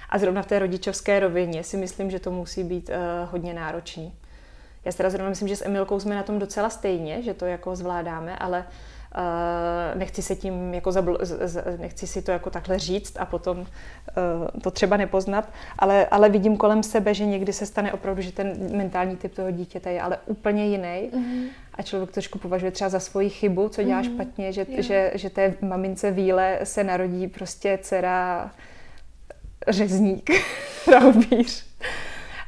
A 0.10 0.18
zrovna 0.18 0.42
v 0.42 0.48
té 0.48 0.60
rodičovské 0.60 1.20
rovině 1.20 1.64
si 1.64 1.78
myslím, 1.78 2.12
že 2.12 2.20
to 2.20 2.32
musí 2.32 2.64
být 2.64 2.90
uh, 2.90 2.96
hodně 3.32 3.54
náročný. 3.54 4.14
Já 4.86 4.92
si 4.92 4.98
teda 4.98 5.10
zrovna 5.10 5.30
myslím, 5.30 5.48
že 5.48 5.56
s 5.56 5.66
Emilkou 5.66 6.00
jsme 6.00 6.16
na 6.16 6.24
tom 6.24 6.40
docela 6.40 6.70
stejně, 6.70 7.22
že 7.22 7.34
to 7.34 7.46
jako 7.46 7.76
zvládáme, 7.76 8.38
ale 8.38 8.66
nechci 9.96 10.22
se 10.22 10.36
tím 10.36 10.74
jako 10.74 10.90
zabl- 10.90 11.18
nechci 11.80 12.08
si 12.08 12.22
to 12.22 12.32
jako 12.32 12.50
takhle 12.50 12.80
říct 12.80 13.18
a 13.20 13.26
potom 13.26 13.66
eh, 13.66 14.62
to 14.62 14.72
třeba 14.72 14.98
nepoznat, 14.98 15.50
ale, 15.80 16.06
ale 16.06 16.30
vidím 16.30 16.58
kolem 16.58 16.84
sebe, 16.84 17.14
že 17.14 17.26
někdy 17.26 17.54
se 17.54 17.66
stane 17.66 17.94
opravdu, 17.94 18.22
že 18.22 18.32
ten 18.32 18.78
mentální 18.78 19.16
typ 19.18 19.36
toho 19.36 19.52
dítěte 19.52 19.92
je 19.92 20.02
ale 20.02 20.18
úplně 20.26 20.66
jiný 20.66 21.10
mm-hmm. 21.14 21.48
a 21.74 21.82
člověk 21.82 22.12
trošku 22.12 22.40
považuje 22.40 22.72
třeba 22.72 22.90
za 22.90 23.00
svoji 23.00 23.30
chybu, 23.30 23.70
co 23.70 23.84
dělá 23.84 24.02
mm-hmm. 24.02 24.14
špatně, 24.14 24.54
že, 24.54 24.66
že, 24.78 25.12
že 25.16 25.30
té 25.30 25.54
mamince 25.62 26.12
víle 26.12 26.60
se 26.64 26.84
narodí 26.84 27.28
prostě 27.28 27.80
dcera 27.82 28.52
řezník, 29.68 30.30
raubíř. 30.92 31.66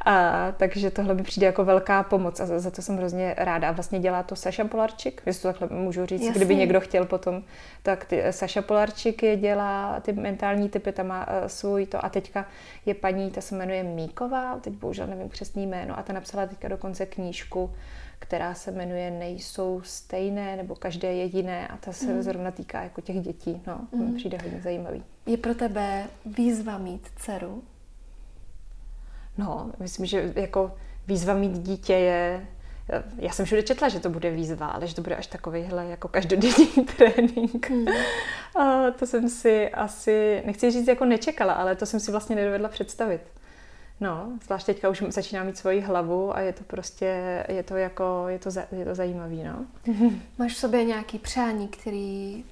A, 0.05 0.51
takže 0.57 0.91
tohle 0.91 1.13
mi 1.13 1.23
přijde 1.23 1.45
jako 1.45 1.65
velká 1.65 2.03
pomoc 2.03 2.39
a 2.39 2.45
za, 2.45 2.59
za 2.59 2.71
to 2.71 2.81
jsem 2.81 2.97
hrozně 2.97 3.35
ráda. 3.37 3.69
A 3.69 3.71
vlastně 3.71 3.99
dělá 3.99 4.23
to 4.23 4.35
Saša 4.35 4.65
Polarčik, 4.65 5.21
jestli 5.25 5.41
to 5.41 5.59
takhle 5.59 5.77
můžu 5.77 6.05
říct, 6.05 6.21
Jasně. 6.21 6.39
kdyby 6.39 6.55
někdo 6.55 6.79
chtěl 6.79 7.05
potom, 7.05 7.43
tak 7.83 8.05
ty, 8.05 8.23
Saša 8.29 8.61
Polarčik 8.61 9.23
je 9.23 9.37
dělá 9.37 9.99
ty 9.99 10.13
mentální 10.13 10.69
typy, 10.69 10.91
tam 10.91 11.07
má 11.07 11.27
uh, 11.27 11.33
svůj 11.47 11.85
to 11.85 12.05
a 12.05 12.09
teďka 12.09 12.45
je 12.85 12.93
paní, 12.93 13.31
ta 13.31 13.41
se 13.41 13.55
jmenuje 13.55 13.83
Míková, 13.83 14.59
teď 14.59 14.73
bohužel 14.73 15.07
nevím 15.07 15.29
přesný 15.29 15.67
jméno 15.67 15.99
a 15.99 16.03
ta 16.03 16.13
napsala 16.13 16.47
teďka 16.47 16.67
dokonce 16.67 17.05
knížku, 17.05 17.71
která 18.19 18.53
se 18.53 18.71
jmenuje 18.71 19.11
Nejsou 19.11 19.81
stejné, 19.83 20.55
nebo 20.55 20.75
každé 20.75 21.13
jediné 21.13 21.67
a 21.67 21.77
ta 21.77 21.93
se 21.93 22.13
mm. 22.13 22.21
zrovna 22.21 22.51
týká 22.51 22.83
jako 22.83 23.01
těch 23.01 23.21
dětí. 23.21 23.61
No, 23.67 23.87
mm. 23.91 24.15
přijde 24.15 24.37
hodně 24.43 24.61
zajímavý. 24.61 25.03
Je 25.25 25.37
pro 25.37 25.55
tebe 25.55 26.07
výzva 26.25 26.77
mít 26.77 27.07
dceru? 27.15 27.63
No, 29.37 29.71
myslím, 29.79 30.05
že 30.05 30.33
jako 30.35 30.71
výzva 31.07 31.33
mít 31.33 31.51
dítě 31.51 31.93
je, 31.93 32.47
já 33.17 33.31
jsem 33.31 33.45
všude 33.45 33.63
četla, 33.63 33.89
že 33.89 33.99
to 33.99 34.09
bude 34.09 34.31
výzva, 34.31 34.67
ale 34.67 34.87
že 34.87 34.95
to 34.95 35.01
bude 35.01 35.15
až 35.15 35.27
takovýhle 35.27 35.85
jako 35.85 36.07
každodenní 36.07 36.67
trénink. 36.97 37.69
Hmm. 37.69 37.87
A 38.55 38.91
to 38.91 39.05
jsem 39.05 39.29
si 39.29 39.69
asi, 39.69 40.43
nechci 40.45 40.71
říct 40.71 40.87
jako 40.87 41.05
nečekala, 41.05 41.53
ale 41.53 41.75
to 41.75 41.85
jsem 41.85 41.99
si 41.99 42.11
vlastně 42.11 42.35
nedovedla 42.35 42.69
představit. 42.69 43.21
No, 43.99 44.31
zvlášť 44.45 44.65
teďka 44.65 44.89
už 44.89 45.03
začíná 45.07 45.43
mít 45.43 45.57
svoji 45.57 45.81
hlavu 45.81 46.35
a 46.35 46.39
je 46.39 46.53
to 46.53 46.63
prostě, 46.63 47.45
je 47.47 47.63
to 47.63 47.75
jako, 47.75 48.25
je 48.27 48.39
to, 48.39 48.49
je 48.71 48.85
to 48.85 48.95
zajímavý, 48.95 49.43
no. 49.43 49.65
Máš 50.37 50.53
v 50.53 50.57
sobě 50.57 50.83
nějaký 50.85 51.19
přání, 51.19 51.67
který, 51.67 52.45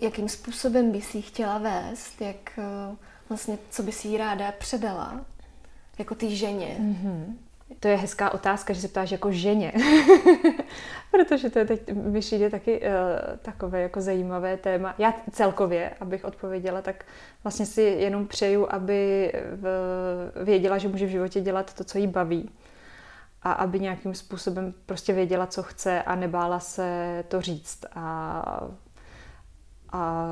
jakým 0.00 0.28
způsobem 0.28 0.92
bys 0.92 1.14
jí 1.14 1.22
chtěla 1.22 1.58
vést, 1.58 2.20
jak 2.20 2.58
eh, 2.58 2.96
vlastně, 3.28 3.58
co 3.70 3.82
bys 3.82 4.04
jí 4.04 4.16
ráda 4.16 4.52
předala? 4.52 5.20
Jako 5.98 6.14
ty 6.14 6.36
ženě? 6.36 6.76
Mm-hmm. 6.80 7.24
To 7.80 7.88
je 7.88 7.96
hezká 7.96 8.30
otázka, 8.30 8.72
že 8.72 8.80
se 8.80 8.88
ptáš 8.88 9.10
jako 9.10 9.32
ženě. 9.32 9.72
Protože 11.10 11.50
to 11.50 11.58
je 11.58 11.64
teď 11.64 11.92
mi 11.92 12.20
přijde 12.20 12.50
taky 12.50 12.80
uh, 12.80 12.86
takové 13.42 13.80
jako 13.80 14.00
zajímavé 14.00 14.56
téma. 14.56 14.94
Já 14.98 15.14
celkově, 15.30 15.90
abych 16.00 16.24
odpověděla, 16.24 16.82
tak 16.82 17.04
vlastně 17.44 17.66
si 17.66 17.82
jenom 17.82 18.26
přeju, 18.26 18.66
aby 18.70 19.32
v, 19.52 20.44
věděla, 20.44 20.78
že 20.78 20.88
může 20.88 21.06
v 21.06 21.10
životě 21.10 21.40
dělat 21.40 21.74
to, 21.74 21.84
co 21.84 21.98
jí 21.98 22.06
baví. 22.06 22.50
A 23.42 23.52
aby 23.52 23.80
nějakým 23.80 24.14
způsobem 24.14 24.74
prostě 24.86 25.12
věděla, 25.12 25.46
co 25.46 25.62
chce 25.62 26.02
a 26.02 26.14
nebála 26.14 26.60
se 26.60 27.24
to 27.28 27.40
říct. 27.40 27.84
A 27.94 28.68
a 29.92 30.26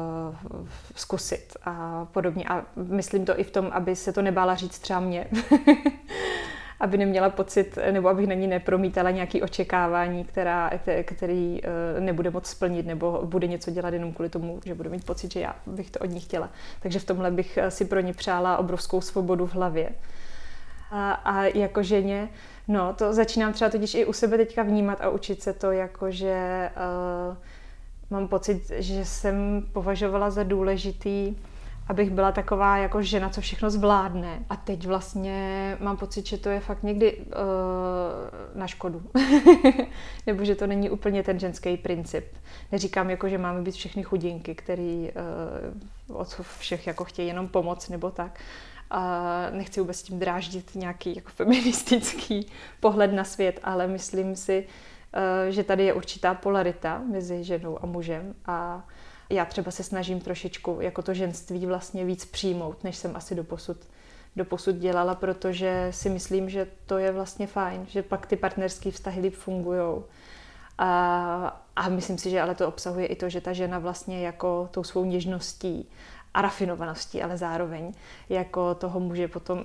zkusit 0.97 1.57
a 1.65 2.05
podobně. 2.13 2.45
A 2.49 2.65
myslím 2.77 3.25
to 3.25 3.41
i 3.41 3.45
v 3.45 3.51
tom, 3.51 3.71
aby 3.73 3.97
se 3.97 4.13
to 4.13 4.23
nebála 4.23 4.55
říct 4.55 4.79
třeba 4.79 5.01
mě. 5.01 5.27
aby 6.81 6.99
neměla 6.99 7.31
pocit, 7.31 7.79
nebo 7.91 8.09
abych 8.09 8.27
na 8.27 8.35
ní 8.35 8.47
nepromítala 8.47 9.11
nějaké 9.11 9.43
očekávání, 9.43 10.25
která, 10.25 10.71
který 11.05 11.61
eh, 11.63 12.01
nebude 12.01 12.31
moc 12.31 12.47
splnit, 12.47 12.87
nebo 12.87 13.21
bude 13.25 13.47
něco 13.47 13.71
dělat 13.71 13.95
jenom 13.95 14.13
kvůli 14.13 14.29
tomu, 14.29 14.61
že 14.65 14.75
bude 14.75 14.89
mít 14.89 15.05
pocit, 15.05 15.33
že 15.33 15.41
já 15.41 15.57
bych 15.67 15.91
to 15.91 15.99
od 15.99 16.11
ní 16.11 16.21
chtěla. 16.21 16.51
Takže 16.83 16.99
v 16.99 17.05
tomhle 17.05 17.31
bych 17.31 17.59
si 17.69 17.85
pro 17.85 18.01
ní 18.01 18.13
přála 18.13 18.57
obrovskou 18.57 19.01
svobodu 19.01 19.47
v 19.47 19.55
hlavě. 19.55 19.91
A, 20.91 21.13
a 21.13 21.45
jako 21.45 21.83
ženě, 21.83 22.29
no, 22.69 22.95
to 22.95 23.13
začínám 23.13 23.53
třeba 23.53 23.71
totiž 23.71 23.95
i 23.95 24.07
u 24.07 24.13
sebe 24.13 24.37
teďka 24.37 24.63
vnímat 24.63 25.01
a 25.01 25.09
učit 25.09 25.43
se 25.43 25.53
to, 25.53 25.73
jako 25.73 26.11
že 26.11 26.71
uh, 27.31 27.37
mám 28.11 28.29
pocit, 28.29 28.71
že 28.79 29.05
jsem 29.05 29.67
považovala 29.73 30.31
za 30.31 30.43
důležitý, 30.43 31.37
abych 31.89 32.11
byla 32.11 32.33
taková 32.33 32.77
jako 32.77 33.03
žena, 33.03 33.29
co 33.29 33.41
všechno 33.41 33.71
zvládne. 33.71 34.45
A 34.49 34.57
teď 34.57 34.87
vlastně 34.87 35.77
mám 35.81 35.97
pocit, 35.97 36.27
že 36.27 36.39
to 36.39 36.49
je 36.49 36.61
fakt 36.61 36.83
někdy 36.83 37.17
uh, 37.17 37.25
na 38.55 38.67
škodu. 38.67 39.03
Nebo 40.27 40.45
že 40.45 40.55
to 40.55 40.67
není 40.67 40.91
úplně 40.91 41.23
ten 41.23 41.39
ženský 41.39 41.77
princip. 41.77 42.25
Neříkám 42.73 43.11
jako, 43.11 43.29
že 43.29 43.39
máme 43.39 43.63
být 43.63 43.75
všechny 43.75 44.03
chudinky, 44.03 44.55
který 44.55 45.11
uh, 46.09 46.17
od 46.17 46.41
všech 46.59 46.87
jako 46.87 47.05
chtějí 47.05 47.29
jenom 47.29 47.49
pomoc 47.49 47.89
nebo 47.89 48.11
tak. 48.11 48.41
A 48.91 49.23
nechci 49.51 49.81
vůbec 49.81 50.03
tím 50.03 50.19
dráždit 50.19 50.75
nějaký 50.75 51.17
jako 51.17 51.31
feministický 51.35 52.47
pohled 52.81 53.13
na 53.13 53.25
svět, 53.25 53.61
ale 53.63 53.87
myslím 53.87 54.37
si, 54.37 54.67
Eh, 54.67 55.00
že 55.49 55.65
tady 55.65 55.85
je 55.85 55.93
určitá 55.93 56.35
polarita 56.35 57.03
mezi 57.11 57.45
ženou 57.45 57.79
a 57.83 57.87
mužem 57.87 58.35
a 58.47 58.87
já 59.31 59.45
třeba 59.45 59.71
se 59.71 59.83
snažím 59.83 60.21
trošičku 60.21 60.79
jako 60.81 61.03
to 61.03 61.15
ženství 61.15 61.67
vlastně 61.67 62.05
víc 62.05 62.25
přijmout, 62.25 62.85
než 62.85 62.97
jsem 62.97 63.17
asi 63.17 63.35
doposud, 63.35 63.77
doposud 64.37 64.77
dělala, 64.77 65.15
protože 65.15 65.89
si 65.91 66.11
myslím, 66.11 66.51
že 66.51 66.67
to 66.87 66.99
je 66.99 67.13
vlastně 67.13 67.47
fajn, 67.47 67.87
že 67.89 68.03
pak 68.03 68.27
ty 68.27 68.37
partnerské 68.37 68.91
vztahy 68.91 69.21
líp 69.21 69.35
fungují. 69.35 70.03
A, 70.79 71.63
a 71.77 71.89
myslím 71.89 72.19
si, 72.19 72.31
že 72.31 72.41
ale 72.41 72.55
to 72.55 72.69
obsahuje 72.69 73.07
i 73.07 73.17
to, 73.17 73.29
že 73.29 73.41
ta 73.41 73.53
žena 73.53 73.79
vlastně 73.79 74.27
jako 74.27 74.69
tou 74.71 74.85
svou 74.85 75.05
něžností 75.05 75.89
a 76.35 76.43
rafinovaností, 76.43 77.23
ale 77.23 77.37
zároveň 77.37 77.93
jako 78.29 78.75
toho 78.75 79.01
může 79.01 79.29
potom 79.29 79.65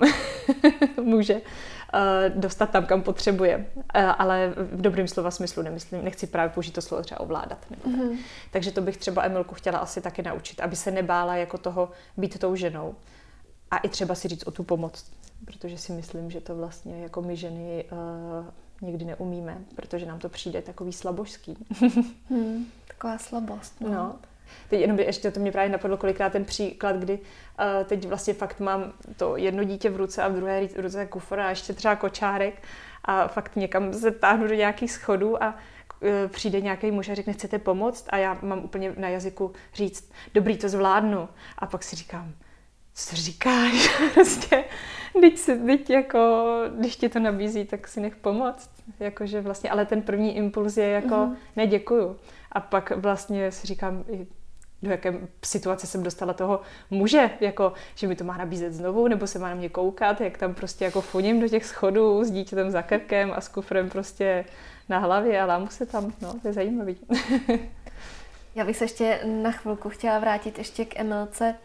může 1.04 1.34
uh, 1.34 1.42
dostat 2.36 2.70
tam, 2.70 2.86
kam 2.86 3.02
potřebuje. 3.02 3.58
Uh, 3.76 3.84
ale 3.96 4.54
v 4.58 4.82
dobrém 4.82 5.08
slova 5.08 5.32
smyslu 5.32 5.64
nemyslím, 5.64 6.04
nechci 6.04 6.28
právě 6.28 6.50
použít 6.50 6.72
to 6.72 6.82
slovo 6.82 7.04
třeba 7.04 7.20
ovládat. 7.20 7.66
Nebo 7.70 7.84
mm-hmm. 7.90 8.18
Takže 8.52 8.72
to 8.72 8.82
bych 8.82 8.98
třeba 8.98 9.24
Emilku 9.24 9.56
chtěla 9.56 9.80
asi 9.80 10.02
taky 10.02 10.22
naučit, 10.22 10.60
aby 10.60 10.76
se 10.76 10.92
nebála 10.92 11.36
jako 11.36 11.58
toho 11.58 11.92
být 12.18 12.40
tou 12.40 12.56
ženou. 12.56 12.96
A 13.72 13.78
i 13.78 13.90
třeba 13.90 14.16
si 14.16 14.28
říct 14.28 14.48
o 14.48 14.52
tu 14.52 14.64
pomoc, 14.64 15.12
protože 15.46 15.78
si 15.78 15.92
myslím, 15.92 16.32
že 16.32 16.42
to 16.42 16.56
vlastně 16.56 17.02
jako 17.02 17.22
my 17.22 17.36
ženy 17.36 17.86
uh, 17.92 18.46
někdy 18.82 19.06
neumíme, 19.06 19.58
protože 19.76 20.06
nám 20.06 20.20
to 20.20 20.30
přijde 20.30 20.62
takový 20.62 20.94
slabožský. 20.94 21.58
hmm, 22.30 22.66
taková 22.88 23.18
slabost. 23.18 23.82
No. 23.82 23.90
no. 23.90 24.16
Teď 24.70 24.82
jenom 24.82 25.00
ještě 25.00 25.32
to 25.32 25.40
mě 25.40 25.52
právě 25.52 25.70
napadlo 25.70 25.98
kolikrát 25.98 26.32
ten 26.32 26.46
příklad, 26.46 26.96
kdy 26.96 27.14
uh, 27.14 27.84
teď 27.86 28.08
vlastně 28.08 28.34
fakt 28.34 28.60
mám 28.60 28.94
to 29.18 29.38
jedno 29.38 29.64
dítě 29.64 29.90
v 29.90 29.98
ruce 29.98 30.24
a 30.24 30.28
v 30.28 30.34
druhé 30.34 30.68
v 30.68 30.80
ruce 30.80 31.06
kufr 31.06 31.40
a 31.40 31.50
ještě 31.50 31.74
třeba 31.74 31.96
kočárek 31.96 32.64
a 33.04 33.28
fakt 33.28 33.56
někam 33.56 33.94
se 33.94 34.12
táhnu 34.12 34.48
do 34.48 34.54
nějakých 34.54 34.92
schodů 34.92 35.44
a 35.44 35.56
uh, 36.00 36.10
přijde 36.28 36.62
nějaký 36.62 36.92
muž 36.92 37.10
a 37.10 37.16
řekne, 37.16 37.34
chcete 37.34 37.60
pomoct? 37.60 38.06
A 38.10 38.18
já 38.18 38.38
mám 38.42 38.60
úplně 38.60 38.94
na 38.98 39.08
jazyku 39.08 39.52
říct, 39.74 40.12
dobrý, 40.34 40.58
to 40.58 40.70
zvládnu. 40.70 41.30
A 41.58 41.66
pak 41.66 41.84
si 41.84 41.96
říkám, 41.96 42.34
co 42.96 43.16
říkáš? 43.16 43.90
prostě, 44.14 44.64
když, 45.20 45.40
si, 45.40 45.58
teď 45.58 45.90
jako, 45.90 46.46
když 46.80 46.96
ti 46.96 47.10
to 47.10 47.20
nabízí, 47.20 47.66
tak 47.66 47.88
si 47.88 48.00
nech 48.00 48.16
pomoct. 48.16 48.70
Jakože 49.00 49.42
vlastně, 49.42 49.70
ale 49.70 49.86
ten 49.86 50.02
první 50.02 50.38
impuls 50.38 50.78
je 50.78 50.90
jako, 50.90 51.16
mm-hmm. 51.16 51.36
ne, 51.56 51.68
děkuju. 51.68 52.18
A 52.56 52.60
pak 52.60 52.92
vlastně 52.92 53.52
si 53.52 53.68
říkám, 53.68 54.04
do 54.86 54.92
jaké 54.92 55.14
situace 55.44 55.88
jsem 55.88 56.04
dostala 56.04 56.34
toho 56.34 56.62
muže, 56.90 57.30
jako, 57.40 57.74
že 57.96 58.08
mi 58.08 58.16
to 58.16 58.24
má 58.24 58.38
nabízet 58.38 58.74
znovu, 58.74 59.08
nebo 59.08 59.28
se 59.28 59.40
má 59.40 59.50
na 59.50 59.56
mě 59.56 59.70
koukat, 59.70 60.22
jak 60.22 60.38
tam 60.38 60.54
prostě 60.54 60.86
jako 60.86 61.02
foním 61.02 61.40
do 61.40 61.48
těch 61.48 61.66
schodů 61.66 62.24
s 62.24 62.32
dítětem 62.32 62.72
za 62.72 62.82
krkem 62.82 63.34
a 63.36 63.42
s 63.42 63.48
kufrem 63.48 63.90
prostě 63.90 64.46
na 64.90 65.00
hlavě 65.00 65.42
a 65.42 65.46
lámu 65.46 65.68
se 65.68 65.86
tam, 65.86 66.14
no, 66.22 66.34
to 66.42 66.48
je 66.48 66.54
zajímavý. 66.54 66.98
Já 68.56 68.66
bych 68.66 68.78
se 68.78 68.84
ještě 68.84 69.20
na 69.26 69.52
chvilku 69.52 69.90
chtěla 69.90 70.20
vrátit 70.20 70.58
ještě 70.58 70.86
k 70.86 71.00
Emilce, 71.00 71.56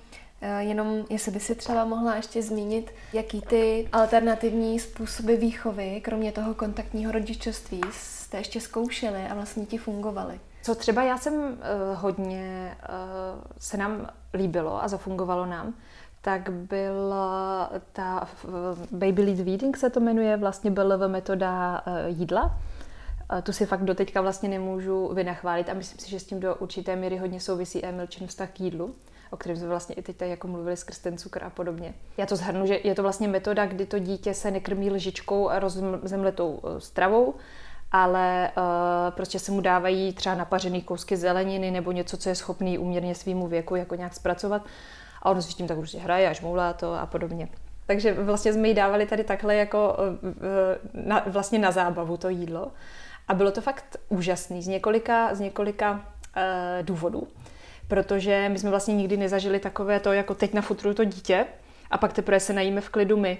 eh, 0.40 0.62
jenom 0.62 1.04
jestli 1.10 1.32
by 1.32 1.40
si 1.40 1.54
třeba 1.54 1.84
mohla 1.84 2.16
ještě 2.16 2.42
zmínit, 2.42 2.94
jaký 3.12 3.40
ty 3.40 3.88
alternativní 3.92 4.80
způsoby 4.80 5.34
výchovy, 5.34 6.00
kromě 6.04 6.32
toho 6.32 6.54
kontaktního 6.54 7.12
rodičovství, 7.12 7.80
jste 7.92 8.38
ještě 8.38 8.60
zkoušeli 8.60 9.22
a 9.30 9.34
vlastně 9.34 9.66
ti 9.66 9.78
fungovaly. 9.78 10.40
Co 10.62 10.74
třeba 10.74 11.02
já 11.02 11.18
jsem 11.18 11.34
uh, 11.34 11.56
hodně, 11.94 12.76
uh, 12.88 13.42
se 13.58 13.76
nám 13.76 14.08
líbilo 14.34 14.82
a 14.82 14.88
zafungovalo 14.88 15.46
nám, 15.46 15.74
tak 16.22 16.50
byla 16.50 17.70
ta 17.92 18.28
Baby 18.90 19.22
Lead 19.22 19.36
Feeding 19.36 19.76
se 19.76 19.90
to 19.90 20.00
jmenuje, 20.00 20.36
vlastně 20.36 20.70
byla 20.70 21.06
metoda 21.06 21.84
jídla. 22.06 22.58
Tu 23.42 23.52
si 23.52 23.66
fakt 23.66 23.84
doteďka 23.84 24.20
vlastně 24.20 24.48
nemůžu 24.48 25.14
vynachválit 25.14 25.68
a 25.68 25.74
myslím 25.74 25.98
si, 25.98 26.10
že 26.10 26.20
s 26.20 26.24
tím 26.24 26.40
do 26.40 26.54
určité 26.54 26.96
míry 26.96 27.16
hodně 27.16 27.40
souvisí 27.40 27.84
Emilčin 27.84 28.26
vztah 28.26 28.50
k 28.50 28.60
jídlu 28.60 28.94
o 29.30 29.36
kterém 29.36 29.56
jsme 29.56 29.68
vlastně 29.68 29.94
i 29.94 30.02
teď 30.02 30.16
tady 30.16 30.30
jako 30.30 30.48
mluvili 30.48 30.76
skrz 30.76 30.98
ten 30.98 31.18
cukr 31.18 31.44
a 31.44 31.50
podobně. 31.50 31.94
Já 32.16 32.26
to 32.26 32.36
zhrnu, 32.36 32.66
že 32.66 32.80
je 32.84 32.94
to 32.94 33.02
vlastně 33.02 33.28
metoda, 33.28 33.66
kdy 33.66 33.86
to 33.86 33.98
dítě 33.98 34.34
se 34.34 34.50
nekrmí 34.50 34.90
lžičkou 34.90 35.48
a 35.48 35.58
rozemletou 35.58 36.60
stravou, 36.78 37.34
ale 37.92 38.50
uh, 38.56 38.62
prostě 39.14 39.38
se 39.38 39.52
mu 39.52 39.60
dávají 39.60 40.12
třeba 40.12 40.34
napařený 40.34 40.82
kousky 40.82 41.16
zeleniny 41.16 41.70
nebo 41.70 41.92
něco, 41.92 42.16
co 42.16 42.28
je 42.28 42.34
schopný 42.34 42.78
uměrně 42.78 43.14
svýmu 43.14 43.46
věku 43.46 43.76
jako 43.76 43.94
nějak 43.94 44.14
zpracovat 44.14 44.62
a 45.22 45.30
on 45.30 45.42
si 45.42 45.52
s 45.52 45.54
tím 45.54 45.66
tak 45.66 45.78
už 45.78 45.94
hraje 45.94 46.28
a 46.28 46.32
žmoulá 46.32 46.72
to 46.72 46.94
a 46.94 47.06
podobně. 47.06 47.48
Takže 47.86 48.12
vlastně 48.12 48.52
jsme 48.52 48.68
jí 48.68 48.74
dávali 48.74 49.06
tady 49.06 49.24
takhle 49.24 49.54
jako 49.54 49.96
uh, 49.98 51.06
na, 51.06 51.24
vlastně 51.26 51.58
na 51.58 51.70
zábavu 51.70 52.16
to 52.16 52.28
jídlo 52.28 52.72
a 53.28 53.34
bylo 53.34 53.50
to 53.50 53.60
fakt 53.60 53.96
úžasný 54.08 54.62
z 54.62 54.66
několika, 54.66 55.34
z 55.34 55.40
několika 55.40 55.90
uh, 55.92 56.02
důvodů, 56.82 57.28
protože 57.88 58.48
my 58.48 58.58
jsme 58.58 58.70
vlastně 58.70 58.94
nikdy 58.94 59.16
nezažili 59.16 59.60
takové 59.60 60.00
to, 60.00 60.12
jako 60.12 60.34
teď 60.34 60.54
na 60.54 60.62
futuru 60.62 60.94
to 60.94 61.04
dítě 61.04 61.46
a 61.90 61.98
pak 61.98 62.12
teprve 62.12 62.40
se 62.40 62.52
najíme 62.52 62.80
v 62.80 62.88
klidu 62.88 63.16
my, 63.16 63.38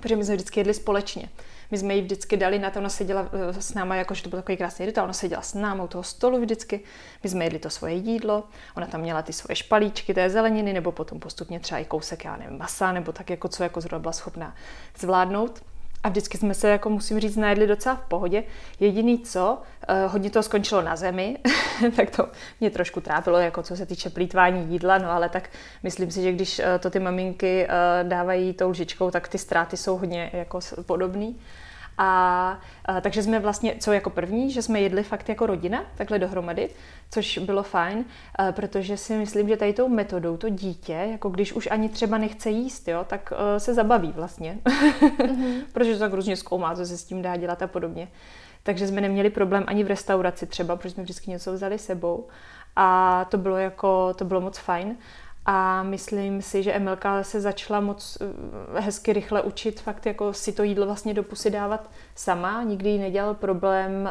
protože 0.00 0.16
my 0.16 0.24
jsme 0.24 0.34
vždycky 0.34 0.60
jedli 0.60 0.74
společně. 0.74 1.28
My 1.70 1.78
jsme 1.78 1.94
jí 1.94 2.02
vždycky 2.02 2.36
dali 2.36 2.58
na 2.58 2.70
to, 2.70 2.78
ona 2.78 2.88
seděla 2.88 3.28
eh, 3.50 3.62
s 3.62 3.74
náma, 3.74 3.96
jakože 3.96 4.22
to 4.22 4.28
byl 4.28 4.38
takový 4.38 4.56
krásný 4.56 4.86
rituál, 4.86 5.04
ona 5.04 5.12
seděla 5.12 5.42
s 5.42 5.54
námi 5.54 5.82
u 5.82 5.86
toho 5.88 6.02
stolu 6.02 6.40
vždycky, 6.40 6.80
my 7.22 7.30
jsme 7.30 7.44
jedli 7.44 7.58
to 7.58 7.70
svoje 7.70 7.94
jídlo, 7.94 8.44
ona 8.76 8.86
tam 8.86 9.00
měla 9.00 9.22
ty 9.22 9.32
svoje 9.32 9.56
špalíčky 9.56 10.14
té 10.14 10.30
zeleniny, 10.30 10.72
nebo 10.72 10.92
potom 10.92 11.20
postupně 11.20 11.60
třeba 11.60 11.78
i 11.78 11.84
kousek, 11.84 12.24
já 12.24 12.36
nevím, 12.36 12.58
masa, 12.58 12.92
nebo 12.92 13.12
tak 13.12 13.30
jako 13.30 13.48
co 13.48 13.62
jako 13.62 13.80
zrovna 13.80 13.98
byla 13.98 14.12
schopná 14.12 14.54
zvládnout. 14.98 15.62
A 16.02 16.08
vždycky 16.08 16.38
jsme 16.38 16.54
se, 16.54 16.68
jako 16.68 16.90
musím 16.90 17.20
říct, 17.20 17.36
najedli 17.36 17.66
docela 17.66 17.94
v 17.94 18.08
pohodě. 18.08 18.44
Jediný 18.80 19.18
co, 19.18 19.58
uh, 19.88 20.12
hodně 20.12 20.30
to 20.30 20.42
skončilo 20.42 20.82
na 20.82 20.96
zemi, 20.96 21.38
tak 21.96 22.16
to 22.16 22.28
mě 22.60 22.70
trošku 22.70 23.00
trápilo, 23.00 23.38
jako 23.38 23.62
co 23.62 23.76
se 23.76 23.86
týče 23.86 24.10
plítvání 24.10 24.72
jídla, 24.72 24.98
no 24.98 25.10
ale 25.10 25.28
tak 25.28 25.50
myslím 25.82 26.10
si, 26.10 26.22
že 26.22 26.32
když 26.32 26.58
uh, 26.58 26.64
to 26.80 26.90
ty 26.90 26.98
maminky 26.98 27.66
uh, 27.68 28.08
dávají 28.08 28.52
tou 28.52 28.70
lžičkou, 28.70 29.10
tak 29.10 29.28
ty 29.28 29.38
ztráty 29.38 29.76
jsou 29.76 29.96
hodně 29.96 30.30
jako 30.32 30.60
podobný. 30.86 31.40
A, 31.98 32.60
a 32.84 33.00
takže 33.00 33.22
jsme 33.22 33.38
vlastně, 33.38 33.74
co 33.80 33.92
jako 33.92 34.10
první, 34.10 34.50
že 34.50 34.62
jsme 34.62 34.80
jedli 34.80 35.02
fakt 35.02 35.28
jako 35.28 35.46
rodina, 35.46 35.84
takhle 35.94 36.18
dohromady, 36.18 36.70
což 37.10 37.38
bylo 37.38 37.62
fajn, 37.62 38.04
a, 38.34 38.52
protože 38.52 38.96
si 38.96 39.16
myslím, 39.16 39.48
že 39.48 39.56
tady 39.56 39.72
tou 39.72 39.88
metodou 39.88 40.36
to 40.36 40.48
dítě, 40.48 40.92
jako 40.92 41.28
když 41.28 41.52
už 41.52 41.68
ani 41.70 41.88
třeba 41.88 42.18
nechce 42.18 42.50
jíst, 42.50 42.88
jo, 42.88 43.04
tak 43.08 43.32
uh, 43.32 43.58
se 43.58 43.74
zabaví 43.74 44.12
vlastně, 44.16 44.58
mm-hmm. 44.64 45.62
protože 45.72 45.92
to 45.92 45.98
tak 45.98 46.12
různě 46.12 46.36
zkoumá, 46.36 46.74
co 46.74 46.86
se 46.86 46.98
s 46.98 47.04
tím 47.04 47.22
dá 47.22 47.36
dělat 47.36 47.62
a 47.62 47.66
podobně. 47.66 48.08
Takže 48.62 48.86
jsme 48.86 49.00
neměli 49.00 49.30
problém 49.30 49.64
ani 49.66 49.84
v 49.84 49.86
restauraci 49.86 50.46
třeba, 50.46 50.76
protože 50.76 50.90
jsme 50.94 51.02
vždycky 51.02 51.30
něco 51.30 51.52
vzali 51.52 51.78
sebou 51.78 52.26
a 52.76 53.24
to 53.30 53.38
bylo 53.38 53.56
jako, 53.56 54.14
to 54.14 54.24
bylo 54.24 54.40
moc 54.40 54.58
fajn. 54.58 54.96
A 55.48 55.82
myslím 55.82 56.42
si, 56.42 56.62
že 56.62 56.72
Emilka 56.72 57.22
se 57.22 57.40
začala 57.40 57.80
moc 57.80 58.18
eh, 58.20 58.80
hezky 58.80 59.12
rychle 59.12 59.42
učit 59.42 59.80
fakt 59.80 60.06
jako 60.06 60.32
si 60.32 60.52
to 60.52 60.62
jídlo 60.62 60.86
vlastně 60.86 61.14
do 61.14 61.22
pusy 61.22 61.50
dávat 61.50 61.90
sama. 62.14 62.62
Nikdy 62.62 62.90
jí 62.90 62.98
nedělal 62.98 63.34
problém 63.34 64.10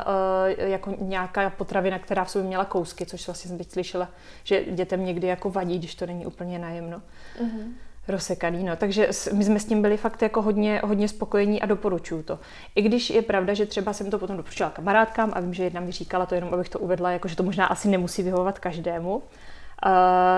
eh, 0.57 0.69
jako 0.69 0.95
nějaká 0.99 1.49
potravina, 1.49 1.99
která 1.99 2.23
v 2.23 2.31
sobě 2.31 2.47
měla 2.47 2.65
kousky, 2.65 3.05
což 3.05 3.27
vlastně 3.27 3.49
jsem 3.49 3.57
teď 3.57 3.71
slyšela, 3.71 4.09
že 4.43 4.65
dětem 4.65 5.05
někdy 5.05 5.27
jako 5.27 5.49
vadí, 5.49 5.79
když 5.79 5.95
to 5.95 6.05
není 6.05 6.25
úplně 6.25 6.59
najemno. 6.59 7.01
Mm-hmm 7.41 7.73
rozsekaný. 8.07 8.63
No. 8.63 8.75
Takže 8.75 9.09
my 9.33 9.43
jsme 9.43 9.59
s 9.59 9.65
tím 9.65 9.81
byli 9.81 9.97
fakt 9.97 10.21
jako 10.21 10.41
hodně, 10.41 10.81
hodně 10.83 11.07
spokojení 11.07 11.61
a 11.61 11.65
doporučuju 11.65 12.23
to. 12.23 12.39
I 12.75 12.81
když 12.81 13.09
je 13.09 13.21
pravda, 13.21 13.53
že 13.53 13.65
třeba 13.65 13.93
jsem 13.93 14.09
to 14.11 14.19
potom 14.19 14.37
doporučila 14.37 14.69
kamarádkám 14.69 15.31
a 15.35 15.39
vím, 15.39 15.53
že 15.53 15.63
jedna 15.63 15.81
mi 15.81 15.91
říkala 15.91 16.25
to 16.25 16.35
jenom, 16.35 16.53
abych 16.53 16.69
to 16.69 16.79
uvedla, 16.79 17.11
jako 17.11 17.27
že 17.27 17.35
to 17.35 17.43
možná 17.43 17.65
asi 17.65 17.87
nemusí 17.87 18.23
vyhovovat 18.23 18.59
každému, 18.59 19.23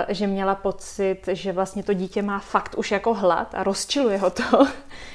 že 0.08 0.28
měla 0.28 0.56
pocit, 0.56 1.22
že 1.28 1.52
vlastně 1.52 1.84
to 1.84 1.94
dítě 1.94 2.22
má 2.22 2.40
fakt 2.40 2.76
už 2.78 2.92
jako 2.92 3.14
hlad 3.14 3.56
a 3.56 3.64
rozčiluje 3.64 4.18
ho 4.18 4.30
to, 4.30 4.68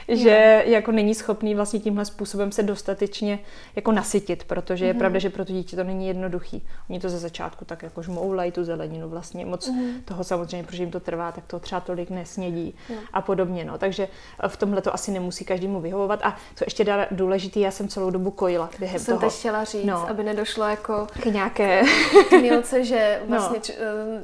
že 0.09 0.63
jako 0.67 0.93
není 0.93 1.15
schopný 1.15 1.55
vlastně 1.55 1.81
tímhle 1.81 2.05
způsobem 2.05 2.53
se 2.53 2.63
dostatečně 2.63 3.39
jako 3.77 3.93
nasytit, 3.93 4.45
protože 4.45 4.87
je 4.87 4.95
mm-hmm. 4.95 4.99
pravda, 4.99 5.19
že 5.19 5.31
pro 5.31 5.45
to 5.45 5.53
dítě 5.53 5.77
to 5.77 5.85
není 5.85 6.07
jednoduchý. 6.07 6.67
Oni 6.91 7.01
to 7.01 7.09
ze 7.09 7.19
začátku 7.19 7.65
tak 7.65 7.83
jako 7.83 8.03
žmoulají 8.03 8.53
tu 8.53 8.65
zeleninu 8.65 9.09
vlastně 9.09 9.47
moc 9.47 9.69
mm-hmm. 9.69 9.93
toho 10.05 10.25
samozřejmě, 10.25 10.67
protože 10.67 10.83
jim 10.83 10.91
to 10.91 11.01
trvá, 11.01 11.33
tak 11.33 11.45
to 11.47 11.61
třeba 11.61 11.81
tolik 11.81 12.11
nesnědí 12.11 12.75
mm. 12.91 12.97
a 13.13 13.23
podobně. 13.23 13.65
No. 13.65 13.79
Takže 13.79 14.09
v 14.49 14.57
tomhle 14.57 14.83
to 14.83 14.95
asi 14.95 15.11
nemusí 15.11 15.45
každému 15.45 15.81
vyhovovat. 15.81 16.21
A 16.23 16.37
co 16.57 16.65
ještě 16.65 16.85
dá 16.85 17.07
důležitý, 17.11 17.61
já 17.61 17.71
jsem 17.71 17.89
celou 17.89 18.11
dobu 18.11 18.31
kojila 18.31 18.71
během 18.79 18.99
jsem 18.99 19.19
toho. 19.19 19.31
Jsem 19.31 19.39
chtěla 19.39 19.65
říct, 19.65 19.85
no. 19.85 20.09
aby 20.09 20.23
nedošlo 20.25 20.65
jako 20.65 21.07
k 21.23 21.25
nějaké 21.25 21.83
k 22.29 22.33
milce, 22.33 22.85
že 22.85 23.21
no. 23.23 23.37
vlastně 23.37 23.59
no. 23.59 23.63
č- 23.63 23.75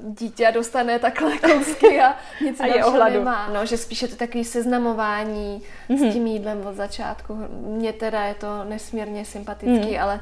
dítě 0.03 0.51
dostane 0.55 0.99
takhle 0.99 1.39
kousky 1.39 2.01
a 2.01 2.17
nic 2.45 2.61
a 2.61 2.67
je 2.67 2.85
nemá. 3.11 3.51
No, 3.55 3.67
že 3.67 3.77
spíše 3.77 4.09
to 4.09 4.17
takový 4.17 4.45
seznamování 4.45 5.63
mm-hmm. 5.91 5.99
s 5.99 6.01
mhm. 6.01 6.13
tím 6.13 6.27
jídlem 6.27 6.67
od 6.67 6.75
začátku. 6.75 7.39
Mně 7.67 7.93
teda 7.93 8.25
je 8.25 8.35
to 8.35 8.65
nesmírně 8.65 9.25
sympatický, 9.25 9.91
mm. 9.91 10.03
ale 10.03 10.21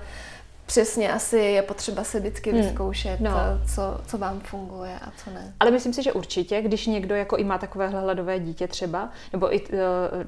Přesně, 0.66 1.12
asi 1.12 1.36
je 1.36 1.62
potřeba 1.62 2.04
se 2.04 2.20
vždycky 2.20 2.52
hmm. 2.52 2.62
vyzkoušet, 2.62 3.20
no. 3.20 3.30
co, 3.74 4.00
co 4.06 4.18
vám 4.18 4.40
funguje 4.40 4.98
a 5.02 5.12
co 5.24 5.30
ne. 5.30 5.54
Ale 5.60 5.70
myslím 5.70 5.92
si, 5.92 6.02
že 6.02 6.12
určitě, 6.12 6.62
když 6.62 6.86
někdo 6.86 7.14
jako 7.14 7.36
i 7.36 7.44
má 7.44 7.58
takové 7.58 7.88
hladové 7.88 8.40
dítě 8.40 8.68
třeba, 8.68 9.10
nebo 9.32 9.54
i 9.54 9.60
uh, 9.60 9.78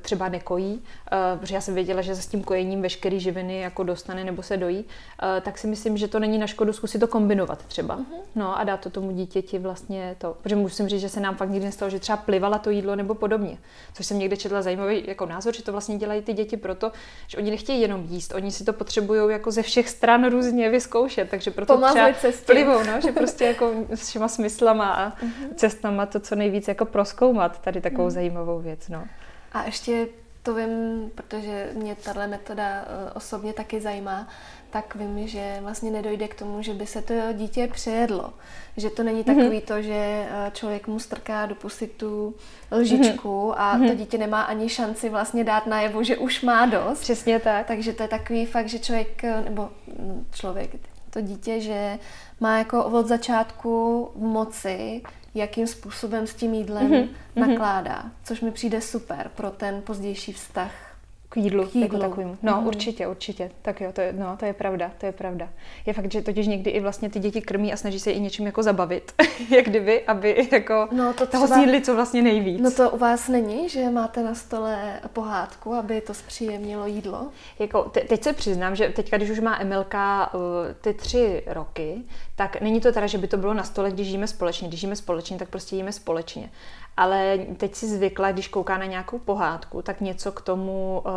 třeba 0.00 0.28
nekojí, 0.28 0.74
uh, 0.74 1.40
protože 1.40 1.54
já 1.54 1.60
jsem 1.60 1.74
věděla, 1.74 2.02
že 2.02 2.14
se 2.14 2.22
s 2.22 2.26
tím 2.26 2.42
kojením 2.42 2.82
veškerý 2.82 3.20
živiny 3.20 3.60
jako 3.60 3.82
dostane 3.82 4.24
nebo 4.24 4.42
se 4.42 4.56
dojí, 4.56 4.78
uh, 4.78 5.40
tak 5.40 5.58
si 5.58 5.66
myslím, 5.66 5.96
že 5.96 6.08
to 6.08 6.18
není 6.18 6.38
na 6.38 6.46
škodu 6.46 6.72
zkusit 6.72 6.98
to 6.98 7.06
kombinovat 7.06 7.64
třeba. 7.64 7.96
Uh-huh. 7.98 8.20
No 8.34 8.58
a 8.58 8.64
dát 8.64 8.80
to 8.80 8.90
tomu 8.90 9.10
dítěti 9.10 9.58
vlastně 9.58 10.16
to. 10.18 10.36
Protože 10.42 10.56
musím 10.56 10.88
říct, 10.88 11.00
že 11.00 11.08
se 11.08 11.20
nám 11.20 11.36
fakt 11.36 11.50
nikdy 11.50 11.66
nestalo, 11.66 11.90
že 11.90 11.98
třeba 11.98 12.16
plivala 12.16 12.58
to 12.58 12.70
jídlo 12.70 12.96
nebo 12.96 13.14
podobně. 13.14 13.58
Což 13.94 14.06
jsem 14.06 14.18
někde 14.18 14.36
četla 14.36 14.62
zajímavý 14.62 15.04
jako 15.06 15.26
názor, 15.26 15.56
že 15.56 15.62
to 15.62 15.72
vlastně 15.72 15.98
dělají 15.98 16.22
ty 16.22 16.32
děti 16.32 16.56
proto, 16.56 16.92
že 17.26 17.38
oni 17.38 17.50
nechtějí 17.50 17.80
jenom 17.80 18.06
jíst, 18.08 18.34
oni 18.34 18.50
si 18.50 18.64
to 18.64 18.72
potřebují 18.72 19.32
jako 19.32 19.50
ze 19.50 19.62
všech 19.62 19.88
stran 19.88 20.27
všechno 20.28 20.46
různě 20.46 20.70
vyzkoušet, 20.70 21.30
takže 21.30 21.50
proto 21.50 21.74
Pomazlit 21.74 22.16
třeba 22.16 22.32
plivou, 22.46 22.82
no, 22.82 23.00
že 23.00 23.12
prostě 23.12 23.44
jako 23.44 23.72
s 23.90 24.08
všema 24.08 24.28
smyslama 24.28 24.90
a 24.90 25.10
uh-huh. 25.10 25.54
cestama 25.56 26.06
to 26.06 26.20
co 26.20 26.34
nejvíc 26.34 26.68
jako 26.68 26.84
proskoumat, 26.84 27.60
tady 27.60 27.80
takovou 27.80 28.08
uh-huh. 28.08 28.14
zajímavou 28.14 28.60
věc, 28.60 28.88
no. 28.88 29.06
A 29.52 29.64
ještě 29.64 30.08
to 30.42 30.54
vím, 30.54 31.10
protože 31.14 31.70
mě 31.74 31.96
tahle 32.04 32.26
metoda 32.26 32.64
eh, 32.64 33.12
osobně 33.14 33.52
taky 33.52 33.80
zajímá, 33.80 34.28
tak 34.70 34.94
vím, 34.94 35.28
že 35.28 35.58
vlastně 35.60 35.90
nedojde 35.90 36.28
k 36.28 36.34
tomu, 36.34 36.62
že 36.62 36.74
by 36.74 36.86
se 36.86 37.02
to 37.02 37.14
dítě 37.32 37.68
přejedlo. 37.72 38.32
Že 38.76 38.90
to 38.90 39.02
není 39.02 39.24
mhm. 39.26 39.36
takový 39.36 39.58
mm-hmm. 39.58 39.64
to, 39.66 39.82
že 39.82 40.26
eh, 40.30 40.50
člověk 40.54 40.86
mu 40.86 40.98
strká 40.98 41.46
do 41.46 41.54
pusy 41.54 41.86
tu 41.86 42.34
lžičku 42.72 43.28
mm-hmm. 43.28 43.54
a 43.56 43.72
to 43.72 43.84
mhm. 43.84 43.96
dítě 43.96 44.18
nemá 44.18 44.42
ani 44.42 44.68
šanci 44.68 45.08
vlastně 45.08 45.44
dát 45.44 45.66
najevo, 45.66 46.02
že 46.02 46.16
už 46.16 46.42
má 46.42 46.66
dost. 46.66 47.00
Přesně 47.00 47.38
tak. 47.38 47.66
Takže 47.66 47.92
to 47.92 48.02
je 48.02 48.08
takový 48.08 48.46
fakt, 48.46 48.68
že 48.68 48.78
člověk, 48.78 49.24
eh, 49.24 49.42
nebo 49.44 49.68
mm, 49.98 50.26
člověk, 50.32 50.70
to 51.10 51.20
dítě, 51.20 51.60
že 51.60 51.98
má 52.40 52.58
jako 52.58 52.84
od 52.84 53.06
začátku 53.06 54.08
v 54.14 54.22
moci 54.22 55.02
jakým 55.34 55.66
způsobem 55.66 56.26
s 56.26 56.34
tím 56.34 56.54
jídlem 56.54 56.90
mm-hmm. 56.90 57.08
nakládá, 57.34 58.04
což 58.24 58.40
mi 58.40 58.50
přijde 58.50 58.80
super 58.80 59.30
pro 59.34 59.50
ten 59.50 59.82
pozdější 59.82 60.32
vztah 60.32 60.87
k 61.28 61.36
jídlu, 61.36 61.66
k 61.66 61.74
jídlu. 61.74 61.80
jako 61.80 61.98
takovým. 61.98 62.38
No, 62.42 62.60
mm. 62.60 62.66
určitě, 62.66 63.06
určitě. 63.06 63.50
Tak 63.62 63.80
jo, 63.80 63.92
to 63.92 64.00
je, 64.00 64.12
no, 64.12 64.36
to 64.36 64.44
je 64.44 64.52
pravda, 64.52 64.90
to 64.98 65.06
je 65.06 65.12
pravda. 65.12 65.48
Je 65.86 65.92
fakt, 65.92 66.12
že 66.12 66.22
totiž 66.22 66.46
někdy 66.46 66.70
i 66.70 66.80
vlastně 66.80 67.10
ty 67.10 67.18
děti 67.18 67.40
krmí 67.40 67.72
a 67.72 67.76
snaží 67.76 68.00
se 68.00 68.10
i 68.10 68.20
něčím 68.20 68.46
jako 68.46 68.62
zabavit, 68.62 69.12
jak 69.50 69.64
kdyby, 69.64 70.04
aby 70.04 70.48
jako 70.52 70.88
no, 70.92 71.12
to 71.12 71.26
toho 71.26 71.44
třeba, 71.44 71.60
zjídli 71.60 71.80
co 71.80 71.94
vlastně 71.94 72.22
nejvíc. 72.22 72.60
No 72.60 72.70
to 72.70 72.90
u 72.90 72.98
vás 72.98 73.28
není, 73.28 73.68
že 73.68 73.90
máte 73.90 74.22
na 74.22 74.34
stole 74.34 75.00
pohádku, 75.12 75.74
aby 75.74 76.00
to 76.00 76.14
zpříjemnilo 76.14 76.86
jídlo? 76.86 77.28
Jako, 77.58 77.82
te, 77.82 78.00
teď 78.00 78.22
se 78.22 78.32
přiznám, 78.32 78.76
že 78.76 78.88
teďka, 78.88 79.16
když 79.16 79.30
už 79.30 79.40
má 79.40 79.60
Emilka 79.60 80.34
uh, 80.34 80.40
ty 80.80 80.94
tři 80.94 81.42
roky, 81.46 82.02
tak 82.36 82.60
není 82.60 82.80
to 82.80 82.92
teda, 82.92 83.06
že 83.06 83.18
by 83.18 83.28
to 83.28 83.36
bylo 83.36 83.54
na 83.54 83.64
stole, 83.64 83.90
když 83.90 84.06
žijeme 84.06 84.26
společně. 84.26 84.68
Když 84.68 84.80
žijeme 84.80 84.96
společně, 84.96 85.38
tak 85.38 85.48
prostě 85.48 85.76
jíme 85.76 85.92
společně 85.92 86.50
ale 86.98 87.38
teď 87.56 87.74
si 87.74 87.86
zvykla, 87.86 88.32
když 88.32 88.48
kouká 88.48 88.78
na 88.78 88.84
nějakou 88.84 89.18
pohádku, 89.18 89.82
tak 89.82 90.00
něco 90.00 90.32
k 90.32 90.40
tomu 90.40 91.02
uh, 91.06 91.12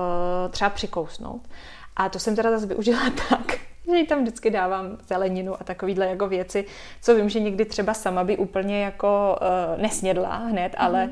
třeba 0.51 0.69
přikousnout. 0.69 1.41
A 1.95 2.09
to 2.09 2.19
jsem 2.19 2.36
teda 2.36 2.51
zase 2.51 2.65
využila 2.65 2.99
tak, 3.29 3.59
že 3.89 3.97
jí 3.97 4.07
tam 4.07 4.21
vždycky 4.21 4.49
dávám 4.49 4.97
zeleninu 5.07 5.61
a 5.61 5.63
takovýhle 5.63 6.05
jako 6.05 6.27
věci, 6.27 6.65
co 7.01 7.15
vím, 7.15 7.29
že 7.29 7.39
někdy 7.39 7.65
třeba 7.65 7.93
sama 7.93 8.23
by 8.23 8.38
úplně 8.38 8.84
jako 8.84 9.38
uh, 9.41 9.82
nesnědla 9.82 10.36
hned, 10.36 10.71
mm-hmm. 10.71 10.86
ale 10.86 11.05
uh, 11.05 11.11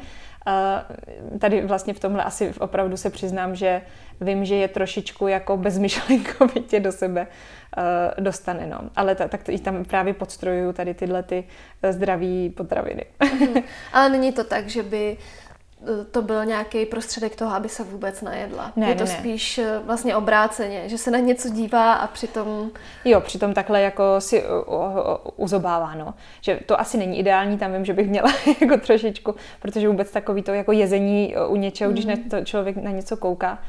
tady 1.39 1.62
vlastně 1.62 1.93
v 1.93 2.00
tomhle 2.00 2.24
asi 2.24 2.54
opravdu 2.60 2.97
se 2.97 3.10
přiznám, 3.10 3.56
že 3.56 3.82
vím, 4.22 4.45
že 4.45 4.56
je 4.56 4.68
trošičku 4.68 5.28
jako 5.28 5.58
bezmyšlenkovitě 5.58 6.80
do 6.80 6.91
sebe 6.91 7.28
uh, 7.78 8.24
dostane. 8.24 8.68
No. 8.68 8.80
Ale 8.95 9.16
ta, 9.16 9.28
tak 9.28 9.43
to, 9.43 9.52
i 9.52 9.60
tam 9.60 9.86
právě 9.86 10.14
podstrojuju 10.14 10.74
tady 10.74 10.93
tyhle 10.93 11.24
ty 11.24 11.43
eh, 11.84 11.93
zdraví 11.93 12.50
potraviny. 12.50 13.06
Mm. 13.39 13.64
Ale 13.93 14.10
není 14.10 14.32
to 14.32 14.43
tak, 14.43 14.68
že 14.68 14.84
by 14.84 15.18
eh, 15.18 15.49
to 16.11 16.21
byl 16.21 16.45
nějaký 16.45 16.86
prostředek 16.86 17.36
toho, 17.36 17.55
aby 17.55 17.69
se 17.69 17.84
vůbec 17.84 18.21
najedla. 18.21 18.71
Ne, 18.75 18.89
je 18.89 18.95
to 18.95 19.03
ne, 19.03 19.09
spíš 19.09 19.59
vlastně 19.84 20.15
obráceně, 20.15 20.89
že 20.89 20.97
se 20.97 21.11
na 21.11 21.19
něco 21.19 21.49
dívá 21.49 21.93
a 21.93 22.07
přitom... 22.07 22.71
Jo, 23.05 23.21
přitom 23.21 23.53
takhle 23.53 23.82
jako 23.82 24.03
si 24.21 24.43
uzobává, 25.36 25.95
no. 25.95 26.13
Že 26.41 26.59
to 26.65 26.80
asi 26.80 26.97
není 26.97 27.19
ideální, 27.19 27.57
tam 27.57 27.73
vím, 27.73 27.86
že 27.86 27.93
bych 27.93 28.09
měla 28.09 28.34
jako 28.61 28.77
trošičku, 28.77 29.36
protože 29.59 29.88
vůbec 29.88 30.11
takový 30.11 30.41
to 30.41 30.53
jako 30.53 30.71
jezení 30.71 31.36
u 31.47 31.55
něčeho, 31.55 31.89
mm. 31.89 31.93
když 31.93 32.05
na 32.05 32.15
to 32.30 32.45
člověk 32.45 32.77
na 32.77 32.91
něco 32.91 33.17
kouká, 33.17 33.59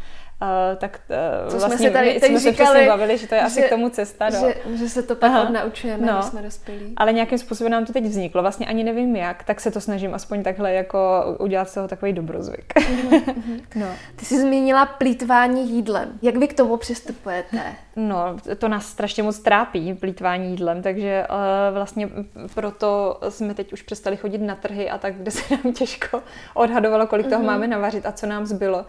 Uh, 0.43 0.78
tak 0.78 1.01
uh, 1.45 1.53
vlastně 1.53 1.76
jsme, 1.76 1.88
si 1.88 1.91
tady 1.91 2.20
my, 2.22 2.41
jsme 2.41 2.53
říkali, 2.53 2.80
se 2.80 2.86
bavili, 2.86 3.18
že 3.18 3.26
to 3.26 3.34
je 3.34 3.41
že, 3.41 3.47
asi 3.47 3.62
k 3.62 3.68
tomu 3.68 3.88
cesta. 3.88 4.28
No. 4.30 4.41
Že, 4.41 4.76
že 4.76 4.88
se 4.88 5.03
to 5.03 5.16
pak 5.16 5.51
naučujeme, 5.51 6.07
no. 6.07 6.12
když 6.12 6.24
jsme 6.24 6.43
dospělí. 6.43 6.95
Ale 6.97 7.12
nějakým 7.12 7.38
způsobem 7.38 7.72
nám 7.72 7.84
to 7.84 7.93
teď 7.93 8.05
vzniklo, 8.05 8.43
vlastně 8.43 8.66
ani 8.66 8.84
nevím 8.84 9.16
jak, 9.16 9.45
tak 9.45 9.61
se 9.61 9.70
to 9.70 9.80
snažím 9.80 10.14
aspoň 10.14 10.43
takhle 10.43 10.72
jako 10.72 11.24
udělat 11.38 11.68
z 11.68 11.74
toho 11.74 11.88
takový 11.88 12.12
dobrozvyk. 12.12 12.72
Mm-hmm. 12.76 13.61
no. 13.74 13.86
Ty 14.16 14.24
jsi 14.24 14.41
zmínila 14.41 14.86
plítvání 14.86 15.70
jídlem. 15.70 16.18
Jak 16.22 16.36
vy 16.36 16.49
k 16.49 16.55
tomu 16.55 16.76
přistupujete? 16.76 17.62
No, 17.97 18.36
to 18.59 18.68
nás 18.68 18.86
strašně 18.86 19.22
moc 19.22 19.38
trápí, 19.38 19.95
plítvání 19.95 20.51
jídlem, 20.51 20.82
takže 20.82 21.26
uh, 21.30 21.74
vlastně 21.74 22.09
proto 22.55 23.20
jsme 23.28 23.55
teď 23.55 23.72
už 23.72 23.82
přestali 23.82 24.16
chodit 24.16 24.38
na 24.38 24.55
trhy 24.55 24.91
a 24.91 24.99
tak, 24.99 25.14
kde 25.14 25.30
se 25.30 25.55
nám 25.55 25.72
těžko 25.72 26.22
odhadovalo, 26.55 27.07
kolik 27.07 27.28
toho 27.28 27.43
mm-hmm. 27.43 27.47
máme 27.47 27.66
navařit 27.66 28.07
a 28.07 28.12
co 28.12 28.26
nám 28.26 28.47
zbylo 28.47 28.86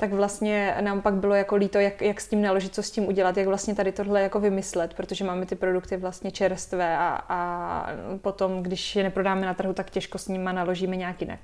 tak 0.00 0.12
vlastně 0.12 0.76
nám 0.80 1.02
pak 1.02 1.14
bylo 1.14 1.34
jako 1.34 1.56
líto, 1.56 1.78
jak, 1.78 2.02
jak 2.02 2.20
s 2.20 2.28
tím 2.28 2.42
naložit, 2.42 2.74
co 2.74 2.82
s 2.82 2.90
tím 2.90 3.08
udělat, 3.08 3.36
jak 3.36 3.46
vlastně 3.46 3.74
tady 3.74 3.92
tohle 3.92 4.22
jako 4.22 4.40
vymyslet, 4.40 4.94
protože 4.94 5.24
máme 5.24 5.46
ty 5.46 5.54
produkty 5.54 5.96
vlastně 5.96 6.30
čerstvé 6.30 6.98
a, 6.98 7.20
a 7.28 7.86
potom, 8.22 8.62
když 8.62 8.96
je 8.96 9.02
neprodáme 9.02 9.46
na 9.46 9.54
trhu, 9.54 9.72
tak 9.72 9.90
těžko 9.90 10.18
s 10.18 10.28
nimi 10.28 10.50
naložíme 10.52 10.96
nějak 10.96 11.20
jinak. 11.20 11.40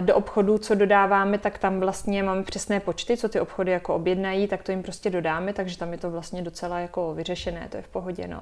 Do 0.00 0.14
obchodu, 0.14 0.58
co 0.58 0.74
dodáváme, 0.74 1.38
tak 1.38 1.58
tam 1.58 1.80
vlastně 1.80 2.22
máme 2.22 2.42
přesné 2.42 2.80
počty, 2.80 3.16
co 3.16 3.28
ty 3.28 3.40
obchody 3.40 3.72
jako 3.72 3.94
objednají, 3.94 4.48
tak 4.48 4.62
to 4.62 4.72
jim 4.72 4.82
prostě 4.82 5.10
dodáme, 5.10 5.52
takže 5.52 5.78
tam 5.78 5.92
je 5.92 5.98
to 5.98 6.10
vlastně 6.10 6.42
docela 6.42 6.78
jako 6.78 7.14
vyřešené, 7.14 7.68
to 7.70 7.76
je 7.76 7.82
v 7.82 7.88
pohodě, 7.88 8.28
no. 8.28 8.40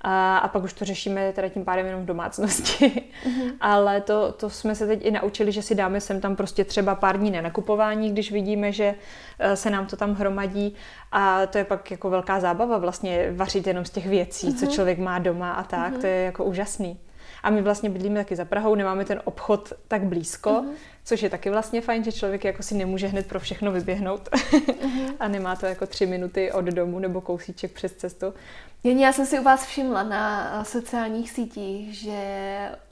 A, 0.00 0.38
a 0.38 0.48
pak 0.48 0.62
už 0.64 0.72
to 0.72 0.84
řešíme 0.84 1.32
teda 1.32 1.48
tím 1.48 1.64
pádem 1.64 1.86
jenom 1.86 2.02
v 2.02 2.06
domácnosti. 2.06 2.86
Mm-hmm. 2.86 3.52
Ale 3.60 4.00
to, 4.00 4.32
to 4.32 4.50
jsme 4.50 4.74
se 4.74 4.86
teď 4.86 5.04
i 5.04 5.10
naučili, 5.10 5.52
že 5.52 5.62
si 5.62 5.74
dáme 5.74 6.00
sem 6.00 6.20
tam 6.20 6.36
prostě 6.36 6.64
třeba 6.64 6.94
pár 6.94 7.18
dní 7.18 7.30
nenakupování, 7.30 8.10
když 8.10 8.32
vidíme, 8.32 8.72
že 8.72 8.94
eh, 9.38 9.56
se 9.56 9.70
nám 9.70 9.86
to 9.86 9.96
tam 9.96 10.14
hromadí. 10.14 10.74
A 11.12 11.46
to 11.46 11.58
je 11.58 11.64
pak 11.64 11.90
jako 11.90 12.10
velká 12.10 12.40
zábava 12.40 12.78
vlastně 12.78 13.32
vařit 13.32 13.66
jenom 13.66 13.84
z 13.84 13.90
těch 13.90 14.06
věcí, 14.06 14.48
mm-hmm. 14.48 14.58
co 14.58 14.64
mhm. 14.64 14.74
člověk 14.74 14.98
má 14.98 15.18
doma 15.18 15.52
a 15.52 15.62
tak. 15.62 15.92
Mm-hmm. 15.92 16.00
To 16.00 16.06
je 16.06 16.22
jako 16.22 16.44
úžasný. 16.44 16.98
A 17.42 17.50
my 17.50 17.62
vlastně 17.62 17.90
bydlíme 17.90 18.20
taky 18.20 18.36
za 18.36 18.44
Prahou, 18.44 18.74
nemáme 18.74 19.04
ten 19.04 19.20
obchod 19.24 19.72
tak 19.88 20.02
blízko, 20.02 20.50
mm-hmm. 20.50 20.74
což 21.04 21.22
je 21.22 21.30
taky 21.30 21.50
vlastně 21.50 21.80
fajn, 21.80 22.04
že 22.04 22.12
člověk 22.12 22.44
jako 22.44 22.62
si 22.62 22.74
nemůže 22.74 23.06
hned 23.06 23.26
pro 23.26 23.40
všechno 23.40 23.72
vyběhnout 23.72 24.28
mm-hmm. 24.28 25.14
a 25.20 25.28
nemá 25.28 25.56
to 25.56 25.66
jako 25.66 25.86
tři 25.86 26.06
minuty 26.06 26.52
od 26.52 26.64
domu 26.64 26.98
nebo 26.98 27.20
kousíček 27.20 27.72
přes 27.72 27.92
cestu. 27.92 28.34
Jení, 28.84 29.02
já 29.02 29.12
jsem 29.12 29.26
si 29.26 29.38
u 29.38 29.42
vás 29.42 29.66
všimla 29.66 30.02
na 30.02 30.64
sociálních 30.64 31.30
sítích, 31.30 31.94
že 31.94 32.22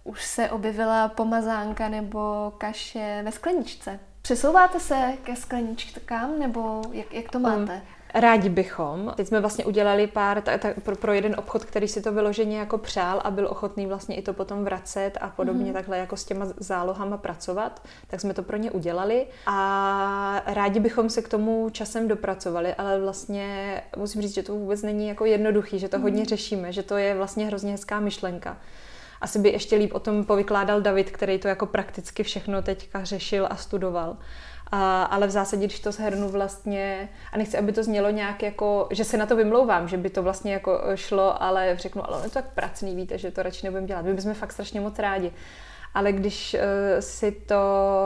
už 0.05 0.25
se 0.25 0.51
objevila 0.51 1.09
pomazánka 1.09 1.89
nebo 1.89 2.53
kaše 2.59 3.23
ve 3.25 3.33
skleničce. 3.33 4.01
Přesouváte 4.23 4.81
se 4.81 5.13
ke 5.23 5.37
skleničkám 5.37 6.39
nebo 6.39 6.83
jak, 6.93 7.15
jak 7.15 7.31
to 7.31 7.39
máte? 7.39 7.73
Um, 7.73 7.81
Rádi 8.15 8.49
bychom. 8.49 9.13
Teď 9.17 9.27
jsme 9.27 9.41
vlastně 9.41 9.65
udělali 9.65 10.07
pár 10.07 10.43
ta, 10.43 10.59
ta, 10.59 10.69
pro, 10.83 10.97
pro 10.97 11.13
jeden 11.13 11.35
obchod, 11.39 11.65
který 11.65 11.89
si 11.89 12.03
to 12.03 12.13
vyloženě 12.13 12.59
jako 12.59 12.79
přál 12.79 13.21
a 13.25 13.31
byl 13.31 13.47
ochotný 13.51 13.87
vlastně 13.87 14.17
i 14.17 14.23
to 14.23 14.33
potom 14.33 14.65
vracet 14.65 15.11
a 15.21 15.29
podobně 15.29 15.71
mm-hmm. 15.71 15.75
takhle 15.75 15.99
jako 15.99 16.17
s 16.17 16.25
těma 16.25 16.47
zálohama 16.57 17.17
pracovat, 17.17 17.83
tak 18.07 18.21
jsme 18.21 18.35
to 18.35 18.43
pro 18.43 18.57
ně 18.57 18.71
udělali 18.71 19.27
a 19.47 20.43
rádi 20.47 20.81
bychom 20.81 21.11
se 21.11 21.23
k 21.23 21.29
tomu 21.29 21.71
časem 21.71 22.09
dopracovali, 22.09 22.75
ale 22.75 23.01
vlastně 23.01 23.81
musím 23.97 24.23
říct, 24.23 24.35
že 24.35 24.43
to 24.43 24.55
vůbec 24.55 24.83
není 24.83 25.09
jako 25.09 25.25
jednoduchý, 25.25 25.79
že 25.79 25.89
to 25.89 25.97
mm-hmm. 25.97 26.03
hodně 26.03 26.25
řešíme, 26.25 26.73
že 26.73 26.83
to 26.83 26.97
je 26.97 27.15
vlastně 27.15 27.47
hrozně 27.47 27.73
hezká 27.73 28.01
myšlenka. 28.01 28.57
Asi 29.21 29.39
by 29.39 29.49
ještě 29.49 29.77
líp 29.77 29.95
o 29.95 30.01
tom 30.01 30.25
povykládal 30.25 30.81
David, 30.81 31.11
který 31.11 31.39
to 31.39 31.49
jako 31.49 31.67
prakticky 31.67 32.23
všechno 32.23 32.63
teďka 32.63 33.05
řešil 33.05 33.47
a 33.51 33.57
studoval. 33.57 34.17
A, 34.71 35.03
ale 35.03 35.27
v 35.27 35.31
zásadě, 35.31 35.67
když 35.67 35.81
to 35.81 35.93
shrnu 35.93 36.29
vlastně, 36.29 37.09
a 37.33 37.39
nechci, 37.39 37.59
aby 37.59 37.73
to 37.73 37.83
znělo 37.83 38.11
nějak 38.11 38.43
jako, 38.43 38.89
že 38.91 39.05
se 39.05 39.17
na 39.17 39.27
to 39.27 39.37
vymlouvám, 39.37 39.89
že 39.89 39.97
by 39.97 40.11
to 40.11 40.23
vlastně 40.23 40.53
jako 40.53 40.81
šlo, 40.95 41.43
ale 41.43 41.77
řeknu, 41.77 42.09
ale 42.09 42.19
je 42.19 42.29
to 42.29 42.35
tak 42.35 42.55
pracný, 42.55 42.97
víte, 42.97 43.19
že 43.19 43.31
to 43.31 43.43
radši 43.43 43.67
nebudeme 43.67 43.87
dělat. 43.87 44.05
My 44.05 44.15
bychom 44.15 44.35
fakt 44.35 44.53
strašně 44.53 44.81
moc 44.81 44.99
rádi. 44.99 45.33
Ale 45.95 46.13
když 46.13 46.55
uh, 46.55 46.61
si 47.01 47.33
to 47.33 47.57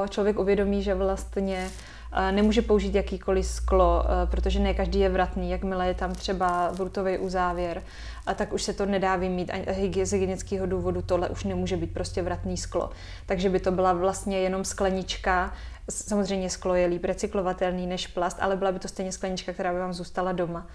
člověk 0.09 0.39
uvědomí, 0.39 0.83
že 0.83 0.95
vlastně 0.95 1.71
uh, 2.13 2.33
nemůže 2.33 2.63
použít 2.63 2.95
jakýkoliv 2.95 3.47
sklo, 3.47 4.03
uh, 4.05 4.31
protože 4.31 4.61
ne 4.61 4.75
každý 4.75 5.01
je 5.01 5.09
vratný, 5.09 5.51
jakmile 5.51 5.87
je 5.87 5.95
tam 5.95 6.15
třeba 6.15 6.71
vrutový 6.71 7.19
uzávěr, 7.19 7.83
a 8.27 8.35
tak 8.35 8.53
už 8.53 8.63
se 8.63 8.73
to 8.73 8.87
nedá 8.87 9.17
vymít 9.17 9.51
a 9.51 9.73
z 10.05 10.13
hygienického 10.13 10.67
důvodu 10.67 11.03
tohle 11.03 11.29
už 11.29 11.45
nemůže 11.45 11.77
být 11.77 11.95
prostě 11.95 12.23
vratný 12.23 12.57
sklo. 12.57 12.91
Takže 13.27 13.49
by 13.49 13.61
to 13.61 13.71
byla 13.71 13.93
vlastně 13.93 14.41
jenom 14.41 14.65
sklenička, 14.65 15.53
Samozřejmě 15.91 16.51
sklo 16.51 16.75
je 16.75 16.87
líp 16.87 17.05
recyklovatelný 17.05 17.87
než 17.87 18.07
plast, 18.07 18.37
ale 18.41 18.57
byla 18.57 18.73
by 18.73 18.79
to 18.79 18.89
stejně 18.89 19.13
sklenička, 19.13 19.53
která 19.53 19.73
by 19.73 19.79
vám 19.79 19.93
zůstala 19.93 20.33
doma. 20.33 20.67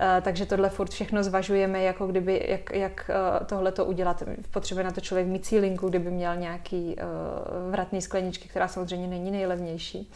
Uh, 0.00 0.22
takže 0.22 0.46
tohle 0.46 0.68
furt 0.68 0.90
všechno 0.90 1.22
zvažujeme, 1.22 1.82
jako 1.82 2.06
kdyby, 2.06 2.46
jak, 2.48 2.72
jak 2.72 3.10
uh, 3.40 3.46
tohle 3.46 3.72
to 3.72 3.84
udělat. 3.84 4.22
Potřebuje 4.50 4.84
na 4.84 4.90
to 4.90 5.00
člověk 5.00 5.26
mít 5.26 5.46
cílinku, 5.46 5.88
kdyby 5.88 6.10
měl 6.10 6.36
nějaký 6.36 6.96
uh, 6.96 7.70
vratný 7.70 8.02
skleničky, 8.02 8.48
která 8.48 8.68
samozřejmě 8.68 9.06
není 9.06 9.30
nejlevnější. 9.30 10.10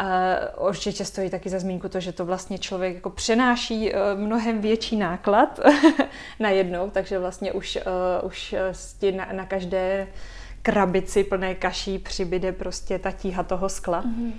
Uh, 0.00 0.68
určitě 0.68 1.04
stojí 1.04 1.30
taky 1.30 1.50
za 1.50 1.58
zmínku 1.58 1.88
to, 1.88 2.00
že 2.00 2.12
to 2.12 2.24
vlastně 2.24 2.58
člověk 2.58 2.94
jako 2.94 3.10
přenáší 3.10 3.92
mnohem 4.14 4.60
větší 4.60 4.96
náklad 4.96 5.60
na 6.40 6.50
jednou, 6.50 6.90
takže 6.90 7.18
vlastně 7.18 7.52
už, 7.52 7.78
už 8.22 8.54
na, 9.16 9.28
na 9.32 9.46
každé 9.46 10.06
krabici 10.68 11.24
plné 11.24 11.54
kaší 11.54 11.98
přibyde 11.98 12.52
prostě 12.52 12.98
ta 12.98 13.10
tíha 13.10 13.42
toho 13.42 13.68
skla. 13.68 14.02
Mm-hmm. 14.02 14.32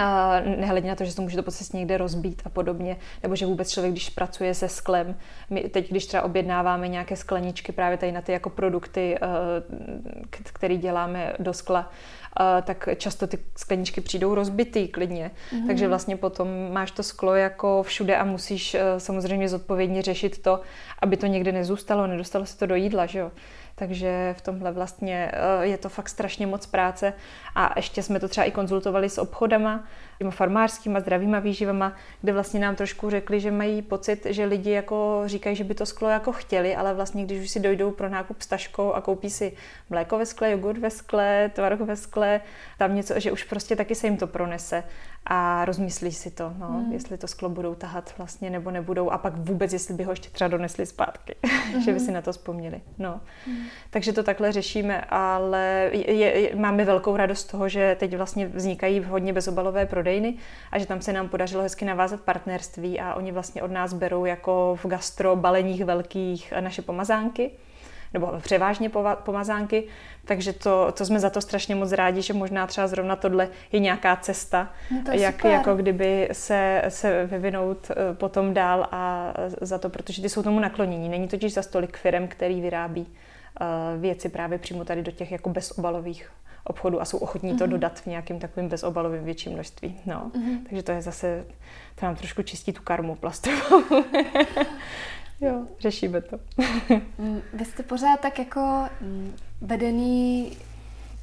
a 0.00 0.40
nehledě 0.40 0.88
na 0.88 0.94
to, 0.94 1.04
že 1.04 1.12
se 1.12 1.22
může 1.22 1.36
to 1.36 1.42
prostě 1.42 1.76
někde 1.76 1.98
rozbít 1.98 2.42
a 2.44 2.48
podobně, 2.48 2.96
nebo 3.22 3.36
že 3.36 3.46
vůbec 3.46 3.70
člověk, 3.70 3.92
když 3.92 4.10
pracuje 4.10 4.54
se 4.54 4.68
sklem, 4.68 5.16
my 5.50 5.60
teď, 5.60 5.90
když 5.90 6.06
třeba 6.06 6.22
objednáváme 6.22 6.88
nějaké 6.88 7.16
skleničky 7.16 7.72
právě 7.72 7.98
tady 7.98 8.12
na 8.12 8.20
ty 8.20 8.32
jako 8.32 8.50
produkty, 8.50 9.16
eh, 9.16 9.28
které 10.42 10.76
děláme 10.76 11.32
do 11.38 11.52
skla, 11.52 11.90
eh, 12.40 12.62
tak 12.62 12.88
často 12.96 13.26
ty 13.26 13.38
skleničky 13.56 14.00
přijdou 14.00 14.34
rozbitý 14.34 14.88
klidně. 14.88 15.30
Mm. 15.52 15.66
Takže 15.66 15.88
vlastně 15.88 16.16
potom 16.16 16.72
máš 16.72 16.90
to 16.90 17.02
sklo 17.02 17.34
jako 17.34 17.82
všude 17.82 18.16
a 18.16 18.24
musíš 18.24 18.74
eh, 18.74 18.80
samozřejmě 18.98 19.48
zodpovědně 19.48 20.02
řešit 20.02 20.42
to, 20.42 20.60
aby 20.98 21.16
to 21.16 21.26
někde 21.26 21.52
nezůstalo, 21.52 22.06
nedostalo 22.06 22.46
se 22.46 22.58
to 22.58 22.66
do 22.66 22.74
jídla, 22.74 23.06
že 23.06 23.18
jo. 23.18 23.30
Takže 23.74 24.34
v 24.38 24.40
tomhle 24.40 24.72
vlastně 24.72 25.32
je 25.60 25.78
to 25.78 25.88
fakt 25.88 26.08
strašně 26.08 26.46
moc 26.46 26.66
práce. 26.66 27.12
A 27.54 27.72
ještě 27.76 28.02
jsme 28.02 28.20
to 28.20 28.28
třeba 28.28 28.44
i 28.44 28.50
konzultovali 28.50 29.08
s 29.08 29.18
obchodama, 29.18 29.84
těma 30.22 30.30
farmářskýma 30.30 31.00
zdravýma 31.00 31.38
výživama, 31.38 31.92
kde 32.20 32.32
vlastně 32.32 32.60
nám 32.60 32.76
trošku 32.76 33.10
řekli, 33.10 33.40
že 33.40 33.50
mají 33.50 33.82
pocit, 33.82 34.26
že 34.30 34.44
lidi 34.44 34.70
jako 34.70 35.22
říkají, 35.26 35.56
že 35.56 35.64
by 35.64 35.74
to 35.74 35.86
sklo 35.86 36.08
jako 36.08 36.32
chtěli, 36.32 36.76
ale 36.76 36.94
vlastně 36.94 37.24
když 37.24 37.44
už 37.44 37.50
si 37.50 37.60
dojdou 37.60 37.90
pro 37.90 38.08
nákup 38.08 38.42
s 38.42 38.46
taškou 38.46 38.92
a 38.92 39.00
koupí 39.00 39.30
si 39.30 39.52
mléko 39.90 40.18
ve 40.18 40.26
skle, 40.26 40.50
jogurt 40.50 40.78
ve 40.78 40.90
skle, 40.90 41.50
tvaroh 41.54 41.80
ve 41.80 41.96
skle, 41.96 42.40
tam 42.78 42.94
něco, 42.94 43.20
že 43.20 43.32
už 43.32 43.44
prostě 43.44 43.76
taky 43.76 43.94
se 43.94 44.06
jim 44.06 44.16
to 44.16 44.26
pronese 44.26 44.84
a 45.26 45.64
rozmyslí 45.64 46.12
si 46.12 46.30
to, 46.30 46.52
no, 46.58 46.68
mm. 46.68 46.92
jestli 46.92 47.18
to 47.18 47.26
sklo 47.26 47.48
budou 47.48 47.74
tahat 47.74 48.14
vlastně 48.18 48.50
nebo 48.50 48.70
nebudou 48.70 49.10
a 49.10 49.18
pak 49.18 49.36
vůbec, 49.36 49.72
jestli 49.72 49.94
by 49.94 50.04
ho 50.04 50.12
ještě 50.12 50.30
třeba 50.30 50.48
donesli 50.48 50.86
zpátky, 50.86 51.34
mm. 51.74 51.80
že 51.84 51.92
by 51.92 52.00
si 52.00 52.12
na 52.12 52.22
to 52.22 52.32
vzpomněli. 52.32 52.80
No. 52.98 53.20
Mm. 53.46 53.56
Takže 53.90 54.12
to 54.12 54.22
takhle 54.22 54.52
řešíme, 54.52 55.00
ale 55.00 55.90
je, 55.92 56.12
je, 56.12 56.56
máme 56.56 56.84
velkou 56.84 57.16
radost 57.16 57.40
z 57.40 57.44
toho, 57.44 57.68
že 57.68 57.96
teď 58.00 58.16
vlastně 58.16 58.46
vznikají 58.46 59.00
hodně 59.00 59.32
bezobalové 59.32 59.86
prodejny 60.12 60.34
a 60.72 60.78
že 60.78 60.86
tam 60.86 61.00
se 61.00 61.12
nám 61.12 61.28
podařilo 61.28 61.62
hezky 61.62 61.84
navázat 61.84 62.20
partnerství 62.20 63.00
a 63.00 63.14
oni 63.14 63.32
vlastně 63.32 63.62
od 63.62 63.70
nás 63.70 63.92
berou 63.92 64.24
jako 64.24 64.78
v 64.82 64.86
gastro 64.86 65.36
baleních 65.36 65.84
velkých 65.84 66.52
naše 66.60 66.82
pomazánky 66.82 67.50
nebo 68.14 68.32
převážně 68.42 68.90
pomazánky, 69.24 69.84
takže 70.24 70.52
to, 70.52 70.92
to 70.92 71.04
jsme 71.04 71.20
za 71.20 71.30
to 71.30 71.40
strašně 71.40 71.74
moc 71.74 71.92
rádi, 71.92 72.22
že 72.22 72.32
možná 72.32 72.66
třeba 72.66 72.86
zrovna 72.86 73.16
tohle 73.16 73.48
je 73.72 73.80
nějaká 73.80 74.16
cesta, 74.16 74.70
no 74.90 75.12
jak, 75.12 75.44
jako 75.44 75.74
kdyby 75.76 76.28
se, 76.32 76.82
se 76.88 77.26
vyvinout 77.26 77.90
eh, 77.90 78.14
potom 78.14 78.54
dál 78.54 78.88
a 78.92 79.32
za 79.60 79.78
to, 79.78 79.88
protože 79.88 80.22
ty 80.22 80.28
jsou 80.28 80.42
tomu 80.42 80.60
naklonění. 80.60 81.08
Není 81.08 81.28
totiž 81.28 81.54
za 81.54 81.62
stolik 81.62 81.96
firm, 81.96 82.28
který 82.28 82.60
vyrábí 82.60 83.06
věci 83.98 84.28
právě 84.28 84.58
přímo 84.58 84.84
tady 84.84 85.02
do 85.02 85.10
těch 85.10 85.32
jako 85.32 85.50
bezobalových 85.50 86.30
obchodu 86.64 87.00
a 87.00 87.04
jsou 87.04 87.18
ochotní 87.18 87.52
mm-hmm. 87.52 87.58
to 87.58 87.64
mhm. 87.64 87.70
dodat 87.70 88.00
v 88.00 88.06
nějakým 88.06 88.38
takovým 88.38 88.68
bezobalovým 88.68 89.24
větším 89.24 89.52
množství. 89.52 90.00
No. 90.06 90.30
Mm-hmm. 90.34 90.58
Takže 90.68 90.82
to 90.82 90.92
je 90.92 91.02
zase, 91.02 91.44
to 91.94 92.06
nám 92.06 92.16
trošku 92.16 92.42
čistí 92.42 92.72
tu 92.72 92.82
karmu 92.82 93.14
plastovou. 93.14 93.82
jo, 95.40 95.66
řešíme 95.80 96.20
to. 96.20 96.38
Mm, 97.18 97.42
vy 97.52 97.64
jste 97.64 97.82
pořád 97.82 98.20
tak 98.20 98.38
jako 98.38 98.84
mm, 99.00 99.34
vedený 99.60 100.56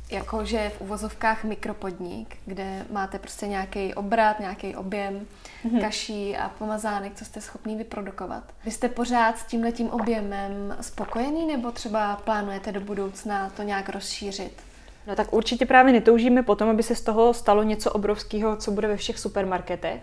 jakože 0.10 0.72
v 0.78 0.82
uvozovkách 0.82 1.44
mikropodnik, 1.44 2.38
kde 2.46 2.86
máte 2.92 3.20
prostě 3.20 3.48
nějaký 3.48 3.94
obrat, 3.94 4.40
nějaký 4.40 4.76
objem 4.76 5.28
mm-hmm. 5.66 5.82
kaší 5.82 6.38
a 6.38 6.50
pomazánek, 6.50 7.16
co 7.16 7.26
jste 7.26 7.42
schopný 7.42 7.76
vyprodukovat. 7.76 8.44
Vy 8.66 8.72
jste 8.72 8.90
pořád 8.90 9.38
s 9.38 9.46
tímhletím 9.46 9.90
objemem 9.90 10.78
spokojený 10.82 11.48
nebo 11.48 11.72
třeba 11.72 12.16
plánujete 12.16 12.72
do 12.72 12.82
budoucna 12.82 13.50
to 13.50 13.64
nějak 13.64 13.90
rozšířit? 13.90 14.62
No 15.08 15.16
tak 15.16 15.34
určitě 15.34 15.66
právě 15.66 15.94
netoužíme 15.94 16.44
potom, 16.44 16.70
aby 16.70 16.84
se 16.84 16.96
z 16.96 17.02
toho 17.02 17.34
stalo 17.34 17.64
něco 17.64 17.92
obrovského, 17.92 18.58
co 18.58 18.72
bude 18.72 18.88
ve 18.88 18.98
všech 18.98 19.20
supermarketech. 19.20 20.02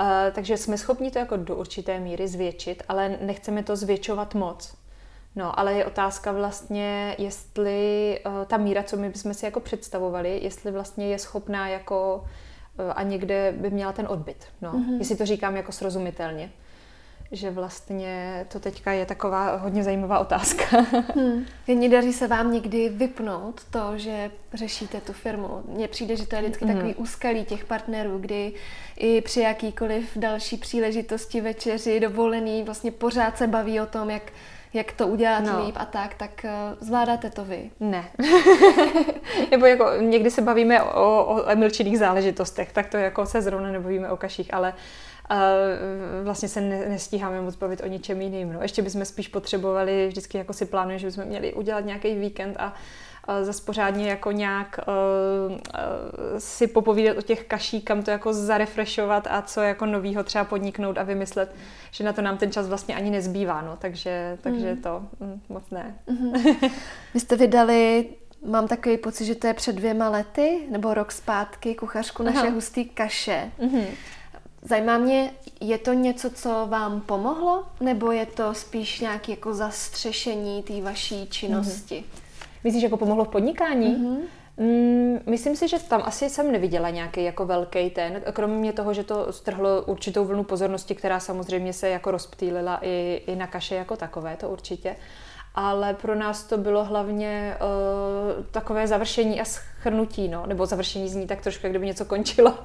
Uh, 0.00 0.06
takže 0.32 0.56
jsme 0.56 0.78
schopni 0.78 1.10
to 1.10 1.18
jako 1.18 1.36
do 1.36 1.56
určité 1.56 2.00
míry 2.00 2.28
zvětšit, 2.28 2.82
ale 2.88 3.18
nechceme 3.20 3.62
to 3.62 3.76
zvětšovat 3.76 4.34
moc. 4.34 4.77
No, 5.38 5.58
ale 5.58 5.74
je 5.74 5.86
otázka 5.86 6.32
vlastně, 6.32 7.14
jestli 7.18 8.20
uh, 8.26 8.44
ta 8.44 8.56
míra, 8.56 8.82
co 8.82 8.96
my 8.96 9.08
bychom 9.08 9.34
si 9.34 9.44
jako 9.44 9.60
představovali, 9.60 10.40
jestli 10.42 10.70
vlastně 10.70 11.08
je 11.08 11.18
schopná 11.18 11.68
jako 11.68 12.24
uh, 12.78 12.92
a 12.94 13.02
někde 13.02 13.54
by 13.56 13.70
měla 13.70 13.92
ten 13.92 14.06
odbyt. 14.08 14.44
No, 14.62 14.72
mm-hmm. 14.72 14.98
jestli 14.98 15.16
to 15.16 15.26
říkám 15.26 15.56
jako 15.56 15.72
srozumitelně 15.72 16.50
že 17.32 17.50
vlastně 17.50 18.46
to 18.52 18.60
teďka 18.60 18.92
je 18.92 19.06
taková 19.06 19.56
hodně 19.56 19.84
zajímavá 19.84 20.18
otázka. 20.18 20.64
Hmm. 21.14 21.46
Nedaří 21.68 22.12
se 22.12 22.26
vám 22.26 22.52
někdy 22.52 22.88
vypnout 22.88 23.64
to, 23.70 23.92
že 23.96 24.30
řešíte 24.54 25.00
tu 25.00 25.12
firmu? 25.12 25.62
Mně 25.68 25.88
přijde, 25.88 26.16
že 26.16 26.26
to 26.26 26.36
je 26.36 26.42
vždycky 26.42 26.64
hmm. 26.64 26.74
takový 26.74 26.94
úskalí 26.94 27.44
těch 27.44 27.64
partnerů, 27.64 28.18
kdy 28.18 28.52
i 28.96 29.20
při 29.20 29.40
jakýkoliv 29.40 30.16
další 30.16 30.56
příležitosti, 30.56 31.40
večeři, 31.40 32.00
dovolený, 32.00 32.62
vlastně 32.62 32.90
pořád 32.90 33.38
se 33.38 33.46
baví 33.46 33.80
o 33.80 33.86
tom, 33.86 34.10
jak 34.10 34.32
jak 34.72 34.92
to 34.92 35.06
udělat 35.06 35.44
no. 35.44 35.64
líp 35.64 35.74
a 35.78 35.84
tak, 35.84 36.14
tak 36.14 36.30
uh, 36.44 36.50
zvládáte 36.86 37.30
to 37.30 37.44
vy? 37.44 37.70
Ne. 37.80 38.04
Nebo 39.50 39.66
jako 39.66 39.90
někdy 40.00 40.30
se 40.30 40.42
bavíme 40.42 40.82
o, 40.82 41.24
o 41.24 41.50
emilčených 41.50 41.98
záležitostech, 41.98 42.72
tak 42.72 42.86
to 42.86 42.96
jako 42.96 43.26
se 43.26 43.42
zrovna 43.42 43.72
nebavíme 43.72 44.10
o 44.10 44.16
kaších, 44.16 44.54
ale 44.54 44.74
uh, 45.30 45.36
vlastně 46.24 46.48
se 46.48 46.60
nestíháme 46.60 47.40
moc 47.40 47.56
bavit 47.56 47.80
o 47.84 47.86
ničem 47.86 48.20
jiným. 48.20 48.52
No. 48.52 48.62
Ještě 48.62 48.82
bychom 48.82 49.04
spíš 49.04 49.28
potřebovali, 49.28 50.08
vždycky 50.08 50.38
jako 50.38 50.52
si 50.52 50.66
plánujeme, 50.66 50.98
že 50.98 51.06
bychom 51.06 51.24
měli 51.24 51.54
udělat 51.54 51.84
nějaký 51.84 52.14
víkend 52.14 52.56
a 52.58 52.74
zase 53.42 53.62
pořádně 53.62 54.10
jako 54.10 54.32
nějak 54.32 54.80
uh, 54.88 55.52
uh, 55.52 55.58
si 56.38 56.66
popovídat 56.66 57.18
o 57.18 57.22
těch 57.22 57.44
kaší, 57.44 57.80
kam 57.80 58.02
to 58.02 58.10
jako 58.10 58.32
zarefreshovat 58.32 59.26
a 59.30 59.42
co 59.42 59.60
jako 59.60 59.86
novýho 59.86 60.24
třeba 60.24 60.44
podniknout 60.44 60.98
a 60.98 61.02
vymyslet, 61.02 61.54
že 61.90 62.04
na 62.04 62.12
to 62.12 62.22
nám 62.22 62.38
ten 62.38 62.52
čas 62.52 62.68
vlastně 62.68 62.94
ani 62.94 63.10
nezbývá, 63.10 63.62
no, 63.62 63.76
takže, 63.76 64.38
takže 64.40 64.74
mm. 64.74 64.82
to 64.82 65.02
mm, 65.20 65.40
moc 65.48 65.70
ne. 65.70 65.98
Mm-hmm. 66.08 66.70
Vy 67.14 67.20
jste 67.20 67.36
vydali 67.36 68.08
Mám 68.46 68.68
takový 68.68 68.96
pocit, 68.96 69.24
že 69.24 69.34
to 69.34 69.46
je 69.46 69.54
před 69.54 69.76
dvěma 69.76 70.08
lety, 70.08 70.66
nebo 70.70 70.94
rok 70.94 71.12
zpátky, 71.12 71.74
kuchařku 71.74 72.22
naše 72.22 72.38
Aha. 72.38 72.50
hustý 72.50 72.84
kaše. 72.84 73.52
Mm-hmm. 73.60 73.84
Zajímá 74.62 74.98
mě, 74.98 75.30
je 75.60 75.78
to 75.78 75.92
něco, 75.92 76.30
co 76.30 76.66
vám 76.70 77.00
pomohlo, 77.00 77.64
nebo 77.80 78.12
je 78.12 78.26
to 78.26 78.54
spíš 78.54 79.00
nějaké 79.00 79.32
jako 79.32 79.54
zastřešení 79.54 80.62
té 80.62 80.80
vaší 80.82 81.26
činnosti? 81.26 81.94
Mm-hmm. 81.94 82.27
Myslíš, 82.64 82.82
jako 82.82 82.96
pomohlo 82.96 83.24
v 83.24 83.28
podnikání? 83.28 83.96
Mm-hmm. 83.96 84.18
Mm, 84.56 85.18
myslím 85.26 85.56
si, 85.56 85.68
že 85.68 85.78
tam 85.78 86.02
asi 86.04 86.30
jsem 86.30 86.52
neviděla 86.52 86.90
nějaký 86.90 87.24
jako 87.24 87.46
velký 87.46 87.90
ten, 87.90 88.22
kromě 88.32 88.72
toho, 88.72 88.94
že 88.94 89.04
to 89.04 89.32
strhlo 89.32 89.82
určitou 89.82 90.24
vlnu 90.24 90.44
pozornosti, 90.44 90.94
která 90.94 91.20
samozřejmě 91.20 91.72
se 91.72 91.88
jako 91.88 92.10
rozptýlila 92.10 92.78
i, 92.82 93.22
i 93.26 93.36
na 93.36 93.46
kaše 93.46 93.74
jako 93.74 93.96
takové, 93.96 94.36
to 94.36 94.48
určitě 94.48 94.96
ale 95.60 95.94
pro 95.94 96.14
nás 96.14 96.44
to 96.44 96.58
bylo 96.58 96.84
hlavně 96.84 97.56
uh, 97.60 98.44
takové 98.50 98.86
završení 98.86 99.40
a 99.40 99.44
schrnutí, 99.44 100.28
no, 100.28 100.46
nebo 100.46 100.66
završení 100.66 101.08
zní 101.08 101.26
tak 101.26 101.40
trošku, 101.40 101.66
jak 101.66 101.72
kdyby 101.72 101.86
něco 101.86 102.04
končilo, 102.04 102.58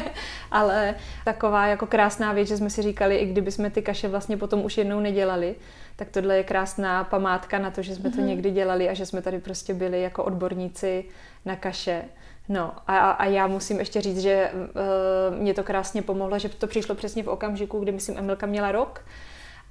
ale 0.50 0.94
taková 1.24 1.66
jako 1.66 1.86
krásná 1.86 2.32
věc, 2.32 2.48
že 2.48 2.56
jsme 2.56 2.70
si 2.70 2.82
říkali, 2.82 3.16
i 3.16 3.26
kdyby 3.26 3.52
jsme 3.52 3.70
ty 3.70 3.82
kaše 3.82 4.08
vlastně 4.08 4.36
potom 4.36 4.64
už 4.64 4.78
jednou 4.78 5.00
nedělali, 5.00 5.54
tak 5.98 6.08
tohle 6.10 6.36
je 6.36 6.42
krásná 6.42 7.04
památka 7.04 7.58
na 7.58 7.70
to, 7.70 7.82
že 7.82 7.94
jsme 7.94 8.10
mm-hmm. 8.10 8.14
to 8.14 8.20
mhm. 8.20 8.26
někdy 8.26 8.50
dělali 8.50 8.88
a 8.88 8.94
že 8.94 9.06
jsme 9.06 9.22
tady 9.22 9.38
prostě 9.38 9.74
byli 9.74 10.02
jako 10.02 10.24
odborníci 10.24 11.04
na 11.44 11.56
kaše. 11.56 12.04
No 12.48 12.72
a, 12.86 13.10
a 13.10 13.24
já 13.24 13.46
musím 13.46 13.78
ještě 13.78 14.00
říct, 14.00 14.18
že 14.20 14.50
uh, 14.52 15.36
mě 15.36 15.54
to 15.54 15.64
krásně 15.64 16.02
pomohlo, 16.02 16.38
že 16.38 16.48
to 16.48 16.66
přišlo 16.66 16.94
přesně 16.94 17.22
v 17.22 17.28
okamžiku, 17.28 17.80
kdy 17.80 17.92
myslím 17.92 18.18
Emilka 18.18 18.46
měla 18.46 18.72
rok, 18.72 19.04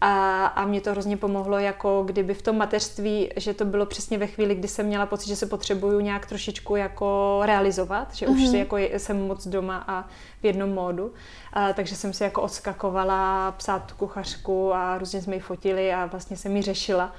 a, 0.02 0.46
a 0.46 0.66
mě 0.66 0.82
to 0.82 0.92
hrozně 0.92 1.18
pomohlo, 1.18 1.60
jako 1.60 2.04
kdyby 2.06 2.34
v 2.34 2.42
tom 2.42 2.58
mateřství, 2.58 3.30
že 3.38 3.54
to 3.54 3.66
bylo 3.66 3.86
přesně 3.86 4.18
ve 4.18 4.28
chvíli, 4.28 4.56
kdy 4.56 4.68
jsem 4.68 4.86
měla 4.86 5.06
pocit, 5.06 5.28
že 5.28 5.36
se 5.36 5.46
potřebuju 5.46 6.00
nějak 6.00 6.26
trošičku 6.26 6.76
jako 6.76 7.40
realizovat, 7.46 8.16
že 8.16 8.26
mm-hmm. 8.26 8.32
už 8.32 8.40
si 8.40 8.48
mhm. 8.48 8.56
jako 8.56 8.78
jsem 8.78 9.28
moc 9.28 9.48
doma 9.48 9.84
a 9.88 10.02
v 10.42 10.46
jednom 10.46 10.70
módu. 10.70 11.14
A, 11.54 11.74
takže 11.74 11.96
jsem 11.96 12.14
si 12.14 12.24
jako 12.24 12.42
odskakovala 12.42 13.52
psát 13.52 13.92
kuchařku 13.92 14.74
a 14.74 14.98
různě 14.98 15.22
jsme 15.22 15.36
ji 15.36 15.40
fotili 15.40 15.94
a 15.94 16.06
vlastně 16.06 16.38
jsem 16.38 16.56
ji 16.56 16.62
řešila. 16.62 17.14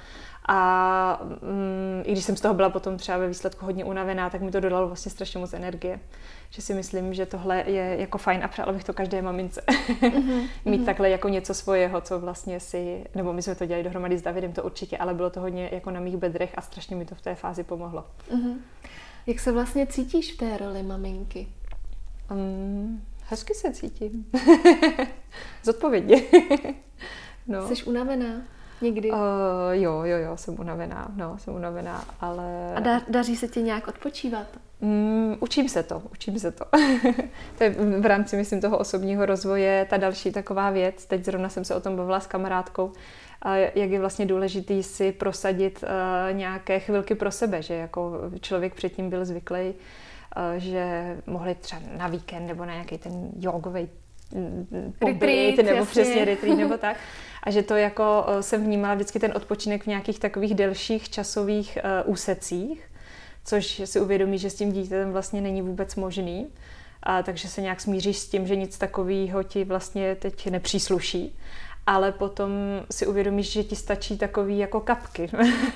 A 0.47 1.21
mm, 1.23 2.03
i 2.05 2.11
když 2.11 2.23
jsem 2.23 2.35
z 2.35 2.41
toho 2.41 2.53
byla 2.53 2.69
potom 2.69 2.97
třeba 2.97 3.17
ve 3.17 3.27
výsledku 3.27 3.65
hodně 3.65 3.85
unavená, 3.85 4.29
tak 4.29 4.41
mi 4.41 4.51
to 4.51 4.59
dodalo 4.59 4.87
vlastně 4.87 5.11
strašně 5.11 5.39
moc 5.39 5.53
energie. 5.53 5.99
Že 6.49 6.61
si 6.61 6.73
myslím, 6.73 7.13
že 7.13 7.25
tohle 7.25 7.63
je 7.67 7.95
jako 7.99 8.17
fajn 8.17 8.43
a 8.43 8.47
přála 8.47 8.73
bych 8.73 8.83
to 8.83 8.93
každé 8.93 9.21
mamince. 9.21 9.61
Mm-hmm. 9.67 10.49
Mít 10.65 10.81
mm-hmm. 10.81 10.85
takhle 10.85 11.09
jako 11.09 11.29
něco 11.29 11.53
svojeho, 11.53 12.01
co 12.01 12.19
vlastně 12.19 12.59
si, 12.59 13.05
nebo 13.15 13.33
my 13.33 13.41
jsme 13.41 13.55
to 13.55 13.65
dělali 13.65 13.83
dohromady 13.83 14.17
s 14.17 14.21
Davidem, 14.21 14.53
to 14.53 14.63
určitě, 14.63 14.97
ale 14.97 15.13
bylo 15.13 15.29
to 15.29 15.39
hodně 15.39 15.69
jako 15.71 15.91
na 15.91 15.99
mých 15.99 16.17
bedrech 16.17 16.53
a 16.55 16.61
strašně 16.61 16.95
mi 16.95 17.05
to 17.05 17.15
v 17.15 17.21
té 17.21 17.35
fázi 17.35 17.63
pomohlo. 17.63 18.05
Mm-hmm. 18.31 18.55
Jak 19.27 19.39
se 19.39 19.51
vlastně 19.51 19.87
cítíš 19.87 20.33
v 20.33 20.37
té 20.37 20.57
roli 20.57 20.83
maminky? 20.83 21.47
Um, 22.31 23.03
hezky 23.29 23.53
se 23.53 23.73
cítím. 23.73 24.25
Zodpovědně. 25.63 26.21
no. 27.47 27.67
Jsi 27.67 27.83
unavená? 27.83 28.41
Někdy? 28.81 29.11
Uh, 29.11 29.17
jo, 29.71 30.01
jo, 30.03 30.17
jo, 30.17 30.37
jsem 30.37 30.59
unavená, 30.59 31.11
no, 31.15 31.37
jsem 31.37 31.55
unavená, 31.55 32.05
ale... 32.19 32.75
A 32.75 32.79
da, 32.79 33.01
daří 33.09 33.35
se 33.35 33.47
ti 33.47 33.61
nějak 33.61 33.87
odpočívat? 33.87 34.47
Mm, 34.81 35.35
učím 35.39 35.69
se 35.69 35.83
to, 35.83 36.01
učím 36.11 36.39
se 36.39 36.51
to. 36.51 36.65
to 37.57 37.63
je 37.63 37.69
v 37.99 38.05
rámci, 38.05 38.37
myslím, 38.37 38.61
toho 38.61 38.77
osobního 38.77 39.25
rozvoje 39.25 39.87
ta 39.89 39.97
další 39.97 40.31
taková 40.31 40.69
věc. 40.69 41.05
Teď 41.05 41.25
zrovna 41.25 41.49
jsem 41.49 41.65
se 41.65 41.75
o 41.75 41.79
tom 41.79 41.95
bavila 41.95 42.19
s 42.19 42.27
kamarádkou, 42.27 42.91
jak 43.75 43.89
je 43.89 43.99
vlastně 43.99 44.25
důležitý 44.25 44.83
si 44.83 45.11
prosadit 45.11 45.83
uh, 45.83 46.37
nějaké 46.37 46.79
chvilky 46.79 47.15
pro 47.15 47.31
sebe, 47.31 47.61
že 47.61 47.73
jako 47.73 48.11
člověk 48.41 48.75
předtím 48.75 49.09
byl 49.09 49.25
zvyklý, 49.25 49.59
uh, 49.67 49.73
že 50.57 51.15
mohli 51.25 51.55
třeba 51.55 51.81
na 51.97 52.07
víkend 52.07 52.47
nebo 52.47 52.65
na 52.65 52.73
nějaký 52.73 52.97
ten 52.97 53.29
jogový 53.39 53.89
mm, 54.35 54.93
pobyt, 54.99 55.57
nebo 55.57 55.69
jasně. 55.69 55.85
přesně 55.85 56.25
retreat 56.25 56.57
nebo 56.57 56.77
tak. 56.77 56.97
A 57.43 57.51
že 57.51 57.63
to 57.63 57.75
jako 57.75 58.25
uh, 58.27 58.39
jsem 58.39 58.63
vnímala 58.63 58.95
vždycky 58.95 59.19
ten 59.19 59.31
odpočinek 59.35 59.83
v 59.83 59.87
nějakých 59.87 60.19
takových 60.19 60.55
delších 60.55 61.09
časových 61.09 61.77
úsecích, 62.05 62.88
což 63.45 63.81
si 63.85 63.99
uvědomí, 63.99 64.37
že 64.37 64.49
s 64.49 64.55
tím 64.55 64.71
dítětem 64.71 65.11
vlastně 65.11 65.41
není 65.41 65.61
vůbec 65.61 65.95
možný. 65.95 66.47
A 67.03 67.23
takže 67.23 67.47
se 67.47 67.61
nějak 67.61 67.81
smíříš 67.81 68.17
s 68.17 68.29
tím, 68.29 68.47
že 68.47 68.55
nic 68.55 68.77
takového 68.77 69.43
ti 69.43 69.63
vlastně 69.63 70.15
teď 70.15 70.49
nepřísluší. 70.49 71.37
Ale 71.85 72.11
potom 72.11 72.51
si 72.91 73.07
uvědomíš, 73.07 73.51
že 73.51 73.63
ti 73.63 73.75
stačí 73.75 74.17
takový 74.17 74.57
jako 74.57 74.79
kapky, 74.79 75.29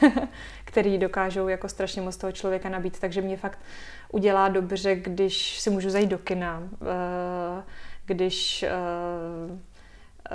který 0.66 0.97
dokážou 0.97 1.47
jako 1.47 1.70
strašně 1.70 2.01
moc 2.01 2.18
toho 2.18 2.32
člověka 2.32 2.70
nabít. 2.70 2.99
Takže 2.99 3.22
mě 3.22 3.38
fakt 3.38 3.59
udělá 4.11 4.49
dobře, 4.49 4.95
když 4.95 5.59
si 5.59 5.70
můžu 5.70 5.89
zajít 5.89 6.09
do 6.09 6.18
kina, 6.18 6.64
eh, 6.82 7.64
když 8.05 8.64
eh, 8.64 8.72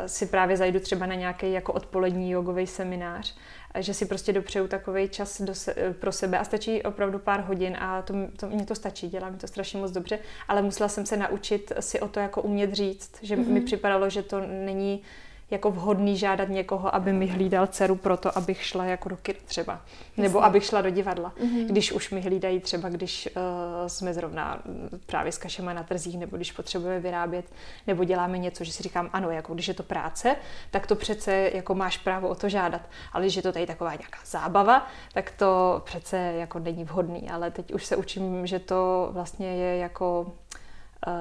si 0.07 0.27
právě 0.27 0.57
zajdu 0.57 0.81
třeba 0.81 1.07
na 1.07 1.15
nějaký 1.15 1.53
jako 1.53 1.73
odpolední 1.73 2.31
jogový 2.31 2.67
seminář, 2.67 3.37
že 3.79 3.95
si 3.95 4.07
prostě 4.07 4.33
dopřeju 4.33 4.69
takový 4.69 5.09
čas 5.09 5.41
do 5.41 5.55
se, 5.55 5.75
pro 6.01 6.13
sebe 6.13 6.39
a 6.39 6.45
stačí 6.45 6.83
opravdu 6.83 7.19
pár 7.19 7.41
hodin 7.41 7.77
a 7.81 8.03
to, 8.03 8.15
to 8.37 8.47
mě 8.47 8.67
to 8.67 8.75
stačí, 8.75 9.09
dělá 9.09 9.31
mi 9.31 9.37
to 9.37 9.47
strašně 9.47 9.81
moc 9.81 9.91
dobře, 9.91 10.19
ale 10.49 10.63
musela 10.63 10.89
jsem 10.89 11.07
se 11.07 11.17
naučit 11.17 11.73
si 11.81 12.01
o 12.01 12.09
to 12.09 12.21
jako 12.21 12.43
umět 12.43 12.73
říct, 12.73 13.11
že 13.23 13.37
mm-hmm. 13.37 13.49
mi 13.49 13.61
připadalo, 13.61 14.11
že 14.11 14.23
to 14.23 14.41
není 14.41 15.03
jako 15.51 15.71
vhodný 15.71 16.17
žádat 16.17 16.49
někoho, 16.49 16.95
aby 16.95 17.13
mi 17.13 17.27
hlídal 17.27 17.67
dceru 17.67 17.97
proto, 17.97 18.39
abych 18.39 18.65
šla 18.65 18.85
jako 18.85 19.09
do 19.09 19.17
kina 19.17 19.39
třeba. 19.45 19.73
Jasně. 19.73 20.23
Nebo 20.23 20.45
abych 20.45 20.65
šla 20.65 20.81
do 20.83 20.91
divadla. 20.91 21.33
Mm-hmm. 21.41 21.67
Když 21.67 21.93
už 21.93 22.11
mi 22.11 22.21
hlídají 22.21 22.61
třeba, 22.61 22.89
když 22.89 23.29
uh, 23.37 23.43
jsme 23.87 24.15
zrovna 24.15 24.63
právě 25.07 25.33
s 25.33 25.39
kašema 25.39 25.73
na 25.73 25.83
trzích, 25.83 26.19
nebo 26.19 26.37
když 26.37 26.53
potřebujeme 26.53 27.01
vyrábět, 27.01 27.45
nebo 27.87 28.05
děláme 28.05 28.39
něco, 28.39 28.65
že 28.65 28.73
si 28.73 28.83
říkám, 28.83 29.11
ano, 29.13 29.31
jako 29.31 29.55
když 29.55 29.69
je 29.69 29.75
to 29.75 29.83
práce, 29.83 30.37
tak 30.71 30.87
to 30.87 30.97
přece 30.97 31.51
jako 31.55 31.75
máš 31.75 31.99
právo 31.99 32.29
o 32.29 32.35
to 32.35 32.49
žádat. 32.49 32.83
Ale 33.13 33.25
když 33.25 33.37
je 33.37 33.43
to 33.43 33.53
tady 33.53 33.67
taková 33.67 33.91
nějaká 33.91 34.19
zábava, 34.27 34.87
tak 35.13 35.31
to 35.31 35.83
přece 35.85 36.17
jako 36.17 36.59
není 36.59 36.85
vhodný. 36.85 37.31
Ale 37.31 37.51
teď 37.51 37.75
už 37.75 37.85
se 37.85 37.97
učím, 37.97 38.47
že 38.47 38.59
to 38.59 39.09
vlastně 39.13 39.55
je 39.57 39.77
jako 39.77 40.33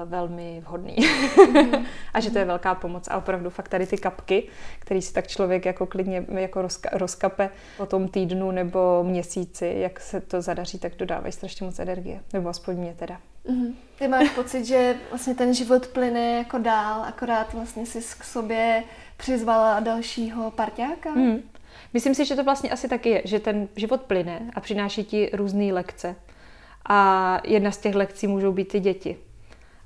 velmi 0.04 0.62
vhodný. 0.64 0.96
Mm-hmm. 0.96 1.84
a 2.14 2.20
že 2.20 2.30
to 2.30 2.38
je 2.38 2.44
velká 2.44 2.74
pomoc. 2.74 3.08
A 3.08 3.16
opravdu 3.16 3.50
fakt 3.50 3.68
tady 3.68 3.86
ty 3.86 3.98
kapky, 3.98 4.48
který 4.78 5.02
si 5.02 5.12
tak 5.12 5.26
člověk 5.26 5.66
jako 5.66 5.86
klidně 5.86 6.24
jako 6.28 6.62
rozka, 6.62 6.90
rozkape 6.92 7.50
po 7.76 7.86
tom 7.86 8.08
týdnu 8.08 8.50
nebo 8.50 9.04
měsíci, 9.04 9.74
jak 9.78 10.00
se 10.00 10.20
to 10.20 10.42
zadaří, 10.42 10.78
tak 10.78 10.96
dodávají 10.96 11.32
strašně 11.32 11.66
moc 11.66 11.78
energie. 11.78 12.20
Nebo 12.32 12.48
aspoň 12.48 12.76
mě 12.76 12.94
teda. 12.98 13.20
Mm-hmm. 13.50 13.74
Ty 13.98 14.08
máš 14.08 14.30
pocit, 14.30 14.64
že 14.64 14.96
vlastně 15.10 15.34
ten 15.34 15.54
život 15.54 15.86
plyne 15.86 16.36
jako 16.36 16.58
dál, 16.58 17.02
akorát 17.02 17.52
vlastně 17.52 17.86
si 17.86 17.98
k 18.18 18.24
sobě 18.24 18.84
přizvala 19.16 19.80
dalšího 19.80 20.50
parťáka? 20.50 21.10
Mm. 21.10 21.42
Myslím 21.92 22.14
si, 22.14 22.24
že 22.24 22.36
to 22.36 22.44
vlastně 22.44 22.70
asi 22.70 22.88
taky 22.88 23.08
je, 23.08 23.22
že 23.24 23.40
ten 23.40 23.68
život 23.76 24.00
plyne 24.00 24.50
a 24.54 24.60
přináší 24.60 25.04
ti 25.04 25.30
různé 25.32 25.72
lekce. 25.72 26.16
A 26.88 27.40
jedna 27.44 27.70
z 27.70 27.78
těch 27.78 27.94
lekcí 27.94 28.26
můžou 28.26 28.52
být 28.52 28.68
ty 28.68 28.80
děti. 28.80 29.16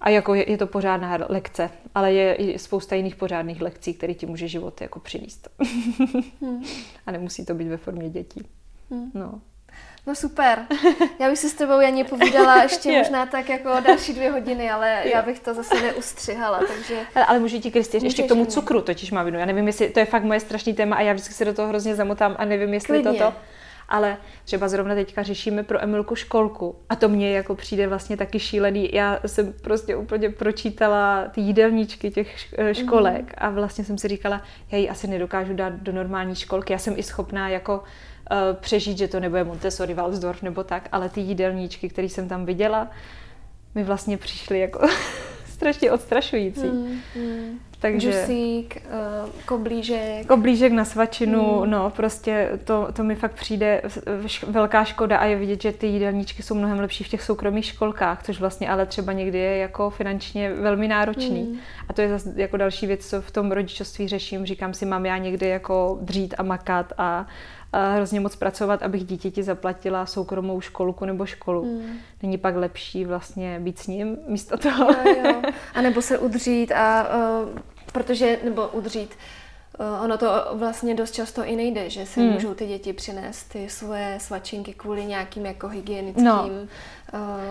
A 0.03 0.09
jako 0.09 0.35
je, 0.35 0.51
je 0.51 0.59
to 0.59 0.67
pořádná 0.67 1.19
lekce, 1.29 1.71
ale 1.95 2.13
je 2.13 2.35
i 2.35 2.59
spousta 2.59 2.95
jiných 2.95 3.17
pořádných 3.17 3.63
lekcí, 3.63 3.95
které 3.95 4.15
ti 4.15 4.27
může 4.27 4.49
život 4.49 4.81
jako 4.81 5.01
přinést. 5.01 5.49
hmm. 6.41 6.65
A 7.07 7.11
nemusí 7.11 7.47
to 7.47 7.55
být 7.55 7.69
ve 7.69 7.77
formě 7.77 8.11
dětí. 8.11 8.47
Hmm. 8.91 9.11
No. 9.15 9.41
No 10.07 10.15
super. 10.15 10.67
Já 11.21 11.29
bych 11.29 11.39
si 11.39 11.49
s 11.49 11.55
tebou, 11.55 11.81
Janě, 11.81 12.05
povídala 12.05 12.63
ještě 12.63 12.99
možná 12.99 13.27
tak 13.27 13.49
jako 13.49 13.81
další 13.81 14.13
dvě 14.13 14.31
hodiny, 14.31 14.71
ale 14.71 15.03
já 15.05 15.23
bych 15.23 15.41
to 15.41 15.55
zase 15.55 15.83
neustřihala, 15.83 16.61
takže... 16.69 17.01
Ale, 17.15 17.25
ale 17.25 17.39
můžu 17.39 17.61
ti, 17.61 17.71
Kristě, 17.71 17.99
ještě 18.03 18.23
k 18.23 18.29
tomu 18.29 18.45
cukru 18.45 18.81
totiž 18.83 19.11
má 19.11 19.23
vinu. 19.23 19.39
Já 19.39 19.47
nevím, 19.47 19.67
jestli 19.67 19.91
to 19.91 19.99
je 19.99 20.05
fakt 20.05 20.25
moje 20.25 20.41
strašný 20.41 20.75
téma 20.75 20.97
a 20.97 21.01
já 21.01 21.13
vždycky 21.13 21.35
se 21.35 21.45
do 21.45 21.55
toho 21.55 21.69
hrozně 21.69 21.95
zamotám 21.95 22.37
a 22.39 22.45
nevím, 22.45 22.75
jestli 22.75 23.03
Klidně. 23.03 23.19
toto 23.19 23.35
ale 23.93 24.17
třeba 24.45 24.69
zrovna 24.69 24.95
teďka 24.95 25.23
řešíme 25.23 25.63
pro 25.63 25.83
Emilku 25.83 26.15
školku 26.15 26.77
a 26.89 26.97
to 26.97 27.09
mně 27.09 27.33
jako 27.37 27.55
přijde 27.55 27.89
vlastně 27.89 28.17
taky 28.17 28.39
šílený. 28.39 28.91
Já 28.93 29.19
jsem 29.27 29.53
prostě 29.53 29.97
úplně 29.97 30.31
pročítala 30.31 31.25
ty 31.29 31.41
jídelníčky 31.41 32.11
těch 32.11 32.53
eh, 32.59 32.75
školek 32.75 33.23
mm. 33.23 33.33
a 33.39 33.51
vlastně 33.51 33.85
jsem 33.85 33.99
si 33.99 34.09
říkala, 34.09 34.43
já 34.71 34.79
ji 34.79 34.89
asi 34.89 35.07
nedokážu 35.07 35.55
dát 35.55 35.73
do 35.73 35.93
normální 35.93 36.35
školky, 36.35 36.73
já 36.73 36.79
jsem 36.79 36.95
i 36.97 37.03
schopná 37.03 37.49
jako 37.49 37.79
uh, 37.79 38.57
přežít, 38.61 38.99
že 38.99 39.09
to 39.09 39.21
nebude 39.21 39.45
Montessori, 39.45 39.95
Walsdorf 39.95 40.43
nebo 40.43 40.65
tak, 40.65 40.89
ale 40.93 41.09
ty 41.09 41.21
jídelníčky, 41.21 41.89
které 41.89 42.09
jsem 42.09 42.29
tam 42.29 42.47
viděla, 42.47 42.91
mi 43.75 43.85
vlastně 43.85 44.17
přišly 44.17 44.61
jako 44.61 44.89
strašně 45.63 45.93
odstrašující. 45.93 46.67
Mm, 46.67 47.01
mm. 47.17 47.59
Takže... 47.81 48.13
Džusík, 48.13 48.83
uh, 49.25 49.31
koblížek. 49.47 50.27
Koblížek 50.27 50.73
na 50.73 50.85
svačinu, 50.85 51.61
mm. 51.65 51.71
no 51.71 51.91
prostě 51.91 52.51
to, 52.65 52.89
to 52.93 53.05
mi 53.05 53.15
fakt 53.15 53.33
přijde 53.33 53.83
velká 54.47 54.85
škoda 54.85 55.17
a 55.17 55.25
je 55.25 55.37
vidět, 55.37 55.63
že 55.63 55.73
ty 55.73 55.87
jídelníčky 55.87 56.43
jsou 56.43 56.55
mnohem 56.55 56.81
lepší 56.81 57.05
v 57.05 57.09
těch 57.09 57.23
soukromých 57.23 57.65
školkách, 57.65 58.23
což 58.23 58.41
vlastně 58.41 58.71
ale 58.71 58.87
třeba 58.87 59.13
někdy 59.13 59.39
je 59.39 59.57
jako 59.57 59.91
finančně 59.91 60.53
velmi 60.55 60.89
náročný. 60.89 61.43
Mm. 61.43 61.59
A 61.89 61.93
to 61.93 62.01
je 62.01 62.09
zase 62.09 62.33
jako 62.37 62.57
další 62.57 62.87
věc, 62.87 63.07
co 63.07 63.23
v 63.23 63.31
tom 63.31 63.53
rodičovství 63.53 64.09
řeším. 64.09 64.47
Říkám 64.47 64.75
si, 64.75 64.87
mám 64.87 65.07
já 65.07 65.19
někdy 65.19 65.49
jako 65.49 65.99
dřít 66.01 66.35
a 66.39 66.43
makat 66.43 66.93
a, 66.99 67.03
a 67.03 67.27
hrozně 67.79 68.21
moc 68.21 68.37
pracovat, 68.37 68.83
abych 68.83 69.05
dítěti 69.05 69.43
zaplatila 69.43 70.07
soukromou 70.07 70.61
školku 70.61 71.05
nebo 71.05 71.27
školu. 71.27 71.65
Mm. 71.65 71.99
Není 72.23 72.39
pak 72.39 72.57
lepší 72.57 73.05
vlastně 73.05 73.61
být 73.61 73.79
s 73.79 73.87
ním 73.87 74.17
místo 74.27 74.59
toho? 74.59 74.93
Jo, 74.93 75.15
jo. 75.25 75.43
A 75.75 75.81
nebo 75.81 76.03
se 76.03 76.19
udřít 76.19 76.73
a 76.73 77.07
uh, 77.43 77.49
protože, 77.93 78.39
nebo 78.45 78.69
udřít, 78.69 79.11
uh, 79.81 80.05
ono 80.05 80.19
to 80.19 80.27
vlastně 80.53 80.95
dost 80.95 81.11
často 81.15 81.45
i 81.45 81.57
nejde, 81.57 81.91
že 81.91 82.07
se 82.07 82.21
hmm. 82.21 82.31
můžou 82.31 82.55
ty 82.55 82.67
děti 82.67 82.93
přinést 82.93 83.45
ty 83.45 83.69
svoje 83.69 84.19
svačinky 84.21 84.75
kvůli 84.75 85.05
nějakým 85.05 85.47
jako 85.47 85.69
hygienickým 85.69 86.25
no 86.25 86.49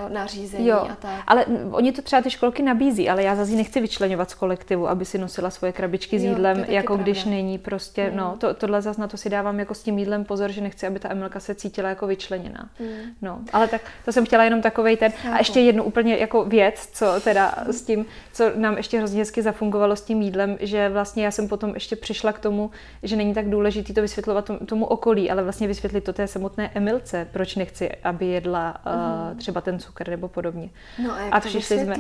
nařízení 0.09 0.68
jo, 0.68 0.78
a 0.78 0.95
tak. 0.99 1.24
Ale 1.28 1.45
oni 1.72 1.91
to 1.91 2.01
třeba 2.01 2.22
ty 2.22 2.30
školky 2.30 2.64
nabízí, 2.64 3.09
ale 3.09 3.24
já 3.24 3.36
zase 3.36 3.51
nechci 3.51 3.82
vyčlenovat 3.82 4.30
z 4.30 4.34
kolektivu, 4.34 4.88
aby 4.89 5.05
si 5.05 5.18
nosila 5.18 5.49
svoje 5.49 5.74
krabičky 5.74 6.20
s 6.20 6.24
jídlem, 6.24 6.57
jo, 6.57 6.66
jako 6.68 6.88
pravda. 6.93 7.03
když 7.03 7.26
není 7.26 7.57
prostě, 7.57 8.09
mm. 8.09 8.18
no, 8.18 8.36
to, 8.38 8.53
tohle 8.53 8.82
zase 8.82 9.01
na 9.01 9.07
to 9.07 9.18
si 9.18 9.30
dávám 9.30 9.59
jako 9.59 9.74
s 9.74 9.84
tím 9.84 9.97
jídlem 9.97 10.26
pozor, 10.26 10.51
že 10.51 10.62
nechci, 10.62 10.88
aby 10.88 10.99
ta 10.99 11.12
Emilka 11.12 11.39
se 11.39 11.55
cítila 11.55 11.89
jako 11.89 12.07
vyčleněná. 12.07 12.70
Mm. 12.80 12.88
No, 13.22 13.39
ale 13.53 13.68
tak 13.68 13.82
to 14.05 14.12
jsem 14.12 14.26
chtěla 14.26 14.43
jenom 14.43 14.62
takovej 14.62 14.97
ten. 14.97 15.12
A 15.32 15.38
ještě 15.38 15.59
jednu 15.59 15.84
úplně 15.84 16.18
jako 16.18 16.45
věc, 16.45 16.89
co 16.93 17.05
teda 17.24 17.55
s 17.68 17.82
tím, 17.82 18.05
co 18.34 18.51
nám 18.55 18.78
ještě 18.78 18.97
hrozně 18.97 19.20
hezky 19.20 19.41
zafungovalo 19.41 19.95
s 19.95 20.01
tím 20.01 20.22
jídlem, 20.22 20.57
že 20.59 20.89
vlastně 20.89 21.26
já 21.26 21.32
jsem 21.32 21.47
potom 21.47 21.74
ještě 21.74 21.95
přišla 21.95 22.34
k 22.34 22.39
tomu, 22.39 22.72
že 23.03 23.16
není 23.16 23.34
tak 23.34 23.49
důležitý 23.49 23.93
to 23.93 24.01
vysvětlovat 24.01 24.45
tomu, 24.45 24.59
tomu 24.59 24.86
okolí, 24.86 25.32
ale 25.32 25.43
vlastně 25.43 25.68
vysvětlit 25.68 26.03
to 26.03 26.14
té 26.14 26.28
samotné 26.28 26.72
Emilce, 26.74 27.28
proč 27.32 27.55
nechci, 27.55 27.89
aby 28.03 28.26
jedla 28.26 28.76
uh, 28.86 29.38
třeba 29.38 29.50
třeba 29.51 29.61
ten 29.61 29.79
cukr 29.79 30.09
nebo 30.09 30.27
podobně. 30.27 30.69
No 31.03 31.13
a, 31.13 31.19
jak 31.19 31.33
a 31.33 31.39
přišli 31.39 31.79
jsme, 31.79 31.95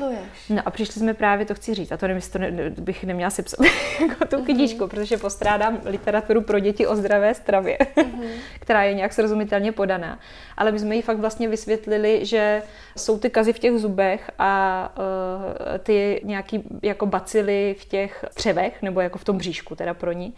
no 0.49 0.61
a 0.65 0.71
přišli 0.71 0.93
jsme 0.93 1.13
právě, 1.13 1.45
to 1.45 1.55
chci 1.55 1.73
říct, 1.73 1.91
a 1.91 1.97
to 1.97 2.07
nevím, 2.07 2.21
to 2.31 2.39
ne, 2.39 2.51
bych 2.69 3.03
neměla 3.03 3.29
si 3.29 3.43
psat 3.43 3.59
jako 4.01 4.25
tu 4.25 4.35
uh-huh. 4.35 4.45
knižku, 4.45 4.87
protože 4.87 5.17
postrádám 5.17 5.79
literaturu 5.85 6.41
pro 6.41 6.59
děti 6.59 6.87
o 6.87 6.95
zdravé 6.95 7.33
stravě, 7.33 7.77
uh-huh. 7.77 8.29
která 8.59 8.83
je 8.83 8.93
nějak 8.93 9.13
srozumitelně 9.13 9.71
podaná. 9.71 10.19
Ale 10.57 10.71
my 10.71 10.79
jsme 10.79 10.95
jí 10.95 11.01
fakt 11.01 11.17
vlastně 11.17 11.47
vysvětlili, 11.47 12.25
že 12.25 12.63
jsou 12.97 13.19
ty 13.19 13.29
kazy 13.29 13.53
v 13.53 13.59
těch 13.59 13.73
zubech 13.73 14.31
a 14.39 14.93
uh, 14.97 15.77
ty 15.77 16.21
nějaký 16.23 16.63
jako 16.83 17.05
bacily 17.05 17.75
v 17.79 17.85
těch 17.85 18.25
střevech, 18.31 18.81
nebo 18.81 19.01
jako 19.01 19.17
v 19.17 19.23
tom 19.23 19.37
bříšku 19.37 19.75
teda 19.75 19.93
pro 19.93 20.11
ní 20.11 20.33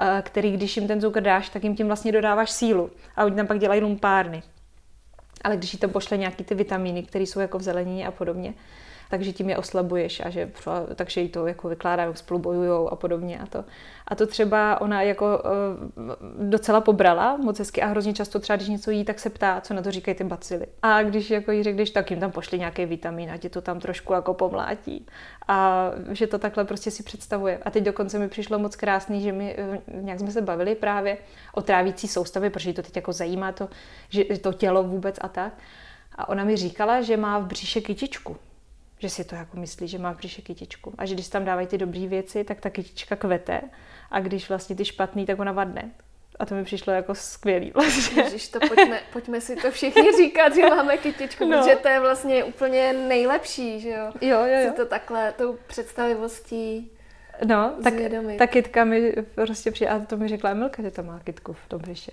eh, 0.00 0.22
který, 0.22 0.52
když 0.52 0.76
jim 0.76 0.88
ten 0.88 1.00
cukr 1.00 1.20
dáš, 1.20 1.48
tak 1.48 1.64
jim 1.64 1.76
tím 1.76 1.86
vlastně 1.86 2.12
dodáváš 2.12 2.50
sílu. 2.50 2.90
A 3.16 3.24
oni 3.24 3.36
tam 3.36 3.46
pak 3.46 3.58
dělají 3.58 3.80
lumpárny 3.80 4.42
ale 5.44 5.56
když 5.56 5.72
jí 5.72 5.78
tam 5.78 5.90
pošle 5.90 6.16
nějaký 6.16 6.44
ty 6.44 6.54
vitamíny, 6.54 7.02
které 7.02 7.24
jsou 7.24 7.40
jako 7.40 7.58
v 7.58 7.62
zelení 7.62 8.06
a 8.06 8.10
podobně, 8.10 8.54
takže 9.10 9.32
tím 9.32 9.50
je 9.50 9.58
oslabuješ 9.58 10.20
a 10.24 10.30
že 10.30 10.50
takže 10.94 11.20
jí 11.20 11.28
to 11.28 11.46
jako 11.46 11.68
vykládají, 11.68 12.16
spolu 12.16 12.40
bojujou 12.40 12.88
a 12.88 12.96
podobně 12.96 13.38
a 13.38 13.46
to. 13.46 13.64
A 14.08 14.14
to 14.14 14.26
třeba 14.26 14.80
ona 14.80 15.02
jako 15.02 15.26
uh, 15.26 16.48
docela 16.48 16.80
pobrala 16.80 17.36
moc 17.36 17.58
hezky 17.58 17.82
a 17.82 17.86
hrozně 17.86 18.12
často 18.12 18.38
třeba, 18.38 18.56
když 18.56 18.68
něco 18.68 18.90
jí, 18.90 19.04
tak 19.04 19.18
se 19.18 19.30
ptá, 19.30 19.60
co 19.60 19.74
na 19.74 19.82
to 19.82 19.90
říkají 19.90 20.14
ty 20.14 20.24
bacily. 20.24 20.66
A 20.82 21.02
když 21.02 21.30
jako 21.30 21.52
jí 21.52 21.62
řekneš, 21.62 21.90
tak 21.90 22.10
jim 22.10 22.20
tam 22.20 22.30
pošli 22.30 22.58
nějaký 22.58 22.86
vitamin 22.86 23.30
a 23.30 23.36
tě 23.36 23.48
to 23.48 23.60
tam 23.60 23.80
trošku 23.80 24.12
jako 24.12 24.34
pomlátí. 24.34 25.06
A 25.48 25.90
že 26.10 26.26
to 26.26 26.38
takhle 26.38 26.64
prostě 26.64 26.90
si 26.90 27.02
představuje. 27.02 27.58
A 27.58 27.70
teď 27.70 27.84
dokonce 27.84 28.18
mi 28.18 28.28
přišlo 28.28 28.58
moc 28.58 28.76
krásný, 28.76 29.20
že 29.20 29.32
my 29.32 29.56
eh, 29.58 29.80
nějak 30.00 30.20
jsme 30.20 30.30
se 30.30 30.42
bavili 30.42 30.74
právě 30.74 31.18
o 31.54 31.62
trávící 31.62 32.08
soustavě, 32.08 32.50
protože 32.50 32.72
to 32.72 32.82
teď 32.82 32.96
jako 32.96 33.12
zajímá 33.12 33.52
to, 33.52 33.68
že 34.08 34.24
to 34.24 34.52
tělo 34.52 34.82
vůbec 34.82 35.18
a 35.20 35.28
tak. 35.28 35.52
A 36.14 36.28
ona 36.28 36.44
mi 36.44 36.56
říkala, 36.56 37.02
že 37.02 37.16
má 37.16 37.38
v 37.38 37.46
bříše 37.46 37.80
kytičku. 37.80 38.36
Že 38.98 39.10
si 39.10 39.24
to 39.24 39.34
jako 39.34 39.56
myslí, 39.56 39.88
že 39.88 39.98
má 39.98 40.12
v 40.12 40.16
bříše 40.16 40.42
kytičku. 40.42 40.94
A 40.98 41.06
že 41.06 41.14
když 41.14 41.28
tam 41.28 41.44
dávají 41.44 41.66
ty 41.66 41.78
dobré 41.78 42.06
věci, 42.06 42.44
tak 42.44 42.60
ta 42.60 42.70
kytička 42.70 43.16
kvete. 43.16 43.60
A 44.10 44.20
když 44.20 44.48
vlastně 44.48 44.76
ty 44.76 44.84
špatný, 44.84 45.26
tak 45.26 45.38
ona 45.38 45.52
vadne. 45.52 45.90
A 46.38 46.46
to 46.46 46.54
mi 46.54 46.64
přišlo 46.64 46.92
jako 46.92 47.14
skvělý 47.14 47.70
vlastně. 47.74 48.22
Ježiš, 48.22 48.48
to 48.48 48.58
pojďme, 48.68 49.00
pojďme 49.12 49.40
si 49.40 49.56
to 49.56 49.70
všichni 49.70 50.12
říkat, 50.16 50.54
že 50.54 50.62
máme 50.62 50.96
kytičku, 50.96 51.44
no. 51.44 51.58
protože 51.58 51.76
to 51.76 51.88
je 51.88 52.00
vlastně 52.00 52.44
úplně 52.44 52.92
nejlepší, 52.92 53.80
že 53.80 53.90
jo? 53.90 54.12
Jo, 54.20 54.38
jo, 54.38 54.60
jo. 54.62 54.70
Si 54.70 54.76
to 54.76 54.86
takhle, 54.86 55.32
tou 55.32 55.58
představivostí 55.66 56.90
No, 57.44 57.74
tak 57.82 57.94
ta 58.38 58.46
kytka 58.46 58.84
mi 58.84 59.12
prostě 59.34 59.70
přijde, 59.70 59.90
a 59.90 59.98
to 59.98 60.16
mi 60.16 60.28
řekla 60.28 60.50
Emilka, 60.50 60.82
že 60.82 60.90
to 60.90 61.02
má 61.02 61.20
kytku 61.24 61.52
v 61.52 61.68
tom 61.68 61.80
břiše. 61.80 62.12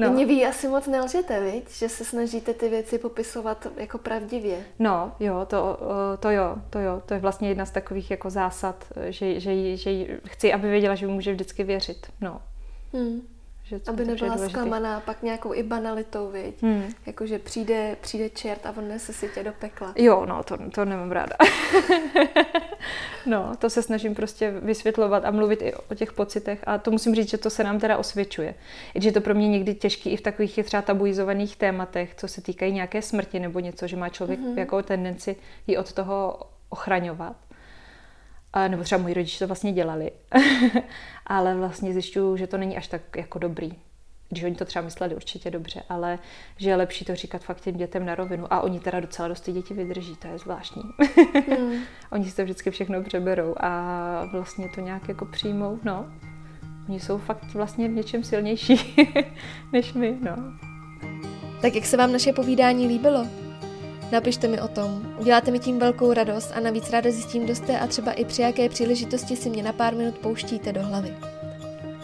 No. 0.00 0.12
Mě 0.12 0.26
ví, 0.26 0.46
asi 0.46 0.68
moc 0.68 0.86
nelžete, 0.86 1.40
viď? 1.40 1.70
Že 1.70 1.88
se 1.88 2.04
snažíte 2.04 2.54
ty 2.54 2.68
věci 2.68 2.98
popisovat 2.98 3.66
jako 3.76 3.98
pravdivě. 3.98 4.64
No, 4.78 5.12
jo, 5.20 5.46
to, 5.46 5.78
to 6.20 6.30
jo, 6.30 6.56
to 6.70 6.78
jo. 6.78 7.02
To 7.06 7.14
je 7.14 7.20
vlastně 7.20 7.48
jedna 7.48 7.66
z 7.66 7.70
takových 7.70 8.10
jako 8.10 8.30
zásad, 8.30 8.84
že, 9.08 9.40
že, 9.40 9.76
že 9.76 10.18
chci, 10.26 10.52
aby 10.52 10.70
věděla, 10.70 10.94
že 10.94 11.06
může 11.06 11.32
vždycky 11.32 11.64
věřit. 11.64 12.06
No. 12.20 12.42
Hmm. 12.92 13.20
Že 13.70 13.80
Aby 13.86 14.04
nebyla 14.04 14.48
zklamaná 14.48 15.00
pak 15.00 15.22
nějakou 15.22 15.54
i 15.54 15.62
banalitou, 15.62 16.30
viď? 16.30 16.62
Hmm. 16.62 16.84
Jakože 17.06 17.38
přijde, 17.38 17.96
přijde 18.00 18.30
čert 18.30 18.66
a 18.66 18.74
on 18.76 18.88
nese 18.88 19.12
si 19.12 19.28
tě 19.28 19.44
do 19.44 19.52
pekla. 19.52 19.92
Jo, 19.96 20.26
no, 20.26 20.42
to, 20.42 20.58
to 20.74 20.84
nemám 20.84 21.12
ráda. 21.12 21.36
no, 23.26 23.52
to 23.58 23.70
se 23.70 23.82
snažím 23.82 24.14
prostě 24.14 24.50
vysvětlovat 24.50 25.24
a 25.24 25.30
mluvit 25.30 25.62
i 25.62 25.74
o 25.74 25.94
těch 25.94 26.12
pocitech 26.12 26.60
a 26.66 26.78
to 26.78 26.90
musím 26.90 27.14
říct, 27.14 27.30
že 27.30 27.38
to 27.38 27.50
se 27.50 27.64
nám 27.64 27.80
teda 27.80 27.98
osvědčuje. 27.98 28.54
I 28.94 29.00
že 29.00 29.12
to 29.12 29.20
pro 29.20 29.34
mě 29.34 29.48
někdy 29.48 29.74
těžký 29.74 30.10
i 30.10 30.16
v 30.16 30.20
takových 30.20 30.60
třeba 30.64 30.82
tabuizovaných 30.82 31.56
tématech, 31.56 32.14
co 32.14 32.28
se 32.28 32.42
týkají 32.42 32.72
nějaké 32.72 33.02
smrti 33.02 33.40
nebo 33.40 33.60
něco, 33.60 33.86
že 33.86 33.96
má 33.96 34.08
člověk 34.08 34.40
mm-hmm. 34.40 34.58
jako 34.58 34.82
tendenci 34.82 35.36
ji 35.66 35.76
od 35.76 35.92
toho 35.92 36.40
ochraňovat. 36.68 37.36
A, 38.52 38.68
nebo 38.68 38.82
třeba 38.82 39.02
moji 39.02 39.14
rodiče 39.14 39.38
to 39.38 39.46
vlastně 39.46 39.72
dělali. 39.72 40.10
ale 41.26 41.54
vlastně 41.54 41.92
zjišťuju, 41.92 42.36
že 42.36 42.46
to 42.46 42.58
není 42.58 42.76
až 42.76 42.88
tak 42.88 43.16
jako 43.16 43.38
dobrý. 43.38 43.72
Když 44.28 44.44
oni 44.44 44.54
to 44.54 44.64
třeba 44.64 44.84
mysleli 44.84 45.14
určitě 45.14 45.50
dobře, 45.50 45.82
ale 45.88 46.18
že 46.56 46.70
je 46.70 46.76
lepší 46.76 47.04
to 47.04 47.14
říkat 47.14 47.42
fakt 47.42 47.60
těm 47.60 47.76
dětem 47.76 48.06
na 48.06 48.14
rovinu. 48.14 48.52
A 48.52 48.60
oni 48.60 48.80
teda 48.80 49.00
docela 49.00 49.28
dost 49.28 49.40
ty 49.40 49.52
děti 49.52 49.74
vydrží, 49.74 50.16
to 50.16 50.28
je 50.28 50.38
zvláštní. 50.38 50.82
Hmm. 51.48 51.82
oni 52.12 52.30
si 52.30 52.36
to 52.36 52.42
vždycky 52.42 52.70
všechno 52.70 53.02
přeberou 53.02 53.54
a 53.60 54.24
vlastně 54.32 54.68
to 54.74 54.80
nějak 54.80 55.08
jako 55.08 55.26
přijmou, 55.26 55.78
no. 55.84 56.06
Oni 56.88 57.00
jsou 57.00 57.18
fakt 57.18 57.54
vlastně 57.54 57.88
v 57.88 57.92
něčem 57.92 58.24
silnější 58.24 58.96
než 59.72 59.92
my, 59.92 60.18
no. 60.20 60.36
Tak 61.62 61.74
jak 61.74 61.84
se 61.84 61.96
vám 61.96 62.12
naše 62.12 62.32
povídání 62.32 62.86
líbilo? 62.86 63.49
Napište 64.12 64.48
mi 64.48 64.60
o 64.60 64.68
tom. 64.68 65.14
Uděláte 65.18 65.50
mi 65.50 65.58
tím 65.58 65.78
velkou 65.78 66.12
radost 66.12 66.52
a 66.54 66.60
navíc 66.60 66.90
ráda 66.90 67.10
zjistím, 67.10 67.44
kdo 67.44 67.54
jste 67.54 67.78
a 67.78 67.86
třeba 67.86 68.12
i 68.12 68.24
při 68.24 68.42
jaké 68.42 68.68
příležitosti 68.68 69.36
si 69.36 69.50
mě 69.50 69.62
na 69.62 69.72
pár 69.72 69.94
minut 69.94 70.18
pouštíte 70.18 70.72
do 70.72 70.82
hlavy. 70.82 71.16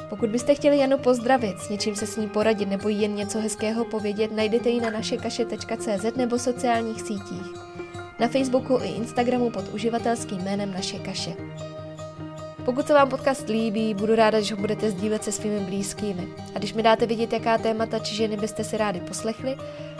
Pokud 0.08 0.30
byste 0.30 0.54
chtěli 0.54 0.78
Janu 0.78 0.98
pozdravit, 0.98 1.58
s 1.58 1.68
něčím 1.68 1.96
se 1.96 2.06
s 2.06 2.16
ní 2.16 2.28
poradit 2.28 2.68
nebo 2.68 2.88
jen 2.88 3.14
něco 3.14 3.40
hezkého 3.40 3.84
povědět, 3.84 4.32
najdete 4.32 4.68
ji 4.68 4.80
na 4.80 4.90
našekaše.cz 4.90 6.16
nebo 6.16 6.38
sociálních 6.38 7.00
sítích. 7.00 7.46
Na 8.18 8.28
Facebooku 8.28 8.78
i 8.82 8.88
Instagramu 8.88 9.50
pod 9.50 9.74
uživatelským 9.74 10.38
jménem 10.38 10.72
Naše 10.72 10.98
kaše. 10.98 11.32
Pokud 12.64 12.86
se 12.86 12.94
vám 12.94 13.08
podcast 13.08 13.48
líbí, 13.48 13.94
budu 13.94 14.14
ráda, 14.14 14.40
že 14.40 14.54
ho 14.54 14.60
budete 14.60 14.90
sdílet 14.90 15.24
se 15.24 15.32
svými 15.32 15.60
blízkými. 15.60 16.28
A 16.54 16.58
když 16.58 16.74
mi 16.74 16.82
dáte 16.82 17.06
vidět, 17.06 17.32
jaká 17.32 17.58
témata 17.58 17.98
či 17.98 18.14
ženy 18.14 18.36
byste 18.36 18.64
si 18.64 18.76
rádi 18.76 19.00
poslechli, 19.00 19.56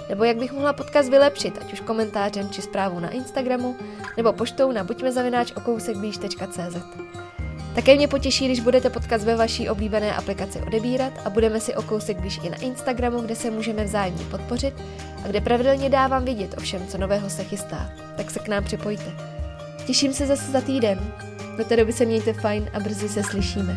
nebo 0.09 0.25
jak 0.25 0.37
bych 0.37 0.53
mohla 0.53 0.73
podcast 0.73 1.11
vylepšit, 1.11 1.59
ať 1.61 1.73
už 1.73 1.81
komentářem 1.81 2.51
či 2.51 2.63
zprávou 2.63 3.01
na 3.01 3.11
Instagramu, 3.11 3.77
nebo 4.17 4.33
poštou 4.33 4.73
na 4.73 4.85
buďmezavináč.okousekblíž.cz. 4.85 6.77
Také 7.75 7.97
mě 7.97 8.09
potěší, 8.09 8.45
když 8.45 8.61
budete 8.61 8.91
podcast 8.91 9.25
ve 9.25 9.37
vaší 9.37 9.69
oblíbené 9.69 10.15
aplikaci 10.15 10.61
odebírat 10.61 11.13
a 11.25 11.31
budeme 11.31 11.61
si 11.61 11.75
o 11.75 11.83
kousek 11.83 12.19
blíž 12.21 12.41
i 12.43 12.51
na 12.51 12.57
Instagramu, 12.57 13.21
kde 13.21 13.37
se 13.37 13.51
můžeme 13.51 13.85
vzájemně 13.85 14.25
podpořit 14.25 14.75
a 15.25 15.29
kde 15.29 15.41
pravidelně 15.41 15.91
dávám 15.91 16.25
vidět 16.25 16.55
o 16.59 16.61
všem, 16.61 16.87
co 16.87 16.99
nového 16.99 17.31
se 17.31 17.45
chystá. 17.45 17.91
Tak 18.17 18.31
se 18.31 18.39
k 18.39 18.49
nám 18.49 18.65
připojte. 18.65 19.13
Těším 19.87 20.13
se 20.13 20.27
zase 20.27 20.51
za 20.51 20.61
týden. 20.61 21.13
Do 21.57 21.65
té 21.65 21.77
doby 21.77 21.93
se 21.93 22.05
mějte 22.05 22.33
fajn 22.33 22.71
a 22.75 22.81
brzy 22.81 23.09
se 23.09 23.23
slyšíme. 23.23 23.77